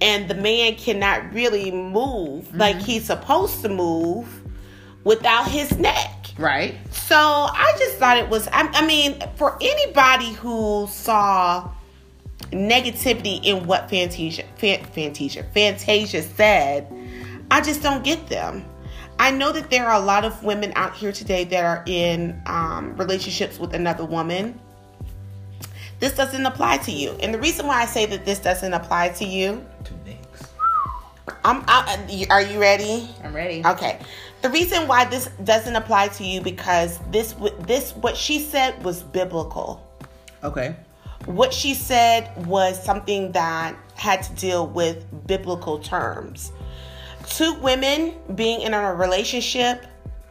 And 0.00 0.28
the 0.28 0.34
man 0.34 0.74
cannot 0.74 1.32
really 1.32 1.70
move 1.70 2.54
like 2.54 2.76
he's 2.76 3.04
supposed 3.06 3.62
to 3.62 3.68
move 3.68 4.42
without 5.04 5.48
his 5.48 5.76
neck. 5.78 6.32
Right. 6.38 6.74
So 6.90 7.16
I 7.16 7.74
just 7.78 7.96
thought 7.96 8.18
it 8.18 8.28
was, 8.28 8.46
I, 8.48 8.68
I 8.74 8.86
mean, 8.86 9.22
for 9.36 9.56
anybody 9.60 10.32
who 10.32 10.86
saw 10.90 11.70
negativity 12.50 13.40
in 13.42 13.66
what 13.66 13.88
Fantasia, 13.88 14.44
Fan, 14.56 14.84
Fantasia, 14.84 15.44
Fantasia 15.54 16.22
said, 16.22 16.92
I 17.50 17.60
just 17.60 17.82
don't 17.82 18.04
get 18.04 18.28
them. 18.28 18.64
I 19.18 19.30
know 19.30 19.50
that 19.52 19.70
there 19.70 19.86
are 19.86 20.00
a 20.00 20.04
lot 20.04 20.24
of 20.24 20.44
women 20.44 20.72
out 20.76 20.94
here 20.94 21.12
today 21.12 21.44
that 21.44 21.64
are 21.64 21.82
in 21.86 22.40
um, 22.46 22.96
relationships 22.96 23.58
with 23.58 23.74
another 23.74 24.04
woman. 24.04 24.60
This 26.00 26.14
doesn't 26.14 26.44
apply 26.44 26.78
to 26.78 26.92
you. 26.92 27.12
And 27.20 27.32
the 27.32 27.38
reason 27.38 27.66
why 27.66 27.80
I 27.80 27.86
say 27.86 28.04
that 28.06 28.26
this 28.26 28.38
doesn't 28.40 28.74
apply 28.74 29.10
to 29.10 29.24
you. 29.24 29.64
I'm, 31.44 31.64
I, 31.66 32.26
are 32.30 32.42
you 32.42 32.60
ready? 32.60 33.08
I'm 33.24 33.34
ready. 33.34 33.62
Okay. 33.64 33.98
The 34.42 34.50
reason 34.50 34.86
why 34.86 35.04
this 35.06 35.26
doesn't 35.44 35.74
apply 35.74 36.08
to 36.08 36.24
you 36.24 36.40
because 36.40 36.98
this 37.10 37.34
this 37.60 37.92
what 37.96 38.16
she 38.16 38.38
said 38.38 38.82
was 38.84 39.02
biblical. 39.02 39.84
Okay. 40.44 40.76
What 41.24 41.52
she 41.52 41.74
said 41.74 42.46
was 42.46 42.82
something 42.82 43.32
that 43.32 43.74
had 43.94 44.22
to 44.24 44.32
deal 44.34 44.66
with 44.68 45.04
biblical 45.26 45.78
terms. 45.78 46.52
Two 47.28 47.54
women 47.54 48.14
being 48.36 48.60
in 48.60 48.72
a 48.74 48.94
relationship 48.94 49.86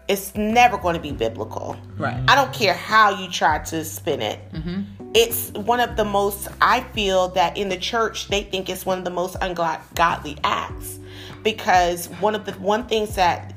is 0.08 0.34
never 0.36 0.78
going 0.78 0.96
to 0.96 1.02
be 1.02 1.12
biblical. 1.12 1.76
Right. 1.98 2.24
I 2.28 2.36
don't 2.36 2.54
care 2.54 2.74
how 2.74 3.20
you 3.22 3.30
try 3.30 3.60
to 3.60 3.84
spin 3.84 4.22
it. 4.22 4.40
Mm-hmm. 4.54 4.95
It's 5.16 5.50
one 5.52 5.80
of 5.80 5.96
the 5.96 6.04
most, 6.04 6.50
I 6.60 6.82
feel 6.82 7.30
that 7.30 7.58
in 7.58 7.70
the 7.70 7.78
church, 7.78 8.28
they 8.28 8.44
think 8.44 8.70
it's 8.70 8.86
one 8.86 8.98
of 8.98 9.06
the 9.06 9.12
most 9.12 9.38
ungodly 9.42 10.38
acts. 10.44 11.00
Because 11.42 12.08
one 12.20 12.36
of 12.36 12.46
the 12.46 12.52
one 12.54 12.86
things 12.88 13.16
that 13.16 13.54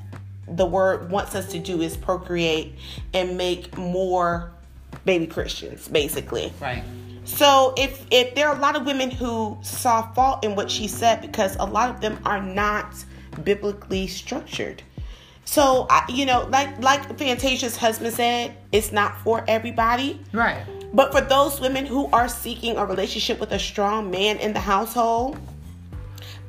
the 0.47 0.65
word 0.65 1.11
wants 1.11 1.35
us 1.35 1.51
to 1.53 1.59
do 1.59 1.83
is 1.83 1.97
procreate 1.97 2.75
and 3.13 3.37
make 3.37 3.77
more 3.77 4.53
baby 5.05 5.27
Christians, 5.27 5.89
basically. 5.89 6.53
Right. 6.61 6.85
So 7.25 7.75
if 7.77 8.07
if 8.11 8.35
there 8.35 8.49
are 8.49 8.57
a 8.57 8.61
lot 8.61 8.77
of 8.77 8.87
women 8.87 9.11
who 9.11 9.59
saw 9.63 10.13
fault 10.13 10.45
in 10.45 10.55
what 10.55 10.71
she 10.71 10.89
said 10.89 11.21
because 11.21 11.57
a 11.57 11.65
lot 11.65 11.91
of 11.91 12.01
them 12.01 12.19
are 12.25 12.43
not 12.43 13.05
biblically 13.43 14.07
structured. 14.07 14.83
So 15.45 15.87
I, 15.91 16.05
you 16.09 16.25
know, 16.25 16.47
like 16.51 16.81
like 16.83 17.19
Fantasia's 17.19 17.77
husband 17.77 18.15
said, 18.15 18.57
it's 18.71 18.93
not 18.93 19.19
for 19.23 19.45
everybody. 19.49 20.21
Right. 20.33 20.65
But 20.93 21.13
for 21.13 21.21
those 21.21 21.61
women 21.61 21.87
who 21.87 22.07
are 22.13 22.29
seeking 22.29 22.77
a 22.77 22.87
relationship 22.87 23.41
with 23.41 23.53
a 23.53 23.59
strong 23.59 24.11
man 24.11 24.39
in 24.39 24.53
the 24.55 24.61
household, 24.61 25.39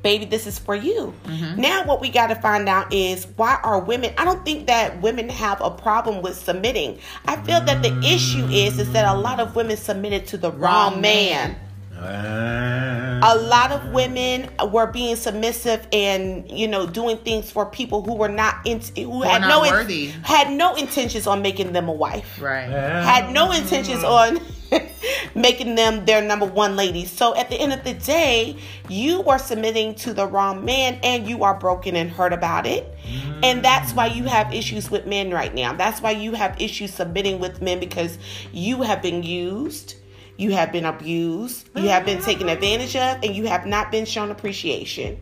baby, 0.02 0.24
this 0.24 0.46
is 0.46 0.58
for 0.58 0.74
you. 0.74 1.12
Now, 1.56 1.84
what 1.84 2.00
we 2.00 2.08
got 2.08 2.28
to 2.28 2.34
find 2.36 2.68
out 2.68 2.92
is 2.92 3.26
why 3.36 3.60
are 3.62 3.78
women? 3.80 4.14
I 4.16 4.24
don't 4.24 4.44
think 4.44 4.66
that 4.68 5.02
women 5.02 5.28
have 5.28 5.60
a 5.60 5.70
problem 5.70 6.22
with 6.22 6.36
submitting. 6.36 6.98
I 7.26 7.36
feel 7.36 7.60
that 7.60 7.82
the 7.82 7.96
issue 8.00 8.46
is 8.46 8.78
is 8.78 8.90
that 8.92 9.04
a 9.04 9.18
lot 9.18 9.40
of 9.40 9.54
women 9.54 9.76
submitted 9.76 10.26
to 10.28 10.38
the 10.38 10.50
wrong, 10.52 10.92
Wrong 10.94 11.00
man. 11.02 11.56
man. 11.92 12.02
Uh, 12.02 12.89
A 13.22 13.36
lot 13.36 13.72
of 13.72 13.92
women 13.92 14.48
were 14.72 14.86
being 14.86 15.16
submissive 15.16 15.86
and 15.92 16.50
you 16.50 16.68
know 16.68 16.86
doing 16.86 17.18
things 17.18 17.50
for 17.50 17.66
people 17.66 18.02
who 18.02 18.14
were 18.14 18.28
not 18.28 18.56
in, 18.64 18.80
who 18.96 19.22
had 19.22 19.42
not 19.42 19.48
no 19.48 19.60
worthy. 19.60 20.06
had 20.22 20.50
no 20.50 20.74
intentions 20.74 21.26
on 21.26 21.42
making 21.42 21.72
them 21.72 21.88
a 21.88 21.92
wife 21.92 22.38
Right. 22.40 22.68
had 22.68 23.32
no 23.32 23.52
intentions 23.52 24.02
on 24.04 24.40
making 25.34 25.74
them 25.74 26.04
their 26.04 26.22
number 26.22 26.46
one 26.46 26.76
lady. 26.76 27.04
So 27.04 27.34
at 27.36 27.48
the 27.50 27.56
end 27.56 27.72
of 27.72 27.82
the 27.84 27.94
day, 27.94 28.56
you 28.88 29.24
are 29.24 29.38
submitting 29.38 29.94
to 29.96 30.12
the 30.14 30.26
wrong 30.26 30.64
man 30.64 30.98
and 31.02 31.26
you 31.28 31.42
are 31.44 31.54
broken 31.58 31.96
and 31.96 32.10
hurt 32.10 32.32
about 32.32 32.66
it. 32.66 32.86
Mm. 33.04 33.44
And 33.44 33.64
that's 33.64 33.92
why 33.92 34.06
you 34.06 34.24
have 34.24 34.52
issues 34.54 34.90
with 34.90 35.06
men 35.06 35.30
right 35.32 35.52
now. 35.54 35.72
That's 35.72 36.00
why 36.00 36.12
you 36.12 36.32
have 36.34 36.60
issues 36.60 36.94
submitting 36.94 37.40
with 37.40 37.60
men 37.60 37.80
because 37.80 38.18
you 38.52 38.82
have 38.82 39.02
been 39.02 39.22
used, 39.24 39.96
you 40.40 40.52
have 40.52 40.72
been 40.72 40.86
abused, 40.86 41.68
you 41.76 41.88
have 41.88 42.06
been 42.06 42.22
taken 42.22 42.48
advantage 42.48 42.96
of, 42.96 43.22
and 43.22 43.36
you 43.36 43.46
have 43.46 43.66
not 43.66 43.90
been 43.90 44.06
shown 44.06 44.30
appreciation. 44.30 45.18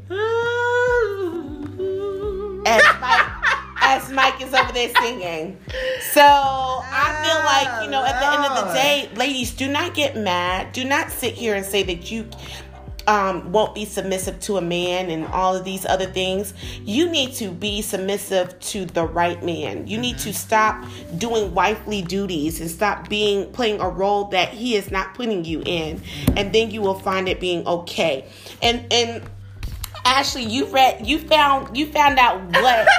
As 2.65 2.83
Mike, 3.01 3.27
as 3.83 4.13
Mike 4.13 4.41
is 4.41 4.55
over 4.55 4.71
there 4.71 4.91
singing. 5.01 5.59
So 6.13 6.23
I 6.23 7.25
feel 7.25 7.39
like, 7.45 7.85
you 7.85 7.91
know, 7.91 8.05
at 8.05 8.21
the 8.21 8.27
end 8.27 8.45
of 8.45 8.55
the 8.55 8.71
ah, 8.71 8.75
day, 8.75 9.11
ladies, 9.17 9.53
do 9.53 9.67
not 9.67 9.93
get 9.95 10.17
mad. 10.17 10.73
Do 10.73 10.85
not 10.85 11.11
sit 11.11 11.35
here 11.35 11.57
and 11.57 11.67
say 11.67 11.83
that 11.83 12.13
you 12.13 12.29
um, 13.09 13.53
won't 13.53 13.75
be 13.75 13.87
submissive 13.87 14.39
to 14.41 14.59
a 14.59 14.61
man 14.61 15.11
and 15.11 15.27
all 15.29 15.57
of 15.57 15.65
these 15.65 15.87
other 15.87 16.05
things. 16.05 16.53
You 16.83 17.09
need 17.09 17.33
to 17.37 17.51
be 17.51 17.81
submissive 17.81 18.61
to 18.61 18.85
the 18.85 19.07
right 19.07 19.43
man. 19.43 19.87
You 19.87 19.97
need 19.97 20.19
to 20.19 20.35
stop 20.35 20.87
doing 21.17 21.55
wifely 21.55 22.03
duties 22.03 22.61
and 22.61 22.71
stop 22.71 23.09
being 23.09 23.51
playing 23.53 23.81
a 23.81 23.89
role 23.89 24.25
that 24.27 24.51
he 24.51 24.77
is 24.77 24.91
not 24.91 25.15
putting 25.15 25.47
you 25.47 25.63
in, 25.65 26.03
and 26.37 26.53
then 26.53 26.71
you 26.71 26.83
will 26.83 26.99
find 26.99 27.29
it 27.29 27.41
being 27.41 27.67
okay. 27.67 28.29
And 28.63 28.93
and 28.93 29.23
Ashley, 30.05 30.45
you 30.45 30.67
read, 30.67 31.07
you 31.07 31.19
found, 31.19 31.77
you 31.77 31.87
found 31.87 32.19
out 32.19 32.43
what. 32.43 32.89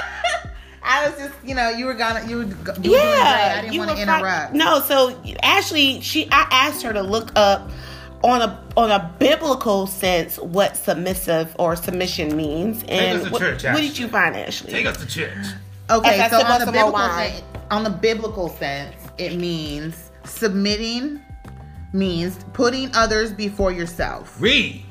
I 0.82 1.08
was 1.08 1.18
just, 1.18 1.34
you 1.44 1.54
know, 1.54 1.68
you 1.68 1.84
were 1.84 1.94
gonna, 1.94 2.26
you 2.26 2.38
were, 2.38 2.42
you 2.44 2.56
were 2.56 2.72
doing 2.72 2.80
great. 2.80 2.92
I 2.92 3.60
didn't 3.62 3.78
want 3.78 3.90
to 3.90 4.02
interrupt. 4.02 4.54
No, 4.54 4.80
so 4.80 5.22
Ashley, 5.42 6.00
she 6.00 6.26
I 6.32 6.48
asked 6.50 6.82
her 6.82 6.92
to 6.92 7.02
look 7.02 7.30
up 7.36 7.70
on 8.22 8.42
a 8.42 8.64
on 8.76 8.90
a 8.90 9.14
biblical 9.18 9.86
sense 9.86 10.38
what 10.38 10.76
submissive 10.76 11.54
or 11.58 11.76
submission 11.76 12.36
means. 12.36 12.84
And 12.88 13.18
us 13.18 13.24
to 13.24 13.30
what, 13.30 13.40
church, 13.40 13.64
what 13.64 13.80
did 13.80 13.98
you 13.98 14.08
find, 14.08 14.36
Ashley? 14.36 14.72
Take 14.72 14.86
us 14.86 14.98
to 14.98 15.06
church. 15.06 15.46
Okay, 15.90 16.20
As 16.20 16.30
so 16.30 16.38
on 16.38 16.52
on 16.52 16.60
the 16.60 16.66
biblical 16.66 16.92
wine. 16.92 17.32
sense, 17.32 17.44
on 17.70 17.84
the 17.84 17.90
biblical 17.90 18.48
sense, 18.48 18.94
it 19.18 19.36
means 19.36 20.10
submitting 20.24 21.20
means 21.92 22.44
putting 22.52 22.94
others 22.94 23.32
before 23.32 23.72
yourself. 23.72 24.40
Read. 24.40 24.84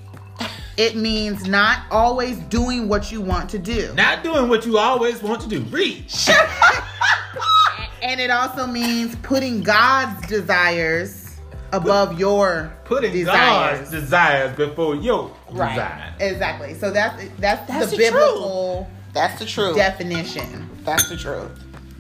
It 0.78 0.96
means 0.96 1.46
not 1.46 1.84
always 1.92 2.38
doing 2.38 2.88
what 2.88 3.12
you 3.12 3.22
want 3.22 3.50
to 3.52 3.60
do. 3.60 3.94
Not 3.96 4.24
doing 4.24 4.48
what 4.48 4.66
you 4.66 4.78
always 4.78 5.22
want 5.22 5.42
to 5.42 5.48
do. 5.50 5.62
Read. 5.64 6.06
And 8.02 8.22
it 8.22 8.30
also 8.30 8.66
means 8.66 9.16
putting 9.18 9.62
God's 9.62 10.26
desires 10.28 11.19
above 11.72 12.20
your 12.20 12.74
Putting 12.86 13.12
desires. 13.14 13.80
God's 13.80 13.92
desires 13.92 14.56
before 14.56 14.96
your 14.96 15.32
Right. 15.52 15.70
desires. 15.76 16.14
Exactly. 16.20 16.74
So 16.76 16.92
that's 16.92 17.16
that's, 17.40 17.68
That's 17.68 17.92
the, 17.92 17.98
the 17.98 17.98
biblical 17.98 18.88
That's 19.14 19.40
the 19.40 19.46
truth. 19.46 19.76
definition. 19.76 20.70
That's 20.84 21.10
the 21.10 21.18
truth. 21.18 21.52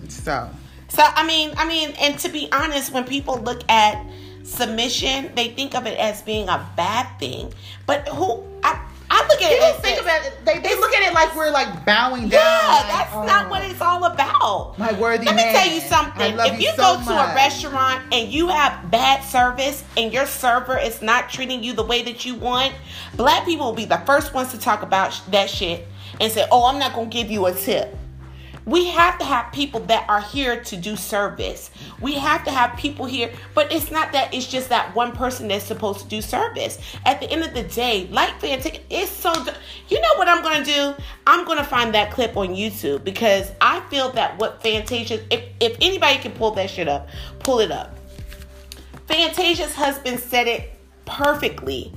So 0.09 0.49
So 0.89 1.03
I 1.05 1.25
mean, 1.25 1.53
I 1.57 1.67
mean, 1.67 1.91
and 1.99 2.17
to 2.19 2.29
be 2.29 2.49
honest, 2.51 2.91
when 2.93 3.03
people 3.05 3.37
look 3.39 3.61
at 3.69 4.03
submission, 4.43 5.31
they 5.35 5.49
think 5.49 5.75
of 5.75 5.85
it 5.85 5.97
as 5.99 6.21
being 6.23 6.49
a 6.49 6.67
bad 6.75 7.07
thing. 7.19 7.53
But 7.85 8.07
who 8.07 8.43
I 8.63 8.79
I 9.19 9.27
look 9.27 9.41
at 9.41 9.51
people 9.51 9.65
as 9.67 9.79
think 9.81 10.01
about 10.01 10.25
it. 10.25 10.45
They, 10.45 10.59
they 10.59 10.75
look 10.75 10.93
at 10.93 11.09
it 11.09 11.13
like 11.13 11.35
we're 11.35 11.51
like 11.51 11.85
bowing 11.85 12.29
down. 12.29 12.41
Yeah, 12.41 12.67
like, 12.67 12.87
that's 12.87 13.13
oh, 13.13 13.25
not 13.25 13.49
what 13.49 13.63
it's 13.63 13.81
all 13.81 14.05
about. 14.05 14.77
My 14.77 14.93
worthy 14.93 15.25
Let 15.25 15.35
me 15.35 15.43
man. 15.43 15.55
tell 15.55 15.73
you 15.73 15.81
something. 15.81 16.39
If 16.39 16.61
you 16.61 16.69
you, 16.69 16.75
so 16.75 16.97
go 16.97 17.03
to 17.05 17.11
a 17.11 17.35
restaurant 17.35 18.13
and 18.13 18.31
you 18.31 18.47
have 18.47 18.89
bad 18.89 19.23
service 19.23 19.83
and 19.97 20.13
your 20.13 20.25
server 20.25 20.77
is 20.77 21.01
not 21.01 21.29
treating 21.29 21.63
you 21.63 21.73
the 21.73 21.83
way 21.83 22.01
that 22.03 22.25
you 22.25 22.35
want, 22.35 22.73
black 23.15 23.45
people 23.45 23.65
will 23.67 23.73
be 23.73 23.85
the 23.85 24.01
first 24.05 24.33
ones 24.33 24.51
to 24.51 24.59
talk 24.59 24.81
about 24.81 25.19
that 25.31 25.49
shit 25.49 25.87
and 26.21 26.31
say, 26.31 26.45
"Oh, 26.51 26.65
I'm 26.65 26.79
not 26.79 26.93
going 26.93 27.09
to 27.09 27.13
give 27.15 27.29
you 27.29 27.45
a 27.47 27.53
tip." 27.53 27.95
We 28.69 28.85
have 28.89 29.17
to 29.17 29.25
have 29.25 29.51
people 29.51 29.79
that 29.81 30.07
are 30.07 30.21
here 30.21 30.63
to 30.63 30.77
do 30.77 30.95
service. 30.95 31.71
We 31.99 32.13
have 32.13 32.43
to 32.45 32.51
have 32.51 32.77
people 32.77 33.07
here, 33.07 33.31
but 33.55 33.71
it's 33.71 33.89
not 33.89 34.11
that 34.11 34.31
it's 34.31 34.45
just 34.45 34.69
that 34.69 34.93
one 34.93 35.11
person 35.11 35.47
that's 35.47 35.65
supposed 35.65 36.01
to 36.01 36.07
do 36.07 36.21
service. 36.21 36.77
At 37.03 37.19
the 37.19 37.31
end 37.31 37.43
of 37.43 37.55
the 37.55 37.63
day, 37.63 38.07
like 38.11 38.39
Fantastic, 38.39 38.83
it's 38.91 39.11
so. 39.11 39.33
You 39.87 39.99
know 39.99 40.13
what 40.17 40.27
I'm 40.27 40.43
gonna 40.43 40.63
do? 40.63 40.93
I'm 41.25 41.45
gonna 41.45 41.63
find 41.63 41.95
that 41.95 42.11
clip 42.11 42.37
on 42.37 42.49
YouTube 42.49 43.03
because 43.03 43.51
I 43.59 43.79
feel 43.89 44.11
that 44.11 44.37
what 44.37 44.61
Fantasia, 44.61 45.19
if 45.33 45.45
if 45.59 45.75
anybody 45.81 46.19
can 46.19 46.33
pull 46.33 46.51
that 46.51 46.69
shit 46.69 46.87
up, 46.87 47.09
pull 47.39 47.59
it 47.61 47.71
up. 47.71 47.97
Fantasia's 49.07 49.73
husband 49.73 50.19
said 50.19 50.47
it 50.47 50.75
perfectly. 51.05 51.91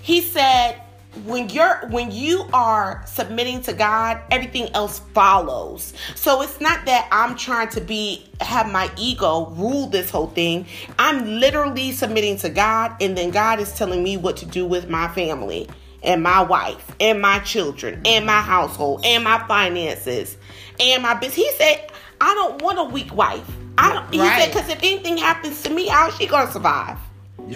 He 0.00 0.22
said, 0.22 0.80
when 1.24 1.48
you're 1.48 1.86
when 1.90 2.10
you 2.10 2.46
are 2.52 3.02
submitting 3.06 3.62
to 3.62 3.72
God, 3.72 4.20
everything 4.30 4.68
else 4.74 4.98
follows. 5.14 5.92
So 6.14 6.42
it's 6.42 6.60
not 6.60 6.84
that 6.86 7.08
I'm 7.12 7.36
trying 7.36 7.68
to 7.70 7.80
be 7.80 8.26
have 8.40 8.70
my 8.70 8.90
ego 8.98 9.46
rule 9.50 9.86
this 9.86 10.10
whole 10.10 10.28
thing. 10.28 10.66
I'm 10.98 11.24
literally 11.40 11.92
submitting 11.92 12.36
to 12.38 12.48
God 12.48 12.94
and 13.00 13.16
then 13.16 13.30
God 13.30 13.60
is 13.60 13.72
telling 13.74 14.02
me 14.02 14.16
what 14.16 14.36
to 14.38 14.46
do 14.46 14.66
with 14.66 14.88
my 14.90 15.08
family 15.08 15.68
and 16.02 16.22
my 16.22 16.42
wife 16.42 16.94
and 17.00 17.20
my 17.22 17.38
children 17.40 18.02
and 18.04 18.26
my 18.26 18.40
household 18.40 19.02
and 19.04 19.24
my 19.24 19.38
finances 19.46 20.36
and 20.80 21.02
my 21.02 21.14
business. 21.14 21.36
He 21.36 21.50
said, 21.52 21.90
I 22.20 22.34
don't 22.34 22.60
want 22.60 22.78
a 22.78 22.84
weak 22.84 23.14
wife. 23.14 23.48
I 23.78 23.92
don't 23.92 24.12
he 24.12 24.20
Right. 24.20 24.42
said 24.42 24.52
because 24.52 24.68
if 24.68 24.78
anything 24.82 25.16
happens 25.16 25.62
to 25.62 25.70
me, 25.70 25.86
how's 25.88 26.16
she 26.16 26.26
gonna 26.26 26.50
survive? 26.50 26.98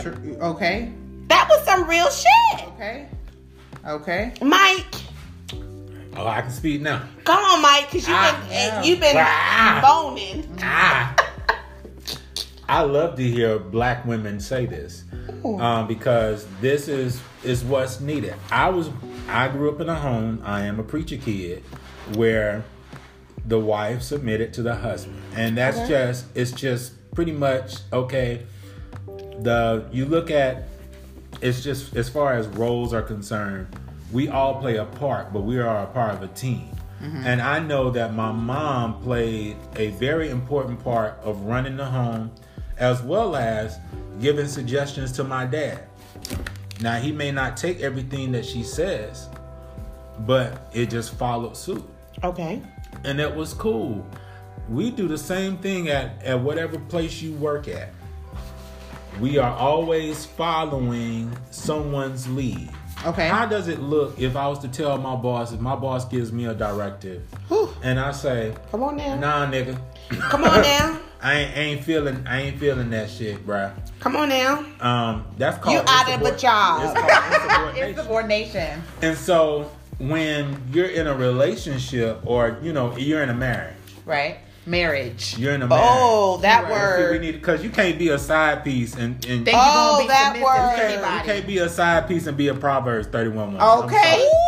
Sure, 0.00 0.14
Okay. 0.40 0.92
That 1.28 1.46
was 1.50 1.62
some 1.64 1.86
real 1.88 2.08
shit. 2.10 2.68
Okay. 2.68 3.06
Okay. 3.86 4.32
Mike, 4.42 4.86
Oh, 6.16 6.26
I 6.26 6.40
can 6.40 6.50
speak 6.50 6.80
now. 6.80 7.02
come 7.24 7.38
on, 7.38 7.62
Mike, 7.62 7.86
because 7.92 8.08
you've 8.08 8.16
Ah, 8.16 8.44
been 8.48 8.52
yeah. 8.52 8.82
you've 8.82 9.00
been 9.00 9.16
Ah. 9.16 9.80
moaning. 9.82 10.58
Ah. 10.62 11.14
I 12.68 12.82
love 12.82 13.16
to 13.16 13.22
hear 13.22 13.58
black 13.58 14.04
women 14.04 14.40
say 14.40 14.66
this 14.66 15.04
um, 15.44 15.86
because 15.86 16.46
this 16.60 16.88
is 16.88 17.20
is 17.44 17.64
what's 17.64 18.00
needed. 18.00 18.34
I 18.50 18.68
was 18.68 18.90
I 19.28 19.48
grew 19.48 19.70
up 19.70 19.80
in 19.80 19.88
a 19.88 19.94
home. 19.94 20.42
I 20.44 20.62
am 20.62 20.78
a 20.80 20.82
preacher 20.82 21.16
kid 21.16 21.62
where 22.14 22.64
the 23.46 23.58
wife 23.60 24.02
submitted 24.02 24.52
to 24.54 24.62
the 24.62 24.74
husband, 24.74 25.22
and 25.36 25.56
that's 25.56 25.78
Okay. 25.78 25.88
just 25.88 26.26
it's 26.34 26.50
just 26.50 26.92
pretty 27.14 27.32
much 27.32 27.76
okay. 27.92 28.42
The 29.40 29.86
you 29.92 30.04
look 30.04 30.30
at 30.30 30.64
it's 31.40 31.62
just 31.62 31.96
as 31.96 32.08
far 32.08 32.34
as 32.34 32.46
roles 32.48 32.92
are 32.92 33.02
concerned, 33.02 33.66
we 34.12 34.28
all 34.28 34.60
play 34.60 34.76
a 34.76 34.84
part, 34.84 35.32
but 35.32 35.40
we 35.42 35.58
are 35.58 35.82
a 35.82 35.86
part 35.86 36.14
of 36.14 36.22
a 36.22 36.28
team. 36.28 36.70
Mm-hmm. 37.02 37.26
And 37.26 37.40
I 37.40 37.60
know 37.60 37.90
that 37.90 38.14
my 38.14 38.32
mom 38.32 39.00
played 39.02 39.56
a 39.76 39.90
very 39.92 40.30
important 40.30 40.82
part 40.82 41.18
of 41.22 41.42
running 41.42 41.76
the 41.76 41.84
home 41.84 42.32
as 42.78 43.02
well 43.02 43.36
as 43.36 43.78
giving 44.20 44.48
suggestions 44.48 45.12
to 45.12 45.24
my 45.24 45.44
dad. 45.46 45.84
Now, 46.80 46.98
he 46.98 47.12
may 47.12 47.30
not 47.30 47.56
take 47.56 47.80
everything 47.80 48.32
that 48.32 48.44
she 48.46 48.62
says, 48.62 49.28
but 50.20 50.70
it 50.72 50.90
just 50.90 51.14
followed 51.14 51.56
suit 51.56 51.84
Okay. 52.24 52.62
and 53.04 53.20
it 53.20 53.32
was 53.32 53.52
cool. 53.54 54.04
We 54.68 54.90
do 54.90 55.08
the 55.08 55.18
same 55.18 55.56
thing 55.58 55.88
at, 55.88 56.22
at 56.22 56.40
whatever 56.40 56.78
place 56.78 57.22
you 57.22 57.32
work 57.34 57.68
at. 57.68 57.90
We 59.20 59.36
are 59.38 59.56
always 59.56 60.24
following 60.24 61.36
someone's 61.50 62.28
lead. 62.28 62.68
Okay. 63.04 63.28
How 63.28 63.46
does 63.46 63.68
it 63.68 63.80
look 63.80 64.18
if 64.20 64.36
I 64.36 64.46
was 64.48 64.58
to 64.60 64.68
tell 64.68 64.96
my 64.98 65.16
boss, 65.16 65.52
if 65.52 65.60
my 65.60 65.74
boss 65.76 66.04
gives 66.04 66.32
me 66.32 66.46
a 66.46 66.54
directive 66.54 67.22
Whew. 67.48 67.70
and 67.82 67.98
I 67.98 68.12
say, 68.12 68.54
Come 68.70 68.82
on 68.82 68.96
now. 68.96 69.16
nah 69.16 69.46
nigga. 69.50 69.80
Come 70.20 70.44
on 70.44 70.62
now. 70.62 71.00
I 71.20 71.34
ain't, 71.34 71.56
ain't 71.56 71.84
feeling 71.84 72.24
I 72.28 72.42
ain't 72.42 72.58
feeling 72.60 72.90
that 72.90 73.10
shit, 73.10 73.44
bruh. 73.44 73.72
Come 74.00 74.14
on 74.16 74.28
now. 74.28 74.64
Um 74.80 75.26
that's 75.36 75.58
called 75.58 75.74
You 75.76 75.82
out 75.86 76.10
of 76.12 76.22
a 76.22 76.36
job. 76.36 76.96
It's 76.96 77.00
called 77.00 77.76
insubordination. 77.76 77.88
Insubordination. 77.88 78.82
And 79.02 79.16
so 79.18 79.70
when 79.98 80.60
you're 80.72 80.86
in 80.86 81.08
a 81.08 81.14
relationship 81.14 82.20
or 82.24 82.58
you 82.62 82.72
know, 82.72 82.96
you're 82.96 83.22
in 83.22 83.30
a 83.30 83.34
marriage. 83.34 83.74
Right. 84.04 84.38
Marriage. 84.68 85.38
You're 85.38 85.54
in 85.54 85.62
a 85.62 85.64
oh, 85.64 85.68
marriage. 85.68 85.84
Oh, 85.86 86.36
that 86.42 86.64
Right. 86.64 86.96
See, 86.96 87.02
we 87.04 87.08
word. 87.10 87.20
need 87.22 87.32
because 87.32 87.64
you 87.64 87.70
can't 87.70 87.98
be 87.98 88.08
a 88.10 88.18
side 88.18 88.64
piece 88.64 88.94
and, 88.94 89.14
and 89.26 89.44
Think 89.44 89.56
Oh, 89.58 89.98
you're 89.98 90.02
be 90.02 90.08
that 90.08 90.32
submissive 90.34 90.44
word. 90.44 90.76
to 90.76 91.16
you 91.16 91.32
can't 91.34 91.46
be 91.46 91.58
a 91.58 91.68
side 91.68 92.08
piece 92.08 92.26
and 92.26 92.36
be 92.36 92.48
a 92.48 92.54
Proverbs 92.54 93.08
31 93.08 93.54
woman. 93.54 93.60
Okay. 93.60 94.28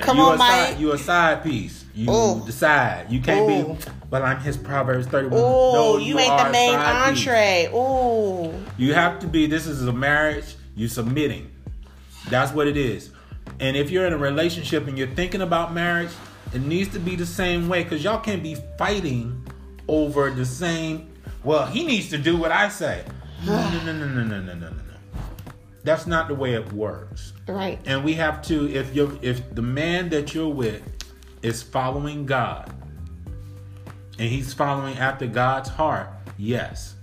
Come 0.00 0.16
you 0.16 0.22
on, 0.24 0.34
a 0.34 0.38
side, 0.38 0.70
Mike. 0.70 0.80
You 0.80 0.92
a 0.92 0.98
side 0.98 1.42
piece. 1.42 1.84
You 1.94 2.10
Ooh. 2.10 2.44
decide. 2.44 3.10
You 3.10 3.20
can't 3.20 3.48
Ooh. 3.50 3.74
be. 3.74 3.80
But 4.10 4.22
I'm 4.22 4.40
his 4.40 4.56
Proverbs 4.56 5.06
31. 5.06 5.38
Oh, 5.40 5.72
no, 5.72 5.96
you, 5.98 6.18
ain't 6.18 6.36
the 6.36 6.50
main 6.50 6.72
side 6.72 7.14
piece. 7.14 7.26
entree. 7.26 7.70
Oh. 7.72 8.54
You 8.76 8.94
have 8.94 9.20
to 9.20 9.26
be. 9.26 9.46
This 9.46 9.66
is 9.66 9.86
a 9.86 9.92
marriage. 9.92 10.56
You 10.74 10.88
submitting. 10.88 11.50
That's 12.28 12.52
what 12.52 12.66
it 12.66 12.76
is. 12.76 13.10
And 13.60 13.76
if 13.76 13.90
you're 13.90 14.06
in 14.06 14.12
a 14.12 14.18
relationship 14.18 14.86
and 14.88 14.96
you're 14.98 15.08
thinking 15.08 15.42
about 15.42 15.72
marriage, 15.74 16.10
it 16.54 16.62
needs 16.62 16.92
to 16.92 16.98
be 16.98 17.16
the 17.16 17.26
same 17.26 17.68
way 17.68 17.82
because 17.82 18.04
y'all 18.04 18.20
can't 18.20 18.42
be 18.42 18.56
fighting 18.76 19.46
over 19.88 20.30
the 20.30 20.44
same. 20.44 21.10
Well, 21.44 21.66
he 21.66 21.84
needs 21.84 22.10
to 22.10 22.18
do 22.18 22.36
what 22.36 22.52
I 22.52 22.68
say. 22.68 23.04
No, 23.44 23.56
no, 23.70 23.92
no, 23.92 23.92
no, 23.92 24.22
no, 24.22 24.40
no, 24.40 24.54
no, 24.54 24.70
no. 24.70 24.82
That's 25.82 26.06
not 26.06 26.28
the 26.28 26.34
way 26.34 26.54
it 26.54 26.72
works. 26.72 27.32
Right. 27.48 27.80
And 27.86 28.04
we 28.04 28.14
have 28.14 28.40
to 28.42 28.72
if 28.72 28.94
you 28.94 29.18
if 29.20 29.52
the 29.52 29.62
man 29.62 30.10
that 30.10 30.32
you're 30.32 30.48
with 30.48 30.82
is 31.42 31.60
following 31.60 32.24
God 32.24 32.72
and 34.18 34.28
he's 34.28 34.54
following 34.54 34.96
after 34.98 35.26
God's 35.26 35.68
heart, 35.68 36.08
yes. 36.38 36.94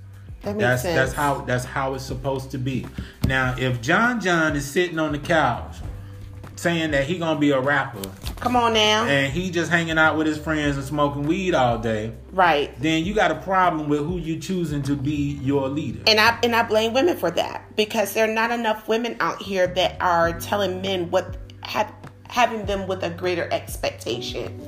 That 0.44 0.56
makes 0.56 0.62
that's 0.62 0.82
sense. 0.84 0.96
that's 0.96 1.14
how 1.14 1.42
that's 1.42 1.66
how 1.66 1.94
it's 1.96 2.06
supposed 2.06 2.52
to 2.52 2.58
be. 2.58 2.88
Now, 3.28 3.56
if 3.58 3.82
John 3.82 4.22
John 4.22 4.56
is 4.56 4.66
sitting 4.66 4.98
on 4.98 5.12
the 5.12 5.20
couch 5.20 5.76
saying 6.60 6.92
that 6.92 7.06
he 7.06 7.18
gonna 7.18 7.40
be 7.40 7.52
a 7.52 7.60
rapper 7.60 8.02
Come 8.42 8.56
on 8.56 8.74
now. 8.74 9.06
and 9.06 9.32
he 9.32 9.50
just 9.50 9.72
hanging 9.72 9.98
out 9.98 10.18
with 10.18 10.28
his 10.28 10.38
friends 10.38 10.76
and 10.78 10.86
smoking 10.86 11.24
weed 11.24 11.56
all 11.56 11.78
day, 11.78 12.14
right. 12.32 12.78
then 12.82 13.06
you 13.06 13.14
got 13.14 13.32
a 13.32 13.36
problem 13.36 13.88
with 13.90 14.00
who 14.02 14.18
you 14.18 14.40
choosing 14.40 14.82
to 14.84 14.96
be 14.96 15.40
your 15.42 15.70
leader. 15.70 16.02
And 16.08 16.20
I 16.20 16.38
and 16.44 16.56
I 16.56 16.64
blame 16.64 16.94
women 16.94 17.18
for 17.18 17.32
that 17.32 17.76
because 17.76 18.14
there 18.14 18.30
are 18.30 18.34
not 18.34 18.52
enough 18.52 18.88
women 18.88 19.16
out 19.20 19.42
here 19.42 19.68
that 19.68 19.98
are 20.02 20.38
telling 20.40 20.82
men 20.82 21.10
what 21.12 21.38
have 21.64 21.92
having 22.30 22.66
them 22.66 22.88
with 22.88 23.04
a 23.04 23.10
greater 23.10 23.48
expectation 23.52 24.60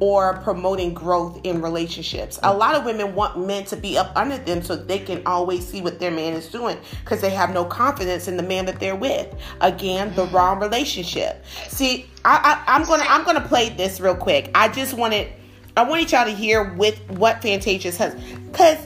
or 0.00 0.34
promoting 0.38 0.94
growth 0.94 1.40
in 1.44 1.60
relationships. 1.60 2.38
A 2.42 2.54
lot 2.54 2.74
of 2.74 2.84
women 2.84 3.14
want 3.14 3.44
men 3.46 3.64
to 3.64 3.76
be 3.76 3.98
up 3.98 4.12
under 4.14 4.38
them 4.38 4.62
so 4.62 4.76
they 4.76 4.98
can 4.98 5.22
always 5.26 5.66
see 5.66 5.80
what 5.80 5.98
their 5.98 6.10
man 6.10 6.34
is 6.34 6.48
doing 6.48 6.78
because 7.04 7.20
they 7.20 7.30
have 7.30 7.52
no 7.52 7.64
confidence 7.64 8.28
in 8.28 8.36
the 8.36 8.42
man 8.42 8.66
that 8.66 8.78
they're 8.78 8.96
with. 8.96 9.34
Again, 9.60 10.14
the 10.14 10.26
wrong 10.26 10.60
relationship. 10.60 11.44
See, 11.68 12.06
I, 12.24 12.62
I 12.66 12.74
I'm 12.74 12.84
gonna 12.84 13.04
I'm 13.08 13.24
gonna 13.24 13.46
play 13.46 13.70
this 13.70 14.00
real 14.00 14.14
quick. 14.14 14.50
I 14.54 14.68
just 14.68 14.94
wanted 14.94 15.32
I 15.76 15.82
wanted 15.82 16.10
y'all 16.12 16.24
to 16.24 16.32
hear 16.32 16.74
with 16.74 16.98
what 17.10 17.42
Fantasia's 17.42 17.96
has 17.96 18.14
because 18.50 18.78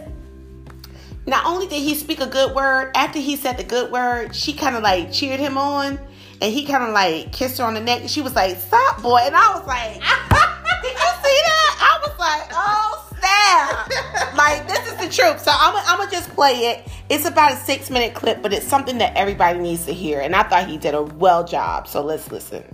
not 1.26 1.46
only 1.46 1.66
did 1.66 1.80
he 1.80 1.94
speak 1.94 2.20
a 2.20 2.26
good 2.26 2.54
word, 2.54 2.90
after 2.96 3.18
he 3.18 3.36
said 3.36 3.56
the 3.56 3.64
good 3.64 3.92
word, 3.92 4.34
she 4.34 4.52
kind 4.52 4.76
of 4.76 4.82
like 4.82 5.12
cheered 5.12 5.40
him 5.40 5.56
on 5.56 5.98
and 6.40 6.52
he 6.52 6.64
kind 6.64 6.82
of 6.82 6.90
like 6.90 7.32
kissed 7.32 7.58
her 7.58 7.64
on 7.64 7.74
the 7.74 7.80
neck. 7.80 8.02
She 8.08 8.22
was 8.22 8.34
like, 8.34 8.56
Stop, 8.56 9.02
boy. 9.02 9.20
And 9.22 9.36
I 9.36 9.54
was 9.56 9.66
like, 9.66 10.02
Did 10.82 10.92
you 10.92 11.10
see 11.22 11.40
that? 11.46 11.76
I 11.80 12.06
was 12.06 12.18
like, 12.18 12.50
Oh, 12.52 13.08
snap. 13.18 14.36
like, 14.36 14.66
this 14.68 14.86
is 14.92 14.96
the 14.98 15.08
truth. 15.08 15.40
So 15.42 15.52
I'm 15.54 15.96
going 15.98 16.08
to 16.08 16.14
just 16.14 16.30
play 16.30 16.52
it. 16.72 16.88
It's 17.08 17.24
about 17.26 17.52
a 17.52 17.56
six 17.56 17.90
minute 17.90 18.14
clip, 18.14 18.42
but 18.42 18.52
it's 18.52 18.66
something 18.66 18.98
that 18.98 19.16
everybody 19.16 19.58
needs 19.58 19.86
to 19.86 19.92
hear. 19.92 20.20
And 20.20 20.34
I 20.34 20.42
thought 20.42 20.66
he 20.68 20.76
did 20.78 20.94
a 20.94 21.02
well 21.02 21.44
job. 21.44 21.86
So 21.88 22.02
let's 22.02 22.30
listen. 22.30 22.64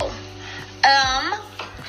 Um, 0.00 1.32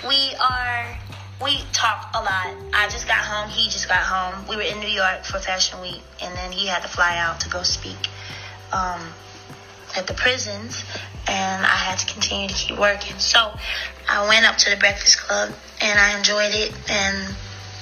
we 0.07 0.33
are. 0.39 0.97
We 1.43 1.59
talk 1.73 2.11
a 2.13 2.19
lot. 2.21 2.55
I 2.73 2.88
just 2.89 3.07
got 3.07 3.17
home. 3.17 3.49
He 3.49 3.65
just 3.65 3.89
got 3.89 3.99
home. 4.03 4.47
We 4.47 4.55
were 4.55 4.61
in 4.61 4.79
New 4.79 4.88
York 4.88 5.25
for 5.25 5.38
Fashion 5.39 5.81
Week, 5.81 6.01
and 6.21 6.33
then 6.38 6.51
he 6.53 6.65
had 6.65 6.81
to 6.83 6.88
fly 6.88 7.17
out 7.17 7.41
to 7.41 7.49
go 7.49 7.61
speak 7.61 7.97
um, 8.71 9.01
at 9.97 10.07
the 10.07 10.13
prisons, 10.13 10.83
and 11.27 11.65
I 11.65 11.75
had 11.75 11.99
to 11.99 12.05
continue 12.05 12.47
to 12.47 12.53
keep 12.53 12.77
working. 12.77 13.17
So 13.19 13.53
I 14.09 14.27
went 14.27 14.45
up 14.45 14.57
to 14.57 14.69
the 14.69 14.77
Breakfast 14.77 15.19
Club, 15.19 15.53
and 15.81 15.99
I 15.99 16.17
enjoyed 16.17 16.53
it. 16.53 16.73
And 16.89 17.35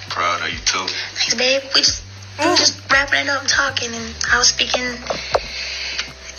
Proud 0.10 0.42
of 0.42 0.50
you 0.50 0.60
too. 0.60 0.86
thanks, 1.16 1.34
babe. 1.36 1.64
We 1.74 1.82
just 1.82 2.04
we 2.40 2.46
mm. 2.46 2.58
just 2.58 2.80
wrapping 2.92 3.22
it 3.22 3.30
up 3.30 3.42
and 3.42 3.50
talking, 3.50 3.94
and 3.94 4.16
I 4.32 4.38
was 4.38 4.50
speaking. 4.50 4.84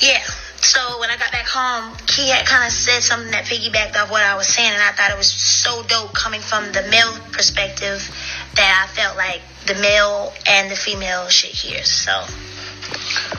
Yeah. 0.00 0.22
So 0.64 0.98
when 0.98 1.10
I 1.10 1.16
got 1.18 1.30
back 1.30 1.46
home, 1.46 1.94
he 2.08 2.30
had 2.30 2.46
kind 2.46 2.64
of 2.64 2.72
said 2.72 3.02
something 3.02 3.30
that 3.32 3.44
piggybacked 3.44 3.96
off 3.96 4.10
what 4.10 4.22
I 4.22 4.34
was 4.34 4.48
saying, 4.48 4.72
and 4.72 4.82
I 4.82 4.92
thought 4.92 5.10
it 5.10 5.18
was 5.18 5.30
so 5.30 5.82
dope 5.82 6.14
coming 6.14 6.40
from 6.40 6.72
the 6.72 6.82
male 6.90 7.12
perspective 7.32 8.00
that 8.56 8.88
I 8.88 8.92
felt 8.94 9.16
like 9.16 9.42
the 9.66 9.74
male 9.74 10.32
and 10.46 10.70
the 10.70 10.76
female 10.76 11.28
should 11.28 11.50
hear. 11.50 11.84
So 11.84 12.24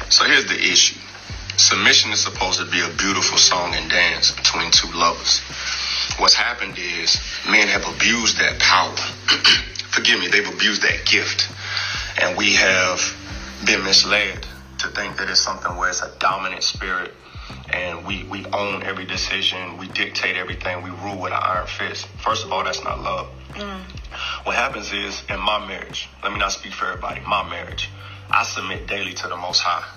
So 0.10 0.26
here's 0.26 0.46
the 0.46 0.56
issue. 0.56 1.00
Submission 1.58 2.12
is 2.12 2.22
supposed 2.22 2.60
to 2.60 2.66
be 2.66 2.82
a 2.82 2.90
beautiful 2.98 3.38
song 3.38 3.74
and 3.76 3.90
dance 3.90 4.32
between 4.32 4.72
two 4.72 4.92
lovers. 4.92 5.40
What's 6.20 6.34
happened 6.34 6.78
is 6.78 7.18
men 7.50 7.68
have 7.68 7.88
abused 7.88 8.40
that 8.40 8.60
power. 8.60 8.96
Forgive 9.92 10.20
me, 10.20 10.28
they've 10.28 10.48
abused 10.48 10.82
that 10.82 11.06
gift. 11.06 11.50
And 12.22 12.38
we 12.38 12.54
have 12.56 13.00
been 13.66 13.84
misled 13.84 14.46
to 14.80 14.88
think 14.90 15.18
that 15.18 15.30
it's 15.30 15.40
something 15.40 15.76
where 15.78 15.90
it's 15.90 16.02
a 16.02 16.12
dominant 16.20 16.64
spirit 16.64 17.14
and 17.70 18.06
we, 18.06 18.24
we 18.24 18.46
own 18.48 18.84
every 18.84 19.06
decision, 19.06 19.78
we 19.78 19.88
dictate 19.88 20.36
everything, 20.36 20.84
we 20.84 20.90
rule 20.90 21.22
with 21.22 21.32
an 21.32 21.40
iron 21.42 21.68
fist. 21.68 22.08
First 22.24 22.46
of 22.46 22.52
all, 22.52 22.64
that's 22.64 22.84
not 22.84 23.00
love. 23.00 23.28
Mm. 23.54 23.82
What 24.46 24.56
happens 24.56 24.92
is 24.92 25.24
in 25.30 25.40
my 25.40 25.66
marriage, 25.66 26.10
let 26.22 26.32
me 26.34 26.40
not 26.40 26.52
speak 26.52 26.74
for 26.74 26.86
everybody, 26.86 27.22
my 27.22 27.48
marriage, 27.50 27.90
I 28.30 28.44
submit 28.44 28.88
daily 28.88 29.14
to 29.14 29.28
the 29.28 29.38
Most 29.38 29.62
High. 29.62 29.95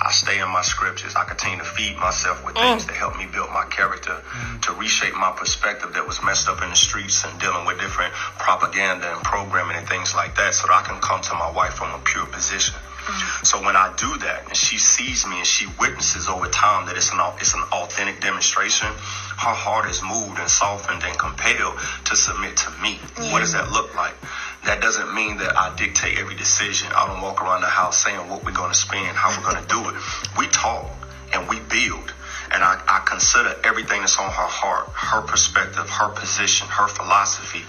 I 0.00 0.12
stay 0.12 0.38
in 0.38 0.48
my 0.48 0.62
scriptures. 0.62 1.14
I 1.16 1.24
continue 1.24 1.58
to 1.58 1.64
feed 1.64 1.96
myself 1.96 2.44
with 2.44 2.54
things 2.54 2.84
mm. 2.84 2.86
that 2.88 2.96
help 2.96 3.18
me 3.18 3.26
build 3.26 3.50
my 3.50 3.64
character, 3.64 4.14
mm. 4.14 4.62
to 4.62 4.72
reshape 4.74 5.14
my 5.14 5.32
perspective 5.32 5.94
that 5.94 6.06
was 6.06 6.22
messed 6.22 6.48
up 6.48 6.62
in 6.62 6.70
the 6.70 6.76
streets 6.76 7.24
and 7.24 7.38
dealing 7.40 7.66
with 7.66 7.80
different 7.80 8.12
propaganda 8.38 9.12
and 9.12 9.22
programming 9.24 9.76
and 9.76 9.88
things 9.88 10.14
like 10.14 10.36
that, 10.36 10.54
so 10.54 10.66
that 10.68 10.74
I 10.74 10.82
can 10.86 11.00
come 11.00 11.20
to 11.22 11.34
my 11.34 11.50
wife 11.50 11.74
from 11.74 11.90
a 11.92 11.98
pure 12.04 12.26
position. 12.26 12.74
Mm. 12.74 13.46
So 13.46 13.62
when 13.64 13.74
I 13.74 13.92
do 13.96 14.18
that 14.18 14.48
and 14.48 14.56
she 14.56 14.78
sees 14.78 15.26
me 15.26 15.38
and 15.38 15.46
she 15.46 15.66
witnesses 15.80 16.28
over 16.28 16.46
time 16.48 16.86
that 16.86 16.96
it's 16.96 17.10
an 17.12 17.18
it's 17.40 17.54
an 17.54 17.62
authentic 17.72 18.20
demonstration, 18.20 18.88
her 18.88 19.56
heart 19.56 19.88
is 19.90 20.02
moved 20.02 20.38
and 20.38 20.50
softened 20.50 21.02
and 21.02 21.18
compelled 21.18 21.78
to 22.06 22.16
submit 22.16 22.56
to 22.58 22.70
me. 22.82 23.00
What 23.32 23.40
does 23.40 23.52
that 23.52 23.70
look 23.70 23.94
like? 23.94 24.14
That 24.64 24.80
doesn't 24.80 25.14
mean 25.14 25.38
that 25.38 25.56
I 25.56 25.74
dictate 25.76 26.18
every 26.18 26.34
decision. 26.34 26.88
I 26.94 27.06
don't 27.06 27.22
walk 27.22 27.42
around 27.42 27.62
the 27.62 27.68
house 27.68 28.02
saying 28.02 28.28
what 28.28 28.44
we're 28.44 28.52
going 28.52 28.70
to 28.70 28.76
spend, 28.78 29.16
how 29.16 29.30
we're 29.30 29.50
going 29.50 29.62
to 29.62 29.68
do 29.68 29.88
it. 29.88 29.94
We 30.36 30.46
talk 30.48 30.86
and 31.32 31.48
we 31.48 31.60
build. 31.60 32.12
And 32.50 32.64
I, 32.64 32.80
I 32.88 33.04
consider 33.04 33.54
everything 33.62 34.00
that's 34.00 34.18
on 34.18 34.24
her 34.24 34.48
heart, 34.48 34.88
her 34.88 35.20
perspective, 35.20 35.88
her 35.88 36.08
position, 36.08 36.66
her 36.68 36.88
philosophy. 36.88 37.62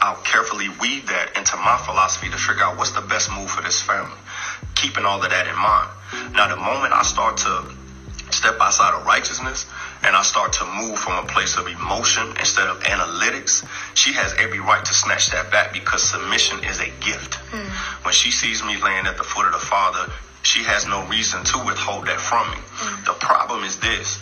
I'll 0.00 0.20
carefully 0.22 0.68
weave 0.80 1.08
that 1.08 1.36
into 1.36 1.56
my 1.56 1.78
philosophy 1.78 2.28
to 2.30 2.36
figure 2.36 2.62
out 2.62 2.76
what's 2.76 2.92
the 2.92 3.00
best 3.00 3.32
move 3.32 3.50
for 3.50 3.62
this 3.62 3.80
family. 3.80 4.18
Keeping 4.74 5.04
all 5.04 5.22
of 5.22 5.30
that 5.30 5.48
in 5.48 5.56
mind. 5.56 5.90
Now, 6.34 6.48
the 6.48 6.60
moment 6.60 6.92
I 6.92 7.02
start 7.02 7.38
to 7.38 7.72
step 8.30 8.56
outside 8.60 8.94
of 8.94 9.06
righteousness 9.06 9.66
and 10.04 10.14
I 10.14 10.22
start 10.22 10.52
to 10.54 10.64
move 10.64 10.98
from 10.98 11.24
a 11.24 11.26
place 11.26 11.56
of 11.56 11.66
emotion 11.66 12.28
instead 12.38 12.66
of 12.68 12.80
analytics, 12.80 13.66
she 13.94 14.12
has 14.12 14.34
every 14.38 14.60
right 14.60 14.84
to 14.84 14.94
snatch 14.94 15.30
that 15.30 15.50
back 15.50 15.72
because 15.72 16.02
submission 16.02 16.64
is 16.64 16.80
a 16.80 16.90
gift. 17.00 17.34
Hmm. 17.50 17.68
When 18.04 18.14
she 18.14 18.30
sees 18.30 18.62
me 18.62 18.76
laying 18.76 19.06
at 19.06 19.16
the 19.16 19.24
foot 19.24 19.46
of 19.46 19.52
the 19.52 19.66
Father, 19.66 20.10
she 20.42 20.62
has 20.64 20.86
no 20.86 21.06
reason 21.08 21.44
to 21.44 21.58
withhold 21.66 22.06
that 22.06 22.20
from 22.20 22.50
me. 22.50 22.58
Hmm. 22.58 23.04
The 23.04 23.14
problem 23.18 23.64
is 23.64 23.78
this. 23.80 24.18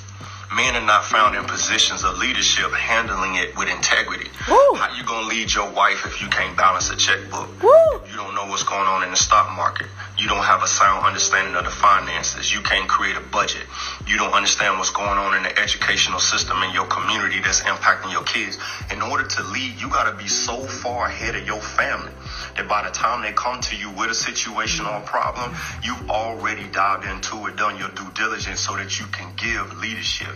Men 0.55 0.77
are 0.77 0.87
not 0.87 1.05
found 1.05 1.35
in 1.35 1.45
positions 1.45 2.05
of 2.05 2.18
leadership 2.18 2.70
handling 2.72 3.35
it 3.35 3.57
with 3.59 3.68
integrity. 3.68 4.31
Woo. 4.49 4.74
How 4.79 4.95
you 4.97 5.05
gonna 5.05 5.27
lead 5.27 5.53
your 5.53 5.68
wife 5.72 6.07
if 6.07 6.22
you 6.22 6.29
can't 6.29 6.57
balance 6.57 6.89
a 6.91 6.97
checkbook? 6.97 7.51
Woo. 7.62 8.01
You 8.09 8.16
don't 8.16 8.35
know 8.35 8.47
what's 8.47 8.62
going 8.62 8.87
on 8.87 9.03
in 9.03 9.11
the 9.11 9.16
stock 9.16 9.55
market. 9.57 9.89
You 10.19 10.29
don't 10.29 10.45
have 10.45 10.62
a 10.62 10.67
sound 10.67 11.05
understanding 11.05 11.55
of 11.57 11.64
the 11.64 11.71
finances. 11.71 12.53
You 12.53 12.62
can't 12.62 12.89
create 12.89 13.17
a 13.17 13.21
budget. 13.21 13.67
You 14.07 14.17
don't 14.17 14.33
understand 14.33 14.79
what's 14.79 14.91
going 14.91 15.19
on 15.19 15.37
in 15.37 15.43
the 15.43 15.59
educational 15.59 16.21
system 16.21 16.62
in 16.62 16.73
your 16.73 16.87
community 16.87 17.41
that's 17.41 17.61
impacting 17.61 18.12
your 18.12 18.25
kids. 18.25 18.57
In 18.91 19.03
order 19.03 19.27
to 19.27 19.43
lead, 19.45 19.79
you 19.79 19.91
got 19.91 20.11
to 20.11 20.17
be 20.17 20.27
so 20.27 20.64
far 20.64 21.07
ahead 21.07 21.37
of 21.37 21.47
your 21.47 21.61
family 21.61 22.12
that 22.57 22.67
by 22.67 22.83
the 22.85 22.91
time 22.91 23.21
they 23.21 23.33
come 23.33 23.61
to 23.61 23.77
you 23.77 23.91
with 23.91 24.09
a 24.09 24.14
situation 24.14 24.87
or 24.87 24.97
a 24.97 25.05
problem, 25.05 25.55
you've 25.85 26.09
already 26.09 26.64
dived 26.73 27.05
into 27.05 27.47
it, 27.49 27.57
done 27.57 27.77
your 27.77 27.91
due 27.91 28.11
diligence 28.14 28.61
so 28.61 28.75
that 28.77 28.99
you 28.99 29.05
can 29.12 29.29
give 29.37 29.77
leadership. 29.79 30.33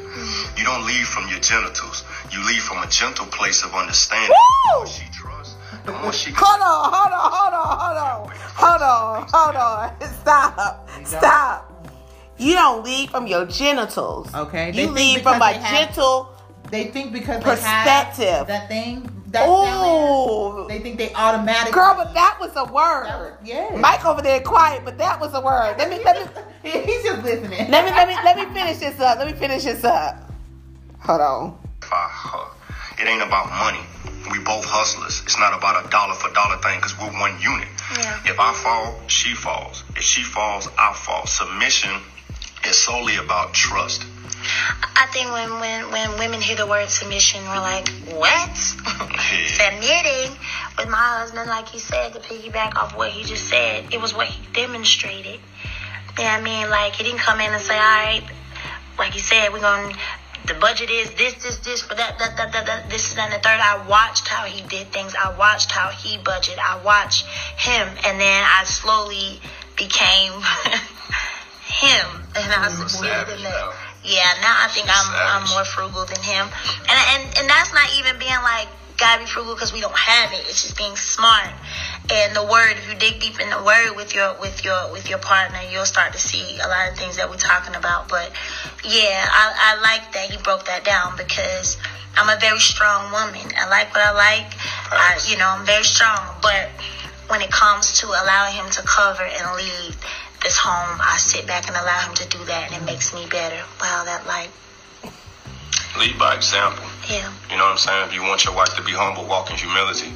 You 0.58 0.64
don't 0.64 0.86
lead 0.86 1.06
from 1.06 1.28
your 1.28 1.40
genitals. 1.40 2.04
You 2.30 2.44
lead 2.44 2.60
from 2.60 2.82
a 2.82 2.86
gentle 2.86 3.26
place 3.26 3.64
of 3.64 3.74
understanding. 3.74 4.36
More 4.76 4.86
she 4.86 5.08
the 5.84 5.92
more 5.92 6.12
she 6.12 6.30
can 6.32 6.36
Hold 6.38 6.60
on, 6.60 6.92
hold 6.92 7.12
on, 7.12 7.30
hold 7.32 7.54
on, 7.54 7.78
hold 7.78 7.96
on, 7.96 8.30
hold 8.54 8.82
on, 8.82 9.28
hold 9.32 9.56
on. 9.56 10.10
Stop, 10.20 10.88
stop. 11.04 11.90
You 12.38 12.54
don't 12.54 12.84
lead 12.84 13.10
from 13.10 13.26
your 13.26 13.46
genitals. 13.46 14.32
Okay, 14.34 14.70
You 14.72 14.88
lead 14.90 15.22
from 15.22 15.40
a 15.42 15.52
gentle. 15.54 16.30
They 16.70 16.84
think 16.88 17.12
because 17.12 17.42
Perspective. 17.42 18.46
that 18.46 18.68
thing, 18.68 19.10
that 19.28 19.46
Ooh. 19.48 20.66
they 20.68 20.78
think 20.78 20.98
they 20.98 21.12
automatically. 21.14 21.72
Girl, 21.72 21.94
but 21.96 22.14
that 22.14 22.38
was 22.40 22.52
a 22.56 22.64
word. 22.72 23.36
yes. 23.44 23.76
Mike 23.76 24.04
over 24.06 24.22
there 24.22 24.40
quiet, 24.40 24.84
but 24.84 24.96
that 24.98 25.18
was 25.20 25.34
a 25.34 25.40
word. 25.40 25.76
Let 25.78 25.90
me 25.90 26.02
let 26.04 26.16
me 26.36 26.42
He's 26.86 27.02
just 27.02 27.22
listening. 27.24 27.70
let 27.70 27.84
me 27.84 27.90
let 27.90 28.06
me 28.08 28.14
let 28.24 28.36
me 28.36 28.44
finish 28.54 28.78
this 28.78 29.00
up. 29.00 29.18
Let 29.18 29.26
me 29.26 29.32
finish 29.34 29.64
this 29.64 29.82
up. 29.84 30.30
Hold 31.00 31.20
on. 31.20 31.58
It 32.98 33.06
ain't 33.08 33.22
about 33.22 33.48
money. 33.48 33.80
We 34.30 34.38
both 34.38 34.64
hustlers. 34.64 35.22
It's 35.24 35.38
not 35.38 35.56
about 35.56 35.86
a 35.86 35.88
dollar 35.88 36.14
for 36.14 36.28
dollar 36.32 36.58
thing 36.58 36.78
because 36.78 36.98
we're 36.98 37.12
one 37.12 37.40
unit. 37.40 37.68
Yeah. 37.96 38.20
If 38.26 38.38
I 38.38 38.52
fall, 38.52 39.00
she 39.08 39.34
falls. 39.34 39.84
If 39.96 40.02
she 40.02 40.22
falls, 40.22 40.68
I 40.78 40.92
fall. 40.92 41.26
Submission 41.26 41.90
is 42.64 42.76
solely 42.76 43.16
about 43.16 43.54
trust. 43.54 44.04
I 44.96 45.06
think 45.12 45.30
when, 45.32 45.60
when, 45.60 45.90
when 45.90 46.18
women 46.18 46.40
hear 46.40 46.56
the 46.56 46.66
word 46.66 46.88
submission, 46.88 47.42
we're 47.44 47.60
like, 47.60 47.88
what? 48.12 48.56
Submitting. 48.56 50.36
With 50.78 50.88
my 50.88 51.20
husband, 51.20 51.48
like 51.48 51.68
he 51.68 51.78
said, 51.78 52.12
to 52.14 52.20
piggyback 52.20 52.76
off 52.76 52.96
what 52.96 53.10
he 53.10 53.24
just 53.24 53.48
said, 53.48 53.92
it 53.92 54.00
was 54.00 54.14
what 54.14 54.26
he 54.28 54.46
demonstrated. 54.52 55.40
You 56.18 56.24
know 56.24 56.30
what 56.30 56.40
I 56.40 56.42
mean? 56.42 56.70
Like, 56.70 56.94
he 56.94 57.04
didn't 57.04 57.20
come 57.20 57.40
in 57.40 57.52
and 57.52 57.62
say, 57.62 57.74
all 57.74 57.80
right, 57.80 58.22
like 58.98 59.12
he 59.12 59.18
said, 59.20 59.52
we're 59.52 59.60
going 59.60 59.92
to, 59.92 59.98
the 60.46 60.54
budget 60.54 60.90
is 60.90 61.10
this, 61.14 61.34
this, 61.42 61.58
this, 61.58 61.82
for 61.82 61.94
that, 61.94 62.18
that, 62.18 62.36
that, 62.36 62.52
that, 62.52 62.66
that, 62.66 62.90
this, 62.90 63.16
and 63.16 63.32
the 63.32 63.38
third. 63.38 63.60
I 63.60 63.86
watched 63.88 64.26
how 64.28 64.44
he 64.44 64.62
did 64.68 64.92
things. 64.92 65.14
I 65.14 65.36
watched 65.36 65.70
how 65.70 65.90
he 65.90 66.18
budgeted. 66.18 66.58
I 66.58 66.82
watched 66.84 67.26
him. 67.58 67.88
And 68.04 68.20
then 68.20 68.44
I 68.46 68.64
slowly 68.64 69.40
became 69.76 70.32
him. 71.66 72.06
And 72.36 72.52
I 72.52 72.68
submitted 72.68 73.36
in 73.36 73.42
that. 73.44 73.74
Yeah, 74.02 74.32
now 74.40 74.56
I 74.64 74.68
think 74.72 74.88
I'm 74.88 75.08
I'm 75.12 75.44
more 75.50 75.64
frugal 75.64 76.06
than 76.06 76.22
him, 76.24 76.48
and 76.88 76.98
and 77.12 77.22
and 77.36 77.50
that's 77.50 77.74
not 77.74 77.84
even 78.00 78.18
being 78.18 78.40
like 78.40 78.66
gotta 78.96 79.20
be 79.20 79.28
frugal 79.28 79.54
because 79.54 79.72
we 79.72 79.80
don't 79.80 79.96
have 79.96 80.32
it. 80.32 80.40
It's 80.48 80.62
just 80.62 80.76
being 80.76 80.96
smart. 80.96 81.52
And 82.12 82.34
the 82.34 82.42
word, 82.42 82.76
if 82.76 82.88
you 82.88 82.98
dig 82.98 83.20
deep 83.20 83.38
in 83.38 83.50
the 83.50 83.62
word 83.62 83.94
with 83.94 84.14
your 84.14 84.34
with 84.40 84.64
your 84.64 84.90
with 84.90 85.08
your 85.08 85.18
partner, 85.18 85.60
you'll 85.70 85.86
start 85.86 86.12
to 86.14 86.18
see 86.18 86.58
a 86.58 86.66
lot 86.66 86.90
of 86.90 86.98
things 86.98 87.16
that 87.16 87.30
we're 87.30 87.36
talking 87.36 87.76
about. 87.76 88.08
But 88.08 88.32
yeah, 88.84 89.28
I, 89.30 89.76
I 89.76 89.80
like 89.80 90.12
that 90.12 90.28
he 90.30 90.36
broke 90.38 90.64
that 90.64 90.84
down 90.84 91.16
because 91.16 91.76
I'm 92.16 92.28
a 92.28 92.40
very 92.40 92.58
strong 92.58 93.12
woman. 93.12 93.52
I 93.56 93.68
like 93.68 93.94
what 93.94 94.02
I 94.04 94.10
like. 94.10 94.52
I, 94.90 95.20
you 95.28 95.38
know, 95.38 95.46
I'm 95.46 95.64
very 95.64 95.84
strong. 95.84 96.18
But 96.42 96.68
when 97.28 97.42
it 97.42 97.52
comes 97.52 98.00
to 98.00 98.06
allowing 98.08 98.54
him 98.54 98.68
to 98.70 98.82
cover 98.82 99.22
and 99.22 99.56
lead 99.56 99.94
this 100.42 100.56
home, 100.56 100.98
I 101.00 101.16
sit 101.18 101.46
back 101.46 101.68
and 101.68 101.76
allow 101.76 102.00
him 102.08 102.14
to 102.16 102.26
do 102.26 102.44
that, 102.46 102.72
and 102.72 102.82
it 102.82 102.84
makes 102.84 103.14
me 103.14 103.26
better. 103.30 103.62
Wow, 103.80 104.02
that 104.04 104.26
like, 104.26 104.50
Lead 105.98 106.18
by 106.18 106.34
example. 106.34 106.84
yeah. 107.08 107.32
You 107.50 107.56
know 107.56 107.64
what 107.64 107.72
I'm 107.72 107.78
saying? 107.78 108.08
If 108.08 108.14
you 108.14 108.22
want 108.22 108.44
your 108.44 108.54
wife 108.54 108.74
to 108.76 108.82
be 108.82 108.92
humble, 108.92 109.26
walk 109.26 109.50
in 109.50 109.56
humility. 109.56 110.12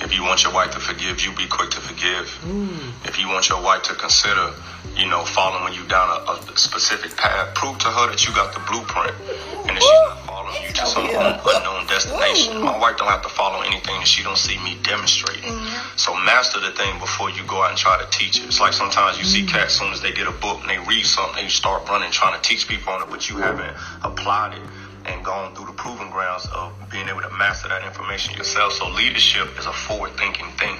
If 0.00 0.14
you 0.14 0.22
want 0.24 0.42
your 0.44 0.52
wife 0.52 0.72
to 0.72 0.80
forgive 0.80 1.20
you, 1.20 1.32
be 1.32 1.46
quick 1.46 1.70
to 1.70 1.80
forgive. 1.80 2.26
Mm. 2.40 3.06
If 3.06 3.18
you 3.18 3.28
want 3.28 3.48
your 3.48 3.62
wife 3.62 3.82
to 3.84 3.94
consider, 3.94 4.54
you 4.96 5.06
know, 5.06 5.24
following 5.24 5.74
you 5.74 5.84
down 5.86 6.08
a, 6.08 6.32
a 6.32 6.56
specific 6.56 7.16
path, 7.16 7.54
prove 7.54 7.78
to 7.78 7.88
her 7.88 8.08
that 8.08 8.26
you 8.26 8.34
got 8.34 8.54
the 8.54 8.60
blueprint 8.64 9.12
and 9.68 9.76
that 9.76 9.82
she's 9.82 10.02
not 10.08 10.24
following 10.24 10.62
you 10.62 10.72
to 10.72 10.86
some 10.86 11.04
unknown 11.04 11.86
destination. 11.86 12.54
Mm. 12.54 12.64
My 12.64 12.78
wife 12.78 12.96
don't 12.96 13.08
have 13.08 13.22
to 13.22 13.28
follow 13.28 13.60
anything 13.60 13.98
that 14.00 14.08
she 14.08 14.22
don't 14.22 14.38
see 14.38 14.58
me 14.64 14.78
demonstrating. 14.82 15.52
Mm-hmm. 15.52 15.96
So 15.96 16.16
master 16.16 16.60
the 16.60 16.72
thing 16.72 16.98
before 16.98 17.30
you 17.30 17.44
go 17.44 17.62
out 17.62 17.70
and 17.70 17.78
try 17.78 18.00
to 18.00 18.08
teach 18.10 18.40
it. 18.40 18.46
It's 18.46 18.60
like 18.60 18.72
sometimes 18.72 19.18
you 19.18 19.24
see 19.24 19.44
mm. 19.44 19.48
cats, 19.48 19.74
soon 19.78 19.92
as 19.92 20.00
they 20.00 20.12
get 20.12 20.26
a 20.26 20.32
book 20.32 20.60
and 20.62 20.70
they 20.70 20.78
read 20.78 21.04
something, 21.04 21.44
they 21.44 21.48
start 21.48 21.88
running 21.88 22.10
trying 22.10 22.40
to 22.40 22.42
teach 22.42 22.66
people 22.66 22.92
on 22.92 23.02
it, 23.02 23.10
but 23.10 23.28
you 23.28 23.36
haven't 23.36 23.76
applied 24.02 24.56
it 24.56 24.64
and 25.10 25.24
gone 25.24 25.54
through 25.54 25.66
the 25.66 25.72
proving 25.72 26.10
grounds 26.10 26.46
of 26.54 26.72
being 26.90 27.08
able 27.08 27.20
to 27.20 27.30
master 27.30 27.68
that 27.68 27.84
information 27.84 28.36
yourself. 28.36 28.72
So 28.74 28.88
leadership 28.88 29.58
is 29.58 29.66
a 29.66 29.72
forward 29.72 30.16
thinking 30.16 30.46
thing. 30.58 30.76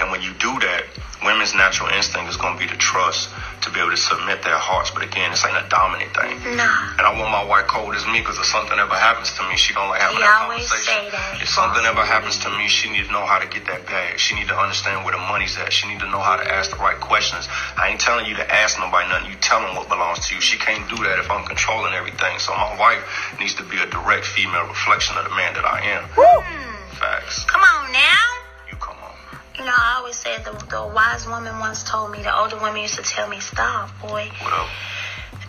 And 0.00 0.10
when 0.10 0.22
you 0.22 0.32
do 0.38 0.52
that, 0.60 0.84
women's 1.24 1.54
natural 1.54 1.88
instinct 1.90 2.30
is 2.30 2.36
going 2.38 2.54
to 2.54 2.60
be 2.62 2.68
to 2.70 2.78
trust, 2.78 3.28
to 3.66 3.70
be 3.74 3.80
able 3.82 3.90
to 3.90 3.98
submit 3.98 4.42
their 4.46 4.56
hearts. 4.58 4.90
But 4.94 5.02
again, 5.02 5.30
this 5.34 5.42
ain't 5.42 5.58
a 5.58 5.66
dominant 5.66 6.14
thing. 6.14 6.38
Nah. 6.54 6.94
And 6.94 7.02
I 7.02 7.10
want 7.18 7.34
my 7.34 7.42
wife 7.42 7.66
cold 7.66 7.90
as 7.98 8.06
me 8.06 8.22
because 8.22 8.38
if 8.38 8.46
something 8.46 8.78
ever 8.78 8.94
happens 8.94 9.34
to 9.34 9.42
me, 9.50 9.58
she 9.58 9.74
don't 9.74 9.90
like 9.90 9.98
having 9.98 10.22
You 10.22 10.22
that 10.22 10.46
always 10.46 10.62
conversation. 10.70 11.10
say 11.10 11.10
that. 11.10 11.42
If 11.42 11.50
something 11.50 11.82
ever 11.82 12.06
happens 12.06 12.38
to 12.46 12.50
me, 12.54 12.70
she 12.70 12.86
need 12.90 13.10
to 13.10 13.12
know 13.12 13.26
how 13.26 13.42
to 13.42 13.48
get 13.50 13.66
that 13.66 13.82
bag. 13.90 14.22
She 14.22 14.38
need 14.38 14.46
to 14.48 14.56
understand 14.56 15.02
where 15.02 15.10
the 15.16 15.22
money's 15.26 15.58
at. 15.58 15.72
She 15.74 15.90
need 15.90 15.98
to 16.06 16.10
know 16.10 16.22
how 16.22 16.38
to 16.38 16.46
ask 16.46 16.70
the 16.70 16.78
right 16.78 16.98
questions. 17.02 17.50
I 17.74 17.90
ain't 17.90 17.98
telling 18.00 18.26
you 18.30 18.38
to 18.38 18.46
ask 18.46 18.78
nobody 18.78 19.10
nothing. 19.10 19.34
You 19.34 19.38
tell 19.42 19.58
them 19.58 19.74
what 19.74 19.90
belongs 19.90 20.22
to 20.30 20.38
you. 20.38 20.40
She 20.40 20.54
can't 20.58 20.86
do 20.86 21.02
that 21.02 21.18
if 21.18 21.26
I'm 21.30 21.42
controlling 21.50 21.94
everything. 21.98 22.38
So 22.38 22.54
my 22.54 22.78
wife 22.78 23.02
needs 23.42 23.54
to 23.58 23.64
be 23.66 23.78
a 23.82 23.86
direct 23.90 24.22
female 24.24 24.70
reflection 24.70 25.18
of 25.18 25.26
the 25.26 25.34
man 25.34 25.54
that 25.58 25.66
I 25.66 25.82
am. 25.98 26.06
Woo. 26.14 26.46
Facts. 26.94 27.42
Come 27.50 27.62
on 27.62 27.90
now. 27.92 28.37
You 29.58 29.64
come 29.64 29.66
on. 29.66 29.66
You 29.66 29.66
know, 29.66 29.74
I 29.76 29.96
always 29.98 30.16
said 30.16 30.44
the, 30.44 30.52
the 30.66 30.86
wise 30.94 31.26
woman 31.26 31.58
once 31.58 31.82
told 31.84 32.10
me, 32.10 32.22
the 32.22 32.36
older 32.36 32.56
woman 32.56 32.80
used 32.82 32.94
to 32.96 33.02
tell 33.02 33.28
me, 33.28 33.40
stop, 33.40 33.90
boy. 34.00 34.30
What 34.40 34.52
up? 34.52 34.68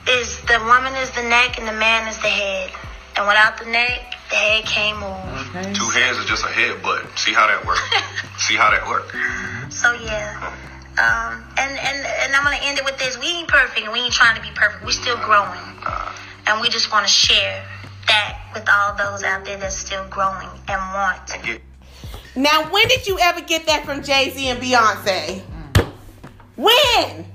Is 0.09 0.41
the 0.41 0.59
woman 0.65 0.93
is 0.95 1.11
the 1.11 1.23
neck 1.23 1.59
and 1.59 1.67
the 1.67 1.73
man 1.73 2.07
is 2.07 2.17
the 2.17 2.29
head. 2.29 2.71
And 3.17 3.27
without 3.27 3.59
the 3.59 3.65
neck, 3.65 4.15
the 4.29 4.35
head 4.35 4.65
can't 4.65 4.97
move. 4.97 5.55
Okay. 5.55 5.73
Two 5.73 5.89
heads 5.89 6.17
is 6.17 6.25
just 6.25 6.43
a 6.45 6.47
head 6.47 6.81
but 6.81 7.17
See 7.19 7.33
how 7.33 7.47
that 7.47 7.65
work? 7.65 7.77
See 8.37 8.55
how 8.55 8.71
that 8.71 8.87
work? 8.87 9.11
So 9.71 9.91
yeah. 9.93 10.55
Um, 10.97 11.43
and, 11.57 11.77
and, 11.77 12.05
and 12.05 12.35
I'm 12.35 12.43
gonna 12.43 12.59
end 12.63 12.77
it 12.77 12.85
with 12.85 12.97
this. 12.97 13.19
We 13.19 13.27
ain't 13.27 13.47
perfect 13.47 13.85
and 13.85 13.93
we 13.93 13.99
ain't 13.99 14.13
trying 14.13 14.35
to 14.35 14.41
be 14.41 14.49
perfect. 14.55 14.85
we 14.85 14.91
still 14.91 15.17
growing. 15.17 15.59
And 16.47 16.61
we 16.61 16.69
just 16.69 16.91
wanna 16.91 17.07
share 17.07 17.63
that 18.07 18.49
with 18.53 18.67
all 18.69 18.95
those 18.95 19.23
out 19.23 19.45
there 19.45 19.57
that's 19.57 19.77
still 19.77 20.05
growing 20.09 20.49
and 20.67 20.79
want. 20.93 21.29
And 21.33 21.43
get 21.43 21.61
Now, 22.39 22.71
when 22.71 22.87
did 22.87 23.05
you 23.05 23.19
ever 23.19 23.41
get 23.41 23.65
that 23.65 23.83
from 23.83 24.01
Jay 24.01 24.29
Z 24.29 24.47
and 24.47 24.61
Beyonce? 24.61 25.41
Mm. 25.41 25.91
When? 26.55 27.25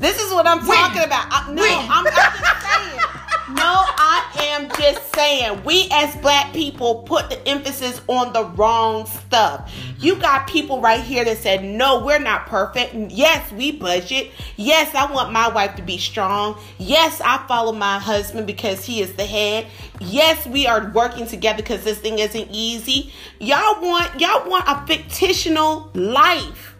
This 0.00 0.20
is 0.20 0.32
what 0.32 0.44
I'm 0.44 0.58
talking 0.58 1.04
about. 1.04 1.28
I, 1.30 1.52
no, 1.52 1.62
I'm, 1.62 2.04
I'm 2.04 2.04
just 2.04 2.66
saying. 2.66 3.19
No, 3.54 3.62
I 3.64 4.30
am 4.38 4.68
just 4.78 5.14
saying. 5.14 5.64
We 5.64 5.88
as 5.90 6.14
black 6.16 6.52
people 6.52 7.02
put 7.02 7.30
the 7.30 7.48
emphasis 7.48 8.00
on 8.06 8.32
the 8.32 8.44
wrong 8.44 9.06
stuff. 9.06 9.70
Mm-hmm. 9.70 10.04
You 10.04 10.16
got 10.16 10.48
people 10.48 10.80
right 10.80 11.00
here 11.00 11.24
that 11.24 11.38
said, 11.38 11.64
no, 11.64 12.04
we're 12.04 12.20
not 12.20 12.46
perfect. 12.46 12.94
Yes, 12.94 13.50
we 13.52 13.72
budget. 13.72 14.30
Yes, 14.56 14.94
I 14.94 15.10
want 15.12 15.32
my 15.32 15.48
wife 15.48 15.74
to 15.76 15.82
be 15.82 15.98
strong. 15.98 16.58
Yes, 16.78 17.20
I 17.20 17.44
follow 17.48 17.72
my 17.72 17.98
husband 17.98 18.46
because 18.46 18.84
he 18.84 19.00
is 19.00 19.14
the 19.14 19.26
head. 19.26 19.66
Yes, 20.00 20.46
we 20.46 20.66
are 20.66 20.90
working 20.94 21.26
together 21.26 21.62
because 21.62 21.82
this 21.82 21.98
thing 21.98 22.18
isn't 22.18 22.48
easy. 22.50 23.12
Y'all 23.38 23.80
want 23.80 24.20
y'all 24.20 24.48
want 24.48 24.64
a 24.66 24.86
fictional 24.86 25.90
life. 25.94 26.76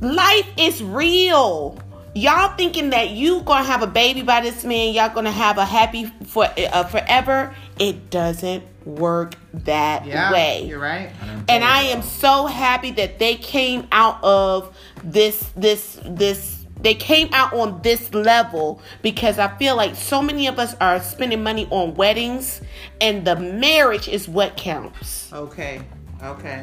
Life 0.00 0.48
is 0.56 0.82
real. 0.82 1.78
Y'all 2.14 2.54
thinking 2.56 2.90
that 2.90 3.10
you 3.10 3.40
gonna 3.42 3.64
have 3.64 3.82
a 3.82 3.86
baby 3.86 4.20
by 4.22 4.42
this 4.42 4.64
man, 4.64 4.92
y'all 4.92 5.08
gonna 5.14 5.30
have 5.32 5.56
a 5.56 5.64
happy 5.64 6.06
for 6.26 6.44
uh, 6.44 6.84
forever. 6.84 7.54
It 7.78 8.10
doesn't 8.10 8.64
work 8.84 9.34
that 9.54 10.04
Yeah, 10.04 10.30
way. 10.32 10.64
you're 10.66 10.78
right. 10.78 11.10
And 11.48 11.64
I 11.64 11.82
am 11.84 12.02
so 12.02 12.46
happy 12.46 12.90
that 12.92 13.18
they 13.18 13.36
came 13.36 13.86
out 13.92 14.22
of 14.22 14.76
this 15.02 15.50
this 15.56 15.98
this 16.04 16.58
they 16.80 16.94
came 16.94 17.28
out 17.32 17.52
on 17.54 17.80
this 17.82 18.12
level 18.12 18.82
because 19.02 19.38
I 19.38 19.56
feel 19.56 19.76
like 19.76 19.94
so 19.94 20.20
many 20.20 20.48
of 20.48 20.58
us 20.58 20.74
are 20.80 21.00
spending 21.00 21.42
money 21.42 21.66
on 21.70 21.94
weddings 21.94 22.60
and 23.00 23.24
the 23.24 23.36
marriage 23.36 24.08
is 24.08 24.28
what 24.28 24.56
counts. 24.56 25.32
Okay. 25.32 25.80
Okay. 26.22 26.62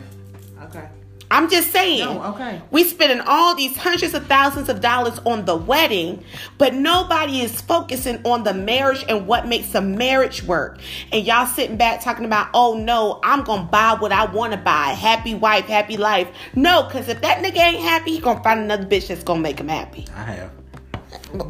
Okay. 0.64 0.88
I'm 1.32 1.50
just 1.50 1.72
saying. 1.72 2.06
No, 2.06 2.24
okay. 2.34 2.62
We 2.72 2.84
spending 2.84 3.22
all 3.22 3.56
these 3.56 3.78
hundreds 3.78 4.14
of 4.16 4.26
thousands 4.26 4.68
of 4.68 4.82
dollars 4.82 5.20
on 5.26 5.46
the 5.46 5.56
wedding, 5.56 6.24
but 6.58 6.74
nobody 6.74 7.42
is 7.42 7.62
focusing 7.62 8.20
on 8.26 8.44
the 8.44 8.54
marriage 8.54 9.06
and 9.08 9.28
what 9.28 9.48
makes 9.48 9.76
a 9.76 9.82
marriage 9.82 10.44
work. 10.44 10.80
And 11.12 11.26
y'all 11.26 11.46
sitting 11.46 11.78
back 11.78 12.02
talking 12.02 12.26
about, 12.26 12.50
oh 12.54 12.76
no, 12.78 13.20
I'm 13.24 13.44
gonna 13.44 13.70
buy 13.72 13.96
what 14.00 14.12
I 14.12 14.26
wanna 14.26 14.58
buy. 14.58 14.88
Happy 14.88 15.36
wife, 15.36 15.66
happy 15.66 15.98
life. 15.98 16.28
No, 16.56 16.84
because 16.84 17.08
if 17.10 17.22
that 17.22 17.44
nigga 17.44 17.58
ain't 17.58 17.82
happy, 17.84 18.12
he 18.14 18.20
gonna 18.20 18.42
find 18.44 18.62
another 18.62 18.86
bitch 18.86 19.08
that's 19.08 19.24
gonna 19.24 19.42
make 19.42 19.60
him 19.60 19.68
happy. 19.68 20.08
I 20.16 20.24
have. 20.24 20.52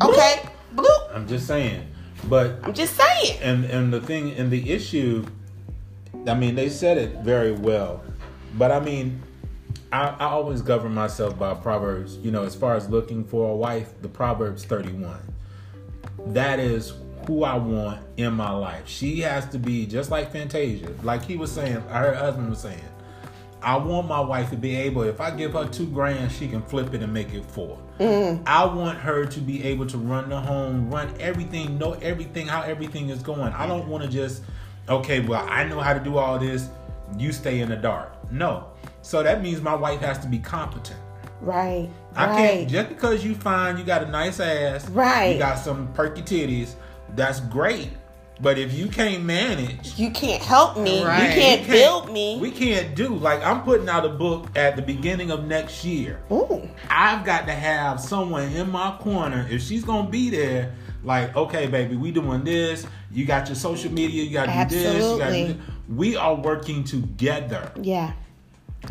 Okay? 0.02 0.50
Bloop. 0.76 1.16
I'm 1.16 1.28
just 1.28 1.48
saying. 1.48 1.88
But 2.26 2.60
I'm 2.64 2.74
just 2.74 2.98
saying. 2.98 3.40
and 3.42 3.64
and 3.66 3.94
the 3.94 4.02
thing 4.02 4.34
and 4.34 4.52
the 4.52 4.70
issue 4.72 5.26
i 6.28 6.34
mean 6.34 6.54
they 6.56 6.68
said 6.68 6.98
it 6.98 7.20
very 7.20 7.54
well 7.54 8.04
but 8.56 8.72
i 8.72 8.80
mean 8.80 9.22
I, 9.92 10.10
I 10.10 10.26
always 10.26 10.62
govern 10.62 10.94
myself 10.94 11.38
by 11.38 11.54
proverbs 11.54 12.18
you 12.18 12.32
know 12.32 12.44
as 12.44 12.56
far 12.56 12.76
as 12.76 12.90
looking 12.90 13.24
for 13.24 13.52
a 13.52 13.56
wife 13.56 13.94
the 14.02 14.10
proverbs 14.10 14.66
31 14.66 15.20
that 16.28 16.60
is 16.60 16.94
who 17.28 17.44
i 17.44 17.56
want 17.56 18.02
in 18.18 18.34
my 18.34 18.52
life 18.52 18.88
she 18.88 19.20
has 19.22 19.48
to 19.50 19.60
be 19.60 19.86
just 19.86 20.12
like 20.12 20.32
fantasia 20.32 20.92
like 21.04 21.24
he 21.24 21.36
was 21.36 21.52
saying 21.52 21.76
her 21.90 22.14
husband 22.14 22.50
was 22.50 22.60
saying 22.60 22.82
I 23.62 23.76
want 23.76 24.08
my 24.08 24.22
wife 24.22 24.50
to 24.52 24.56
be 24.56 24.76
able, 24.76 25.04
if 25.04 25.20
I 25.20 25.32
give 25.32 25.54
her 25.54 25.68
two 25.68 25.86
grand, 25.88 26.32
she 26.32 26.48
can 26.48 26.62
flip 26.62 26.94
it 26.94 27.04
and 27.04 27.14
make 27.14 27.34
it 27.34 27.44
4 27.44 27.78
mm-hmm. 28.00 28.44
I 28.48 28.64
want 28.64 28.98
her 29.00 29.26
to 29.26 29.40
be 29.42 29.64
able 29.66 29.86
to 29.88 29.98
run 29.98 30.30
the 30.30 30.40
home, 30.40 30.90
run 30.90 31.14
everything, 31.20 31.78
know 31.78 31.94
everything, 31.94 32.48
how 32.48 32.62
everything 32.62 33.10
is 33.10 33.22
going. 33.22 33.52
I 33.52 33.68
don't 33.68 33.88
want 33.90 34.04
to 34.04 34.10
just, 34.10 34.44
okay, 34.88 35.20
well, 35.20 35.46
I 35.50 35.66
know 35.66 35.80
how 35.82 35.94
to 35.94 36.00
do 36.00 36.18
all 36.18 36.40
this. 36.40 36.70
You 37.18 37.34
stay 37.34 37.60
in 37.60 37.70
the 37.70 37.76
dark. 37.76 38.32
No. 38.32 38.72
So 39.02 39.24
that 39.24 39.42
means 39.42 39.62
my 39.62 39.76
wife 39.76 40.02
has 40.02 40.20
to 40.20 40.28
be 40.28 40.40
competent. 40.40 41.00
Right. 41.42 41.90
I 42.16 42.28
right. 42.28 42.38
can't 42.38 42.70
just 42.70 42.90
because 42.90 43.24
you 43.24 43.34
find 43.36 43.80
you 43.80 43.86
got 43.86 44.04
a 44.04 44.08
nice 44.08 44.40
ass, 44.40 44.90
Right. 44.90 45.34
You 45.34 45.40
got 45.40 45.58
some 45.58 45.92
perky 45.94 46.22
titties. 46.22 46.76
That's 47.16 47.40
great. 47.40 47.90
But 48.42 48.58
if 48.58 48.74
you 48.74 48.88
can't 48.88 49.24
manage, 49.26 50.00
You 50.00 50.12
can't 50.12 50.42
help 50.42 50.78
me. 50.78 51.04
Right. 51.04 51.24
You 51.24 51.42
can't 51.42 51.62
we 51.62 51.68
build 51.68 52.12
me. 52.12 52.40
We 52.40 52.52
can't 52.52 52.96
do 52.96 53.10
like 53.10 53.44
I'm 53.44 53.64
putting 53.64 53.90
out 53.90 54.06
a 54.06 54.10
book 54.10 54.48
at 54.56 54.76
the 54.76 54.82
beginning 54.82 55.32
of 55.32 55.46
next 55.46 55.84
year. 55.84 56.22
Ooh. 56.32 56.70
I've 56.90 57.26
got 57.26 57.46
to 57.48 57.54
have 57.54 58.00
someone 58.00 58.44
in 58.54 58.70
my 58.70 58.98
corner. 59.00 59.46
If 59.50 59.62
she's 59.62 59.84
gonna 59.84 60.10
be 60.10 60.30
there, 60.30 60.74
like, 61.04 61.36
okay, 61.36 61.68
baby, 61.68 61.96
we 61.96 62.12
doing 62.12 62.44
this. 62.44 62.86
You 63.12 63.26
got 63.26 63.48
your 63.48 63.56
social 63.56 63.92
media. 63.92 64.24
You 64.24 64.32
got 64.32 64.46
to 64.46 64.76
do 64.76 64.82
this. 64.82 65.04
You 65.04 65.18
got 65.18 65.30
to 65.30 65.48
do 65.48 65.54
this. 65.54 65.64
We 65.88 66.16
are 66.16 66.36
working 66.36 66.84
together. 66.84 67.72
Yeah. 67.82 68.14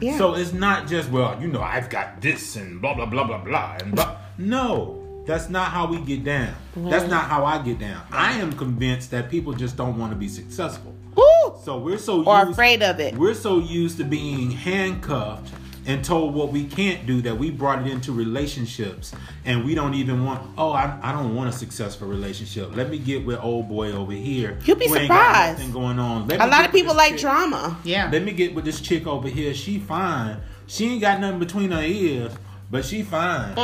Yeah. 0.01 0.19
So 0.19 0.35
it's 0.35 0.53
not 0.53 0.87
just 0.87 1.11
well, 1.11 1.41
you 1.41 1.49
know, 1.49 1.63
I've 1.63 1.89
got 1.91 2.21
this 2.21 2.57
and 2.57 2.81
blah 2.81 2.95
blah 2.95 3.07
blah 3.07 3.25
blah 3.25 3.39
blah 3.39 3.77
and 3.81 3.95
blah. 3.95 4.17
No, 4.37 5.23
that's 5.27 5.49
not 5.49 5.71
how 5.71 5.87
we 5.87 6.01
get 6.01 6.25
down. 6.25 6.55
That's 6.77 7.09
not 7.09 7.25
how 7.25 7.45
I 7.45 7.63
get 7.63 7.79
down. 7.79 8.07
I 8.11 8.33
am 8.39 8.53
convinced 8.53 9.11
that 9.11 9.31
people 9.31 9.53
just 9.53 9.77
don't 9.77 9.99
want 9.99 10.13
to 10.13 10.17
be 10.17 10.29
successful. 10.29 10.95
Woo! 11.17 11.59
So 11.65 11.79
we're 11.79 11.99
so 11.99 12.25
Or 12.25 12.39
used, 12.41 12.53
afraid 12.53 12.83
of 12.83 13.01
it. 13.01 13.15
We're 13.17 13.35
so 13.35 13.59
used 13.59 13.97
to 13.99 14.05
being 14.05 14.51
handcuffed 14.51 15.53
and 15.89 16.05
told 16.05 16.35
what 16.35 16.53
we 16.53 16.65
can't 16.65 17.07
do 17.07 17.21
that 17.23 17.37
we 17.37 17.51
brought 17.51 17.85
it 17.85 17.91
into 17.91 18.13
relationships 18.13 19.13
and 19.45 19.65
we 19.65 19.75
don't 19.75 19.95
even 19.95 20.25
want. 20.25 20.47
Oh, 20.57 20.71
I, 20.71 20.97
I 21.03 21.13
don't 21.13 21.35
want 21.35 21.49
a 21.49 21.53
successful 21.53 22.07
relationship. 22.07 22.77
Let 22.77 22.91
me 22.91 22.99
get 22.99 23.25
with 23.27 23.41
old 23.43 23.69
boy 23.69 23.91
over 23.93 24.13
here. 24.13 24.59
You'll 24.65 24.77
be 24.77 24.87
who 24.87 24.95
ain't 24.97 25.09
got 25.09 25.57
surprised. 25.57 25.73
going 25.73 25.99
on. 25.99 26.29
Let 26.29 26.41
A 26.41 26.47
lot 26.47 26.65
of 26.67 26.73
people 26.73 26.95
like 26.95 27.13
chick. 27.13 27.23
drama. 27.23 27.79
Yeah. 27.85 28.09
Let 28.13 28.23
me 28.23 28.33
get 28.33 28.55
with 28.55 28.65
this 28.65 28.81
chick 28.81 29.07
over 29.07 29.29
here. 29.29 29.55
She 29.55 29.79
fine. 29.79 30.37
She 30.67 30.87
ain't 30.93 31.01
got 31.01 31.19
nothing 31.21 31.39
between 31.39 31.71
her 31.71 31.83
ears, 31.83 32.33
but 32.71 32.85
she 32.85 33.03
fine. 33.03 33.57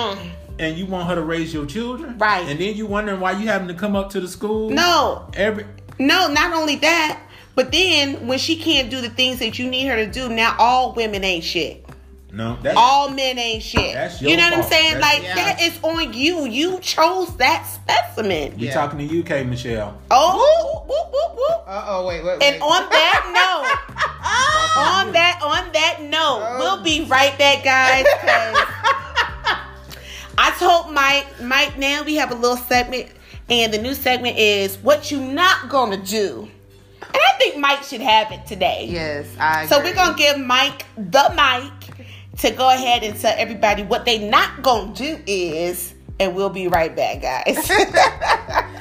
And 0.58 0.78
you 0.78 0.86
want 0.86 1.08
her 1.08 1.16
to 1.16 1.22
raise 1.22 1.52
your 1.52 1.66
children, 1.66 2.14
Mm. 2.14 2.20
Right. 2.20 2.48
And 2.48 2.58
then 2.58 2.74
you 2.76 2.86
wondering 2.86 3.20
why 3.20 3.32
you 3.32 3.48
having 3.48 3.68
to 3.68 3.74
come 3.74 3.94
up 3.94 4.10
to 4.10 4.20
the 4.20 4.28
school. 4.28 4.70
No, 4.70 5.28
every 5.34 5.66
no, 5.98 6.28
not 6.28 6.54
only 6.54 6.76
that, 6.76 7.20
but 7.54 7.70
then 7.70 8.26
when 8.26 8.38
she 8.38 8.56
can't 8.56 8.88
do 8.90 9.00
the 9.00 9.10
things 9.10 9.38
that 9.40 9.58
you 9.58 9.68
need 9.68 9.86
her 9.86 9.96
to 9.96 10.10
do, 10.10 10.28
now 10.28 10.56
all 10.58 10.92
women 10.94 11.22
ain't 11.22 11.44
shit. 11.44 11.84
No. 12.35 12.59
That's 12.62 12.76
All 12.76 13.09
men 13.11 13.39
ain't 13.39 13.62
shit. 13.62 13.95
That's 13.95 14.20
your 14.20 14.30
you 14.30 14.37
know 14.37 14.51
what 14.51 14.59
I'm 14.59 14.62
saying? 14.64 14.95
That's- 14.95 15.14
like 15.14 15.22
Yeah. 15.22 15.35
that 15.37 15.61
is 15.62 15.78
on 15.82 16.12
you. 16.12 16.47
You 16.47 16.78
chose 16.80 17.37
that 17.37 17.66
specimen. 17.66 18.57
we 18.59 18.66
Yeah. 18.66 18.74
talking 18.74 18.99
to 18.99 19.05
you, 19.05 19.22
K. 19.22 19.45
Michelle. 19.45 19.97
Oh, 20.11 20.85
whoop, 20.87 21.12
whoop, 21.12 21.37
whoop. 21.37 21.64
Uh 21.66 21.85
oh, 21.89 22.07
wait, 22.07 22.24
wait, 22.24 22.39
wait. 22.39 22.43
And 22.55 22.62
on 22.62 22.89
that 22.91 23.22
note, 23.35 25.07
on 25.07 25.12
that 25.12 25.41
on 25.43 25.72
that 25.72 26.03
note, 26.03 26.57
we'll 26.59 26.82
be 26.82 27.05
right 27.07 27.37
back, 27.39 27.62
guys. 27.64 28.05
I 30.37 30.51
told 30.59 30.93
Mike, 30.93 31.26
Mike. 31.41 31.78
Now 31.78 32.03
we 32.03 32.16
have 32.16 32.30
a 32.32 32.35
little 32.35 32.57
segment, 32.57 33.07
and 33.49 33.72
the 33.72 33.78
new 33.78 33.95
segment 33.95 34.37
is 34.37 34.76
what 34.78 35.11
you 35.11 35.20
not 35.20 35.68
gonna 35.68 35.97
do. 35.97 36.49
And 37.03 37.22
I 37.22 37.39
think 37.39 37.57
Mike 37.59 37.82
should 37.85 38.01
have 38.01 38.32
it 38.32 38.45
today. 38.47 38.87
yes, 38.91 39.26
I. 39.39 39.66
So 39.66 39.76
agree. 39.78 39.91
we're 39.91 39.95
gonna 39.97 40.16
give 40.16 40.39
Mike 40.41 40.85
the 40.97 41.30
mic 41.37 41.93
to 42.39 42.51
go 42.51 42.68
ahead 42.70 43.03
and 43.03 43.18
tell 43.18 43.35
everybody 43.37 43.82
what 43.82 44.05
they 44.05 44.28
not 44.28 44.62
gonna 44.62 44.95
do 44.95 45.18
is, 45.26 45.95
and 46.20 46.35
we'll 46.35 46.51
be 46.51 46.68
right 46.68 46.95
back, 46.95 47.22
guys. 47.22 48.80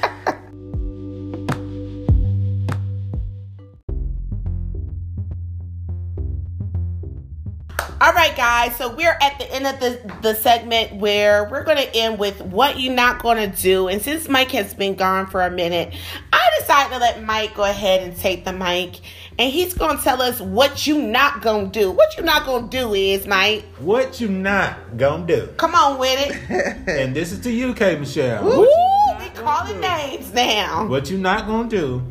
right, 8.28 8.36
guys. 8.36 8.76
So 8.76 8.94
we're 8.94 9.16
at 9.20 9.38
the 9.38 9.52
end 9.52 9.66
of 9.66 9.80
the, 9.80 10.18
the 10.22 10.34
segment 10.34 10.96
where 10.96 11.48
we're 11.50 11.64
going 11.64 11.76
to 11.76 11.94
end 11.96 12.18
with 12.18 12.40
what 12.40 12.80
you're 12.80 12.94
not 12.94 13.22
going 13.22 13.50
to 13.50 13.62
do. 13.62 13.88
And 13.88 14.00
since 14.00 14.28
Mike 14.28 14.50
has 14.52 14.72
been 14.74 14.94
gone 14.94 15.26
for 15.26 15.42
a 15.42 15.50
minute, 15.50 15.94
I 16.32 16.50
decided 16.58 16.92
to 16.94 16.98
let 16.98 17.22
Mike 17.22 17.54
go 17.54 17.64
ahead 17.64 18.02
and 18.02 18.16
take 18.16 18.44
the 18.44 18.52
mic. 18.52 19.00
And 19.38 19.52
he's 19.52 19.74
going 19.74 19.98
to 19.98 20.02
tell 20.02 20.22
us 20.22 20.40
what 20.40 20.86
you 20.86 21.02
not 21.02 21.42
going 21.42 21.70
to 21.70 21.80
do. 21.80 21.90
What 21.90 22.16
you 22.16 22.22
not 22.22 22.46
going 22.46 22.70
to 22.70 22.78
do 22.78 22.94
is, 22.94 23.26
Mike, 23.26 23.64
What 23.78 24.20
you 24.20 24.28
not 24.28 24.96
gonna 24.96 25.26
do? 25.26 25.48
come 25.56 25.74
on 25.74 25.98
with 25.98 26.16
it. 26.18 26.50
and 26.88 27.14
this 27.14 27.32
is 27.32 27.40
to 27.40 27.50
you, 27.50 27.74
K. 27.74 27.96
Michelle. 27.96 28.44
You 28.44 28.60
we 29.18 29.28
calling 29.30 29.74
do? 29.74 29.80
names 29.80 30.32
now. 30.32 30.86
What 30.86 31.10
you 31.10 31.18
not 31.18 31.46
gonna 31.46 31.68
do 31.68 32.02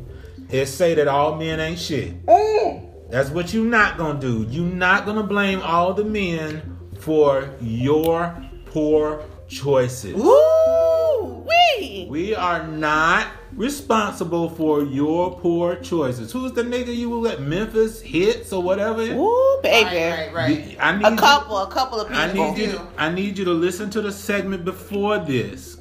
is 0.49 0.71
say 0.71 0.93
that 0.95 1.07
all 1.07 1.35
men 1.37 1.59
ain't 1.59 1.79
shit. 1.79 2.25
Mm. 2.25 2.92
That's 3.13 3.29
what 3.29 3.53
you're 3.53 3.63
not 3.63 3.95
gonna 3.95 4.19
do. 4.19 4.47
You're 4.49 4.65
not 4.65 5.05
gonna 5.05 5.21
blame 5.21 5.61
all 5.61 5.93
the 5.93 6.03
men 6.03 6.79
for 6.97 7.47
your 7.61 8.35
poor 8.65 9.23
choices. 9.47 10.15
Woo, 10.15 11.45
wee. 11.47 12.07
We 12.09 12.33
are 12.33 12.65
not 12.65 13.27
responsible 13.55 14.49
for 14.49 14.81
your 14.81 15.29
poor 15.39 15.75
choices. 15.75 16.31
Who's 16.31 16.53
the 16.53 16.63
nigga 16.63 16.95
you 16.95 17.07
will 17.07 17.21
let 17.21 17.39
Memphis 17.39 18.01
hits 18.01 18.51
or 18.51 18.63
whatever? 18.63 19.05
Woo, 19.15 19.61
baby. 19.61 19.85
Right, 19.95 20.33
right, 20.33 20.33
right. 20.33 20.77
I 20.79 20.97
need 20.97 21.05
A 21.05 21.11
you- 21.11 21.17
couple, 21.17 21.59
a 21.59 21.69
couple 21.69 21.99
of 21.99 22.07
people. 22.07 22.19
I 22.19 22.33
need 22.33 22.57
you. 22.57 22.71
To, 22.71 22.87
I 22.97 23.11
need 23.11 23.37
you 23.37 23.45
to 23.45 23.51
listen 23.53 23.91
to 23.91 24.01
the 24.01 24.11
segment 24.11 24.65
before 24.65 25.19
this, 25.19 25.77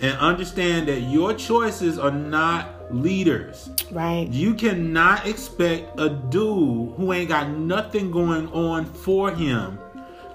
and 0.00 0.16
understand 0.18 0.86
that 0.86 1.00
your 1.00 1.34
choices 1.34 1.98
are 1.98 2.12
not 2.12 2.76
leaders. 2.92 3.70
Right. 3.90 4.28
You 4.28 4.54
cannot 4.54 5.26
expect 5.26 5.98
a 5.98 6.08
dude 6.10 6.94
who 6.96 7.12
ain't 7.12 7.28
got 7.28 7.50
nothing 7.50 8.10
going 8.10 8.48
on 8.52 8.84
for 8.84 9.30
him 9.30 9.78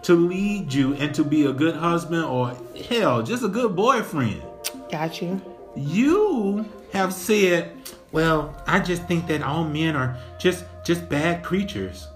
to 0.03 0.13
lead 0.15 0.71
you 0.73 0.93
and 0.95 1.13
to 1.15 1.23
be 1.23 1.45
a 1.45 1.53
good 1.53 1.75
husband 1.75 2.23
or 2.25 2.55
hell, 2.89 3.23
just 3.23 3.43
a 3.43 3.47
good 3.47 3.75
boyfriend. 3.75 4.41
Got 4.91 5.21
you. 5.21 5.41
You 5.75 6.65
have 6.93 7.13
said, 7.13 7.71
"Well, 8.11 8.55
I 8.67 8.79
just 8.79 9.03
think 9.07 9.27
that 9.27 9.41
all 9.43 9.63
men 9.63 9.95
are 9.95 10.17
just 10.39 10.63
just 10.83 11.09
bad 11.09 11.43
creatures." 11.43 12.07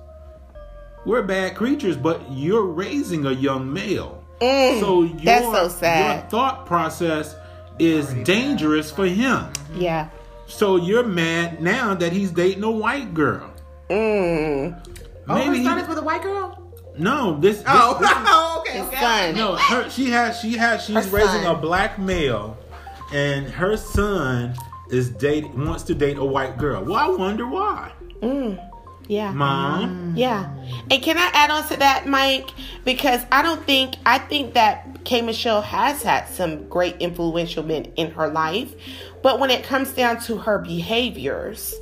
We're 1.05 1.23
bad 1.23 1.55
creatures, 1.55 1.95
but 1.97 2.21
you're 2.29 2.65
raising 2.65 3.25
a 3.25 3.31
young 3.31 3.71
male. 3.71 4.23
so 4.41 5.03
your, 5.03 5.15
Mm, 5.15 5.23
that's 5.25 5.45
so 5.45 5.67
sad. 5.67 6.15
your 6.21 6.29
thought 6.29 6.65
process 6.65 7.35
is 7.79 8.13
dangerous 8.25 8.89
for 8.91 9.05
him. 9.05 9.45
Yeah. 9.75 10.09
So 10.49 10.75
you're 10.75 11.03
mad 11.03 11.61
now 11.61 11.93
that 11.93 12.11
he's 12.11 12.31
dating 12.31 12.63
a 12.63 12.71
white 12.71 13.13
girl. 13.13 13.49
Mm. 13.89 14.81
Oh, 15.27 15.35
Maybe 15.35 15.49
it 15.51 15.59
he- 15.59 15.63
started 15.63 15.87
with 15.87 15.97
a 15.99 16.01
white 16.03 16.21
girl. 16.23 16.71
no, 16.97 17.39
this, 17.39 17.57
this, 17.59 17.65
Oh, 17.67 17.97
this 17.99 18.09
is- 18.09 18.17
oh, 18.19 18.57
okay, 18.67 18.77
His 18.79 18.87
okay. 18.87 18.99
son. 18.99 19.35
no, 19.35 19.55
her, 19.55 19.89
she 19.89 20.09
has 20.09 20.39
she 20.39 20.57
has 20.57 20.83
she's 20.83 20.95
Her 21.05 21.15
raising 21.15 21.43
son. 21.43 21.55
a 21.55 21.59
black 21.59 21.97
male, 21.99 22.57
and 23.13 23.45
her 23.47 23.77
son 23.77 24.55
is 24.89 25.09
date 25.11 25.47
wants 25.53 25.83
to 25.83 25.93
date 25.95 26.17
a 26.17 26.25
white 26.25 26.57
girl. 26.57 26.83
Well, 26.83 26.95
I 26.95 27.07
wonder 27.15 27.47
why, 27.47 27.91
Yeah. 29.09 29.31
mom. 29.31 30.13
Mm. 30.13 30.17
Yeah. 30.17 30.53
And 30.91 31.01
can 31.01 31.17
I 31.17 31.31
add 31.33 31.49
on 31.49 31.67
to 31.69 31.77
that, 31.77 32.07
Mike? 32.07 32.47
Because 32.85 33.21
I 33.31 33.41
don't 33.41 33.65
think, 33.65 33.95
I 34.05 34.19
think 34.19 34.53
that 34.53 35.03
K. 35.03 35.21
Michelle 35.23 35.63
has 35.63 36.03
had 36.03 36.27
some 36.27 36.69
great 36.69 36.95
influential 36.99 37.63
men 37.63 37.85
in 37.95 38.11
her 38.11 38.27
life. 38.27 38.75
But 39.23 39.39
when 39.39 39.49
it 39.49 39.63
comes 39.63 39.93
down 39.93 40.21
to 40.21 40.37
her 40.37 40.59
behaviors, 40.59 41.73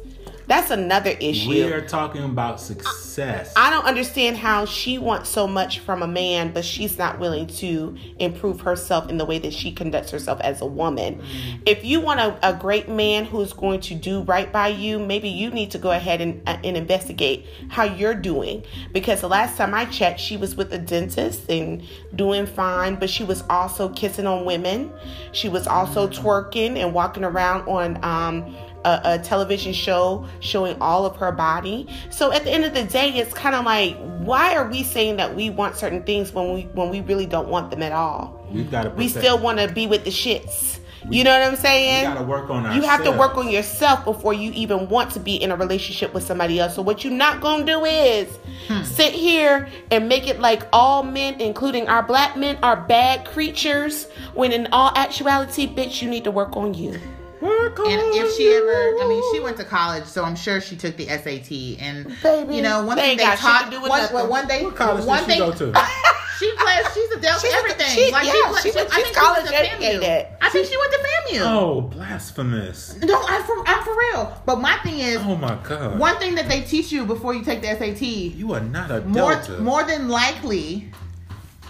that's 0.47 0.71
another 0.71 1.11
issue. 1.19 1.49
We 1.49 1.63
are 1.63 1.81
talking 1.81 2.23
about 2.23 2.61
success. 2.61 3.51
I 3.57 3.69
don't 3.69 3.83
understand 3.85 4.37
how 4.37 4.65
she 4.65 4.97
wants 4.97 5.29
so 5.29 5.45
much 5.45 5.79
from 5.79 6.01
a 6.01 6.07
man, 6.07 6.53
but 6.53 6.63
she's 6.63 6.97
not 6.97 7.19
willing 7.19 7.47
to 7.47 7.97
improve 8.17 8.61
herself 8.61 9.09
in 9.09 9.17
the 9.17 9.25
way 9.25 9.39
that 9.39 9.53
she 9.53 9.73
conducts 9.73 10.09
herself 10.09 10.39
as 10.41 10.61
a 10.61 10.65
woman. 10.65 11.21
If 11.65 11.83
you 11.83 11.99
want 11.99 12.21
a, 12.21 12.39
a 12.47 12.53
great 12.53 12.87
man 12.87 13.25
who's 13.25 13.51
going 13.51 13.81
to 13.81 13.95
do 13.95 14.21
right 14.21 14.49
by 14.51 14.69
you, 14.69 14.99
maybe 14.99 15.27
you 15.27 15.49
need 15.49 15.71
to 15.71 15.77
go 15.77 15.91
ahead 15.91 16.21
and, 16.21 16.41
uh, 16.47 16.57
and 16.63 16.77
investigate 16.77 17.45
how 17.67 17.83
you're 17.83 18.15
doing. 18.15 18.63
Because 18.93 19.19
the 19.19 19.29
last 19.29 19.57
time 19.57 19.73
I 19.73 19.85
checked, 19.85 20.19
she 20.21 20.37
was 20.37 20.55
with 20.55 20.71
a 20.71 20.77
dentist 20.77 21.49
and 21.49 21.83
doing 22.15 22.45
fine, 22.45 22.95
but 22.95 23.09
she 23.09 23.25
was 23.25 23.43
also 23.49 23.89
kissing 23.89 24.25
on 24.25 24.45
women. 24.45 24.93
She 25.33 25.49
was 25.49 25.67
also 25.67 26.07
twerking 26.07 26.77
and 26.77 26.93
walking 26.93 27.25
around 27.25 27.67
on, 27.67 28.01
um, 28.03 28.55
a, 28.86 29.01
a 29.03 29.19
television 29.19 29.73
show 29.73 30.25
showing 30.39 30.78
all 30.82 31.05
of 31.05 31.15
her 31.17 31.32
body. 31.32 31.88
So 32.09 32.32
at 32.32 32.43
the 32.43 32.51
end 32.51 32.65
of 32.65 32.73
the 32.73 32.84
day, 32.84 33.09
it's 33.09 33.34
kind 33.34 33.55
of 33.55 33.65
like, 33.65 33.97
why 34.19 34.55
are 34.55 34.69
we 34.69 34.84
saying 34.84 35.17
that 35.17 35.36
we 35.36 35.49
want 35.49 35.75
certain 35.75 36.03
things 36.03 36.34
when 36.34 36.53
we 36.53 36.61
when 36.73 36.89
we 36.89 37.01
really 37.01 37.25
don't 37.25 37.49
want 37.49 37.71
them 37.71 37.82
at 37.84 37.91
all? 37.91 38.45
We've 38.51 38.69
got 38.69 38.84
to. 38.84 38.89
We 38.91 39.07
still 39.07 39.39
want 39.39 39.59
to 39.59 39.67
be 39.71 39.88
with 39.88 40.03
the 40.03 40.11
shits. 40.11 40.80
You 41.09 41.23
know 41.23 41.32
what 41.38 41.47
I'm 41.47 41.55
saying? 41.55 42.09
We 42.09 42.13
got 42.15 42.19
to 42.19 42.25
work 42.25 42.49
on 42.49 42.75
You 42.75 42.82
have 42.82 43.03
to 43.05 43.11
work 43.11 43.38
on 43.38 43.49
yourself 43.49 44.03
before 44.03 44.34
you 44.34 44.51
even 44.53 44.89
want 44.89 45.11
to 45.11 45.21
be 45.21 45.36
in 45.36 45.51
a 45.51 45.55
relationship 45.55 46.13
with 46.13 46.23
somebody 46.23 46.59
else. 46.59 46.75
So 46.75 46.82
what 46.82 47.03
you're 47.03 47.13
not 47.13 47.39
gonna 47.39 47.65
do 47.65 47.86
is 47.86 48.28
Hmm. 48.67 48.84
sit 48.84 49.13
here 49.13 49.69
and 49.91 50.09
make 50.09 50.28
it 50.28 50.41
like 50.41 50.63
all 50.73 51.03
men, 51.03 51.39
including 51.39 51.88
our 51.88 52.03
black 52.03 52.36
men, 52.36 52.57
are 52.61 52.75
bad 52.75 53.23
creatures. 53.25 54.07
When 54.34 54.51
in 54.51 54.67
all 54.73 54.91
actuality, 54.95 55.67
bitch, 55.73 56.01
you 56.01 56.09
need 56.09 56.25
to 56.25 56.32
work 56.32 56.57
on 56.57 56.73
you. 56.73 56.99
Work 57.41 57.79
on 57.79 57.88
And 57.91 58.01
if 58.15 58.35
she 58.35 58.47
ever, 58.53 59.03
I 59.03 59.05
mean, 59.07 59.23
she 59.33 59.39
went 59.39 59.57
to 59.57 59.63
college, 59.63 60.05
so 60.05 60.23
I'm 60.23 60.35
sure 60.35 60.59
she 60.61 60.75
took 60.75 60.97
the 60.97 61.05
SAT. 61.07 61.79
And 61.79 62.11
Baby, 62.23 62.55
you 62.55 62.61
know, 62.61 62.83
one 62.85 62.97
they 62.97 63.15
thing 63.15 63.17
they 63.17 63.35
taught, 63.35 63.65
to 63.65 63.71
do 63.71 63.81
with 63.81 63.89
one, 63.89 64.01
nothing. 64.01 64.15
well, 64.15 64.27
one 64.29 64.47
day, 64.47 64.63
What 64.63 64.75
college 64.75 65.05
one 65.05 65.19
did 65.27 65.33
she 65.33 65.39
thing, 65.39 65.51
go 65.51 65.71
to? 65.71 65.79
she 66.39 66.51
plays, 66.57 66.93
she's 66.93 67.11
a 67.11 67.19
dealt 67.19 67.41
She's 67.41 67.53
a- 67.53 67.57
everything. 67.57 67.88
she- 67.89 68.11
like 68.11 68.25
yeah, 68.25 68.31
she, 68.33 68.41
play- 68.43 68.61
she 68.63 68.71
she, 68.71 68.79
I 68.79 68.83
she's 68.85 69.03
think 69.03 69.15
she 69.15 69.21
went 69.21 69.47
to. 69.47 69.53
FAMU. 69.53 70.27
I 70.41 70.49
think 70.49 70.67
she 70.67 70.77
went 70.77 70.91
to 70.93 70.99
FAMU. 70.99 71.41
Oh, 71.45 71.81
blasphemous! 71.81 72.97
No, 73.03 73.21
I'm 73.27 73.43
for, 73.43 73.63
I'm 73.67 73.83
for 73.83 73.95
real. 73.97 74.41
But 74.45 74.59
my 74.59 74.77
thing 74.79 74.99
is, 74.99 75.17
Oh 75.17 75.35
my 75.35 75.57
God! 75.63 75.99
one 75.99 76.17
thing 76.17 76.35
that 76.35 76.47
they 76.49 76.61
teach 76.61 76.91
you 76.91 77.05
before 77.05 77.33
you 77.35 77.43
take 77.43 77.61
the 77.61 77.67
SAT, 77.77 78.01
You 78.01 78.53
are 78.53 78.59
not 78.61 78.89
a 78.91 79.01
more 79.01 79.33
delta. 79.33 79.59
more 79.59 79.83
than 79.83 80.09
likely, 80.09 80.89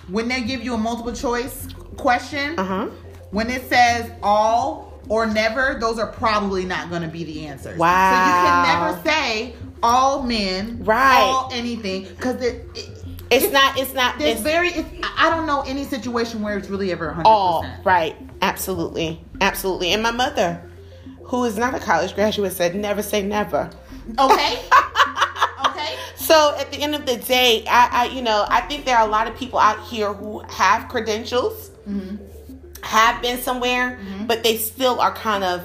when 0.10 0.28
they 0.30 0.42
give 0.44 0.64
you 0.64 0.74
a 0.74 0.78
multiple 0.78 1.14
choice 1.14 1.68
question, 1.98 2.58
Uh 2.58 2.64
huh. 2.64 2.88
when 3.32 3.50
it 3.50 3.68
says 3.70 4.12
all 4.24 4.87
or 5.10 5.26
never, 5.26 5.78
those 5.80 6.00
are 6.00 6.08
probably 6.08 6.66
not 6.66 6.90
going 6.90 7.02
to 7.02 7.08
be 7.08 7.24
the 7.24 7.46
answers. 7.48 7.78
Wow. 7.78 8.12
So 8.12 8.26
you 8.26 8.34
can 8.48 9.04
never 9.04 9.10
say 9.10 9.56
all 9.84 10.24
men, 10.24 10.84
Right. 10.84 11.20
all 11.20 11.50
anything, 11.54 12.04
because 12.04 12.42
it, 12.42 12.66
it 12.76 12.90
It's 13.30 13.52
not. 13.52 13.78
It's 13.78 13.94
not. 13.94 14.20
It's 14.22 14.42
very. 14.42 14.70
It's, 14.70 14.90
I 15.18 15.30
don't 15.30 15.46
know 15.46 15.62
any 15.68 15.84
situation 15.84 16.42
where 16.42 16.58
it's 16.58 16.70
really 16.70 16.92
ever 16.92 17.08
100. 17.08 17.28
all 17.28 17.62
percent 17.62 17.86
right. 17.86 18.16
Absolutely. 18.42 19.22
Absolutely. 19.42 19.92
And 19.94 20.02
my 20.02 20.12
mother, 20.12 20.62
who 21.24 21.44
is 21.46 21.58
not 21.58 21.74
a 21.76 21.80
college 21.80 22.16
graduate, 22.16 22.54
said 22.54 22.76
never 22.76 23.02
say 23.02 23.22
never. 23.24 23.70
Okay. 24.18 24.60
okay. 25.68 25.96
So 26.16 26.56
at 26.58 26.72
the 26.72 26.78
end 26.82 26.96
of 26.96 27.06
the 27.06 27.18
day, 27.18 27.66
I, 27.68 27.90
I 27.92 28.06
you 28.16 28.22
know 28.22 28.46
I 28.48 28.62
think 28.62 28.86
there 28.86 28.98
are 28.98 29.06
a 29.06 29.12
lot 29.12 29.28
of 29.28 29.36
people 29.38 29.60
out 29.60 29.80
here 29.88 30.14
who 30.14 30.40
have 30.50 30.88
credentials, 30.88 31.72
mm-hmm. 31.88 32.16
Have 32.84 33.22
been 33.22 33.40
somewhere, 33.40 33.98
mm-hmm. 33.98 34.26
but 34.26 34.44
they 34.44 34.58
still 34.58 35.00
are 35.00 35.14
kind 35.14 35.44
of 35.44 35.64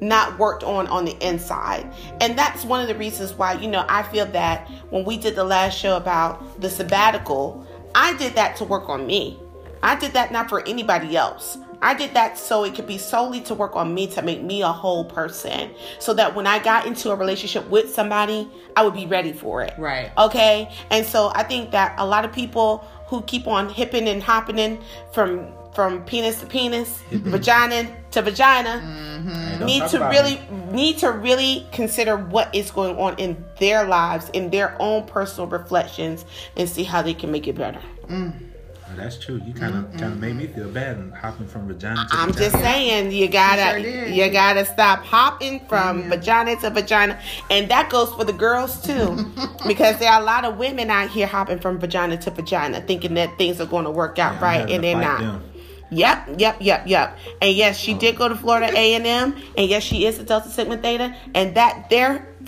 not 0.00 0.38
worked 0.38 0.62
on 0.62 0.86
on 0.86 1.04
the 1.04 1.16
inside, 1.26 1.92
and 2.20 2.38
that's 2.38 2.64
one 2.64 2.80
of 2.80 2.88
the 2.88 2.94
reasons 2.94 3.34
why 3.34 3.54
you 3.54 3.68
know 3.68 3.84
I 3.88 4.02
feel 4.04 4.26
that 4.26 4.68
when 4.90 5.04
we 5.04 5.18
did 5.18 5.34
the 5.36 5.44
last 5.44 5.78
show 5.78 5.96
about 5.96 6.60
the 6.60 6.70
sabbatical, 6.70 7.66
I 7.94 8.16
did 8.16 8.34
that 8.34 8.56
to 8.56 8.64
work 8.64 8.88
on 8.88 9.06
me. 9.06 9.38
I 9.82 9.96
did 9.96 10.12
that 10.12 10.32
not 10.32 10.48
for 10.48 10.66
anybody 10.66 11.16
else. 11.16 11.58
I 11.82 11.94
did 11.94 12.12
that 12.14 12.36
so 12.36 12.64
it 12.64 12.74
could 12.74 12.86
be 12.86 12.98
solely 12.98 13.40
to 13.42 13.54
work 13.54 13.74
on 13.74 13.94
me 13.94 14.06
to 14.08 14.22
make 14.22 14.42
me 14.42 14.62
a 14.62 14.68
whole 14.68 15.04
person. 15.04 15.70
So 15.98 16.12
that 16.14 16.34
when 16.34 16.46
I 16.46 16.58
got 16.58 16.86
into 16.86 17.10
a 17.10 17.16
relationship 17.16 17.68
with 17.70 17.92
somebody, 17.92 18.50
I 18.76 18.84
would 18.84 18.94
be 18.94 19.06
ready 19.06 19.32
for 19.32 19.62
it. 19.62 19.72
Right. 19.78 20.12
Okay. 20.18 20.70
And 20.90 21.06
so 21.06 21.32
I 21.34 21.42
think 21.42 21.70
that 21.70 21.94
a 21.98 22.06
lot 22.06 22.24
of 22.24 22.32
people 22.32 22.84
who 23.10 23.20
keep 23.22 23.46
on 23.46 23.68
hipping 23.68 24.08
and 24.08 24.22
hopping 24.22 24.58
in 24.58 24.80
from 25.12 25.52
from 25.74 26.04
penis 26.04 26.40
to 26.40 26.46
penis, 26.46 27.02
mm-hmm. 27.10 27.30
vagina 27.30 27.96
to 28.12 28.22
vagina, 28.22 28.80
Hey, 29.20 29.58
don't 29.58 29.66
need 29.66 29.86
to 29.88 29.98
really 29.98 30.36
me. 30.36 30.72
need 30.72 30.98
to 30.98 31.10
really 31.12 31.66
consider 31.72 32.16
what 32.16 32.54
is 32.54 32.70
going 32.70 32.96
on 32.96 33.18
in 33.18 33.44
their 33.58 33.86
lives, 33.86 34.30
in 34.30 34.50
their 34.50 34.76
own 34.80 35.06
personal 35.06 35.46
reflections, 35.48 36.24
and 36.56 36.68
see 36.68 36.84
how 36.84 37.02
they 37.02 37.14
can 37.14 37.30
make 37.30 37.46
it 37.46 37.56
better. 37.56 37.80
Mm. 38.06 38.49
Oh, 38.90 38.96
that's 38.96 39.18
true. 39.18 39.40
You 39.44 39.52
kind 39.52 39.74
of 39.74 39.84
mm-hmm. 39.84 39.98
kind 39.98 40.12
of 40.12 40.20
made 40.20 40.36
me 40.36 40.46
feel 40.46 40.68
bad 40.68 40.96
and 40.96 41.12
hopping 41.12 41.46
from 41.46 41.68
vagina 41.68 42.06
to 42.08 42.16
I'm 42.16 42.32
vagina. 42.32 42.50
just 42.50 42.62
saying 42.62 43.12
you 43.12 43.28
gotta 43.28 43.82
sure 43.82 44.06
you 44.06 44.30
gotta 44.30 44.64
stop 44.64 45.04
hopping 45.04 45.60
from 45.66 46.08
vagina 46.08 46.56
to 46.56 46.70
vagina, 46.70 47.18
and 47.50 47.70
that 47.70 47.90
goes 47.90 48.12
for 48.14 48.24
the 48.24 48.32
girls 48.32 48.82
too, 48.82 49.32
because 49.66 49.98
there 49.98 50.10
are 50.10 50.20
a 50.20 50.24
lot 50.24 50.44
of 50.44 50.58
women 50.58 50.90
out 50.90 51.10
here 51.10 51.26
hopping 51.26 51.58
from 51.58 51.78
vagina 51.78 52.16
to 52.18 52.30
vagina, 52.30 52.80
thinking 52.80 53.14
that 53.14 53.36
things 53.38 53.60
are 53.60 53.66
going 53.66 53.84
to 53.84 53.90
work 53.90 54.18
out 54.18 54.36
I'm 54.36 54.42
right, 54.42 54.70
and 54.70 54.82
they're 54.82 54.96
not. 54.96 55.20
them. 55.20 55.44
Yep, 55.92 56.38
yep, 56.38 56.56
yep, 56.60 56.86
yep. 56.86 57.18
And 57.42 57.54
yes, 57.54 57.76
she 57.76 57.94
oh. 57.94 57.98
did 57.98 58.16
go 58.16 58.28
to 58.28 58.36
Florida 58.36 58.72
A 58.76 58.94
and 58.94 59.06
M, 59.06 59.36
and 59.56 59.68
yes, 59.68 59.82
she 59.82 60.06
is 60.06 60.18
a 60.18 60.24
Delta 60.24 60.48
Sigma 60.48 60.76
Theta, 60.76 61.14
and 61.34 61.56
that 61.56 61.90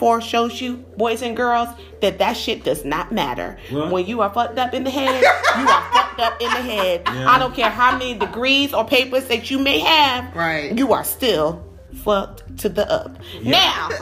therefore 0.03 0.21
shows 0.21 0.61
you, 0.61 0.77
boys 0.97 1.23
and 1.23 1.37
girls, 1.37 1.69
that 2.01 2.19
that 2.19 2.37
shit 2.37 2.65
does 2.65 2.85
not 2.85 3.13
matter. 3.13 3.57
Well- 3.71 3.91
when 3.91 4.07
you 4.07 4.21
are 4.21 4.31
fucked 4.31 4.59
up 4.59 4.75
in 4.75 4.83
the 4.85 4.91
head, 4.91 5.23
you 5.23 5.69
are 5.69 5.93
fucked 5.93 6.21
up 6.21 6.41
in 6.43 6.51
the 6.51 6.57
head. 6.73 7.03
Yeah. 7.07 7.31
I 7.31 7.39
don't 7.39 7.55
care 7.55 7.71
how 7.71 7.93
many 7.97 8.15
degrees 8.15 8.75
or 8.75 8.85
papers 8.85 9.27
that 9.29 9.51
you 9.51 9.59
may 9.61 9.79
have, 9.79 10.35
Right. 10.35 10.77
You 10.77 10.93
are 10.93 11.05
still 11.05 11.63
fucked 11.95 12.59
to 12.59 12.69
the 12.69 12.91
up. 12.91 13.17
Now, 13.43 13.89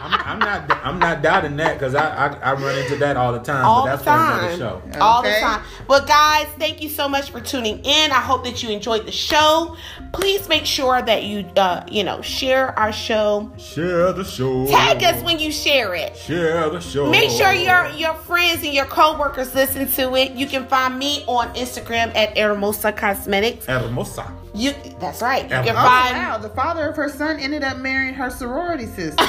I'm, 0.00 0.12
I'm 0.12 0.38
not 0.38 0.70
I'm 0.84 0.98
not 0.98 1.22
doubting 1.22 1.56
that 1.56 1.74
because 1.74 1.94
I, 1.94 2.26
I 2.26 2.26
I 2.38 2.52
run 2.54 2.78
into 2.78 2.96
that 2.96 3.16
all 3.16 3.32
the 3.32 3.40
time. 3.40 3.64
all 3.64 3.84
but 3.84 3.96
the 3.96 4.04
that's 4.04 4.04
for 4.04 4.10
another 4.10 4.82
time. 4.92 5.02
All 5.02 5.22
the 5.22 5.30
time. 5.40 5.62
Well, 5.88 6.04
guys, 6.06 6.46
thank 6.58 6.82
you 6.82 6.88
so 6.88 7.08
much 7.08 7.30
for 7.30 7.40
tuning 7.40 7.78
in. 7.84 8.12
I 8.12 8.20
hope 8.20 8.44
that 8.44 8.62
you 8.62 8.70
enjoyed 8.70 9.06
the 9.06 9.12
show. 9.12 9.76
Please 10.12 10.48
make 10.48 10.64
sure 10.64 11.02
that 11.02 11.24
you, 11.24 11.46
uh, 11.56 11.84
you 11.90 12.04
know, 12.04 12.22
share 12.22 12.78
our 12.78 12.92
show. 12.92 13.50
Share 13.58 14.12
the 14.12 14.24
show. 14.24 14.66
Tag 14.66 15.02
us 15.02 15.22
when 15.22 15.38
you 15.38 15.50
share 15.52 15.94
it. 15.94 16.16
Share 16.16 16.70
the 16.70 16.80
show. 16.80 17.10
Make 17.10 17.30
sure 17.30 17.52
your 17.52 17.88
your 17.90 18.14
friends 18.14 18.62
and 18.64 18.72
your 18.72 18.86
coworkers 18.86 19.54
listen 19.54 19.90
to 19.92 20.14
it. 20.16 20.32
You 20.32 20.46
can 20.46 20.66
find 20.66 20.98
me 20.98 21.24
on 21.26 21.54
Instagram 21.54 22.14
at 22.14 22.36
Hermosa 22.36 22.92
Cosmetics. 22.92 23.66
Hermosa. 23.66 24.32
You 24.54 24.72
that's 24.98 25.22
right. 25.22 25.42
You 25.44 25.48
can 25.48 25.68
Oh, 25.76 25.80
Oh, 25.80 25.84
find 25.84 26.16
wow. 26.16 26.38
The 26.38 26.48
father 26.50 26.88
of 26.88 26.96
her 26.96 27.08
son 27.08 27.38
ended 27.38 27.62
up 27.62 27.76
marrying 27.78 28.14
her 28.14 28.30
sorority 28.30 28.86
sister. 28.86 29.22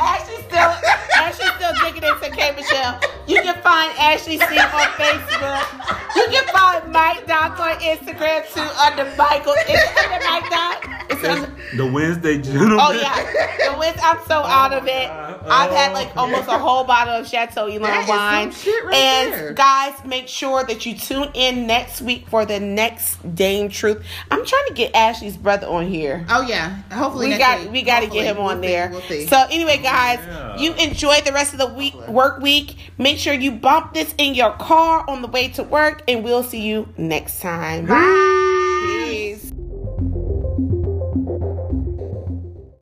Ashley 0.00 0.36
still 0.48 0.72
Ashley 1.16 1.46
still 1.56 1.72
digging 1.84 2.02
into 2.08 2.30
K 2.36 2.52
Michelle. 2.56 3.00
You 3.26 3.40
can 3.42 3.60
find 3.62 3.92
Ashley 3.98 4.36
Steve 4.36 4.58
on 4.58 4.88
Facebook. 4.98 6.16
You 6.16 6.26
can 6.30 6.46
find 6.48 6.92
Mike 6.92 7.26
Doc 7.26 7.58
on 7.60 7.76
Instagram 7.80 8.44
too 8.52 8.60
under 8.60 9.04
Michael. 9.16 9.52
Is 9.52 9.64
it 9.68 9.98
under 9.98 10.24
Mike 10.26 10.50
Doc? 10.50 10.88
It's 11.10 11.24
under, 11.24 11.76
The 11.76 11.86
Wednesday 11.86 12.38
gentleman. 12.40 12.78
oh 12.80 12.92
yeah. 12.92 13.70
The 13.72 13.78
Wednesday 13.78 14.02
I'm 14.02 14.18
so 14.26 14.42
oh, 14.42 14.46
out 14.46 14.72
of 14.72 14.86
it. 14.86 15.10
I've 15.10 15.70
had 15.70 15.92
like 15.92 16.16
almost 16.16 16.48
a 16.48 16.58
whole 16.58 16.84
bottle 16.84 17.14
of 17.14 17.28
Chateau 17.28 17.66
Ylang 17.68 17.82
That 17.82 18.02
is 18.04 18.08
wine. 18.08 18.52
some 18.52 18.60
shit 18.62 18.84
right 18.84 18.94
and 18.94 19.32
there. 19.32 19.52
guys, 19.54 20.04
make 20.04 20.28
sure 20.28 20.64
that 20.64 20.84
you 20.86 20.96
tune 20.96 21.30
in 21.34 21.66
next 21.66 22.02
week 22.02 22.28
for 22.28 22.44
the 22.44 22.58
next 22.60 23.16
Dame 23.34 23.68
Truth. 23.82 24.04
I'm 24.30 24.46
trying 24.46 24.66
to 24.68 24.74
get 24.74 24.94
Ashley's 24.94 25.36
brother 25.36 25.66
on 25.66 25.88
here. 25.88 26.24
oh 26.28 26.42
yeah. 26.42 26.82
Hopefully 26.92 27.26
we 27.26 27.30
next 27.30 27.42
got 27.44 27.60
week. 27.62 27.72
we 27.72 27.82
got 27.82 28.00
to 28.00 28.06
get 28.06 28.24
him 28.26 28.38
on 28.38 28.60
We'll 28.60 28.62
see. 28.62 28.68
there. 28.68 28.88
We'll 28.90 29.00
see. 29.02 29.26
So 29.26 29.44
anyway, 29.50 29.78
guys, 29.78 30.20
Yeah. 30.24 30.56
you 30.56 30.72
enjoy 30.74 31.20
the 31.22 31.32
rest 31.32 31.52
of 31.52 31.58
the 31.58 31.66
week 31.66 31.94
work 32.06 32.40
week. 32.40 32.76
Make 32.96 33.18
sure 33.18 33.32
you 33.34 33.50
bump 33.50 33.92
this 33.94 34.14
in 34.18 34.34
your 34.36 34.52
car 34.52 35.04
on 35.10 35.20
the 35.20 35.26
way 35.28 35.48
to 35.48 35.64
work, 35.64 36.02
and 36.06 36.22
we'll 36.22 36.44
see 36.44 36.60
you 36.60 36.88
next 36.96 37.40
time. 37.40 37.86
Bye. 37.86 38.41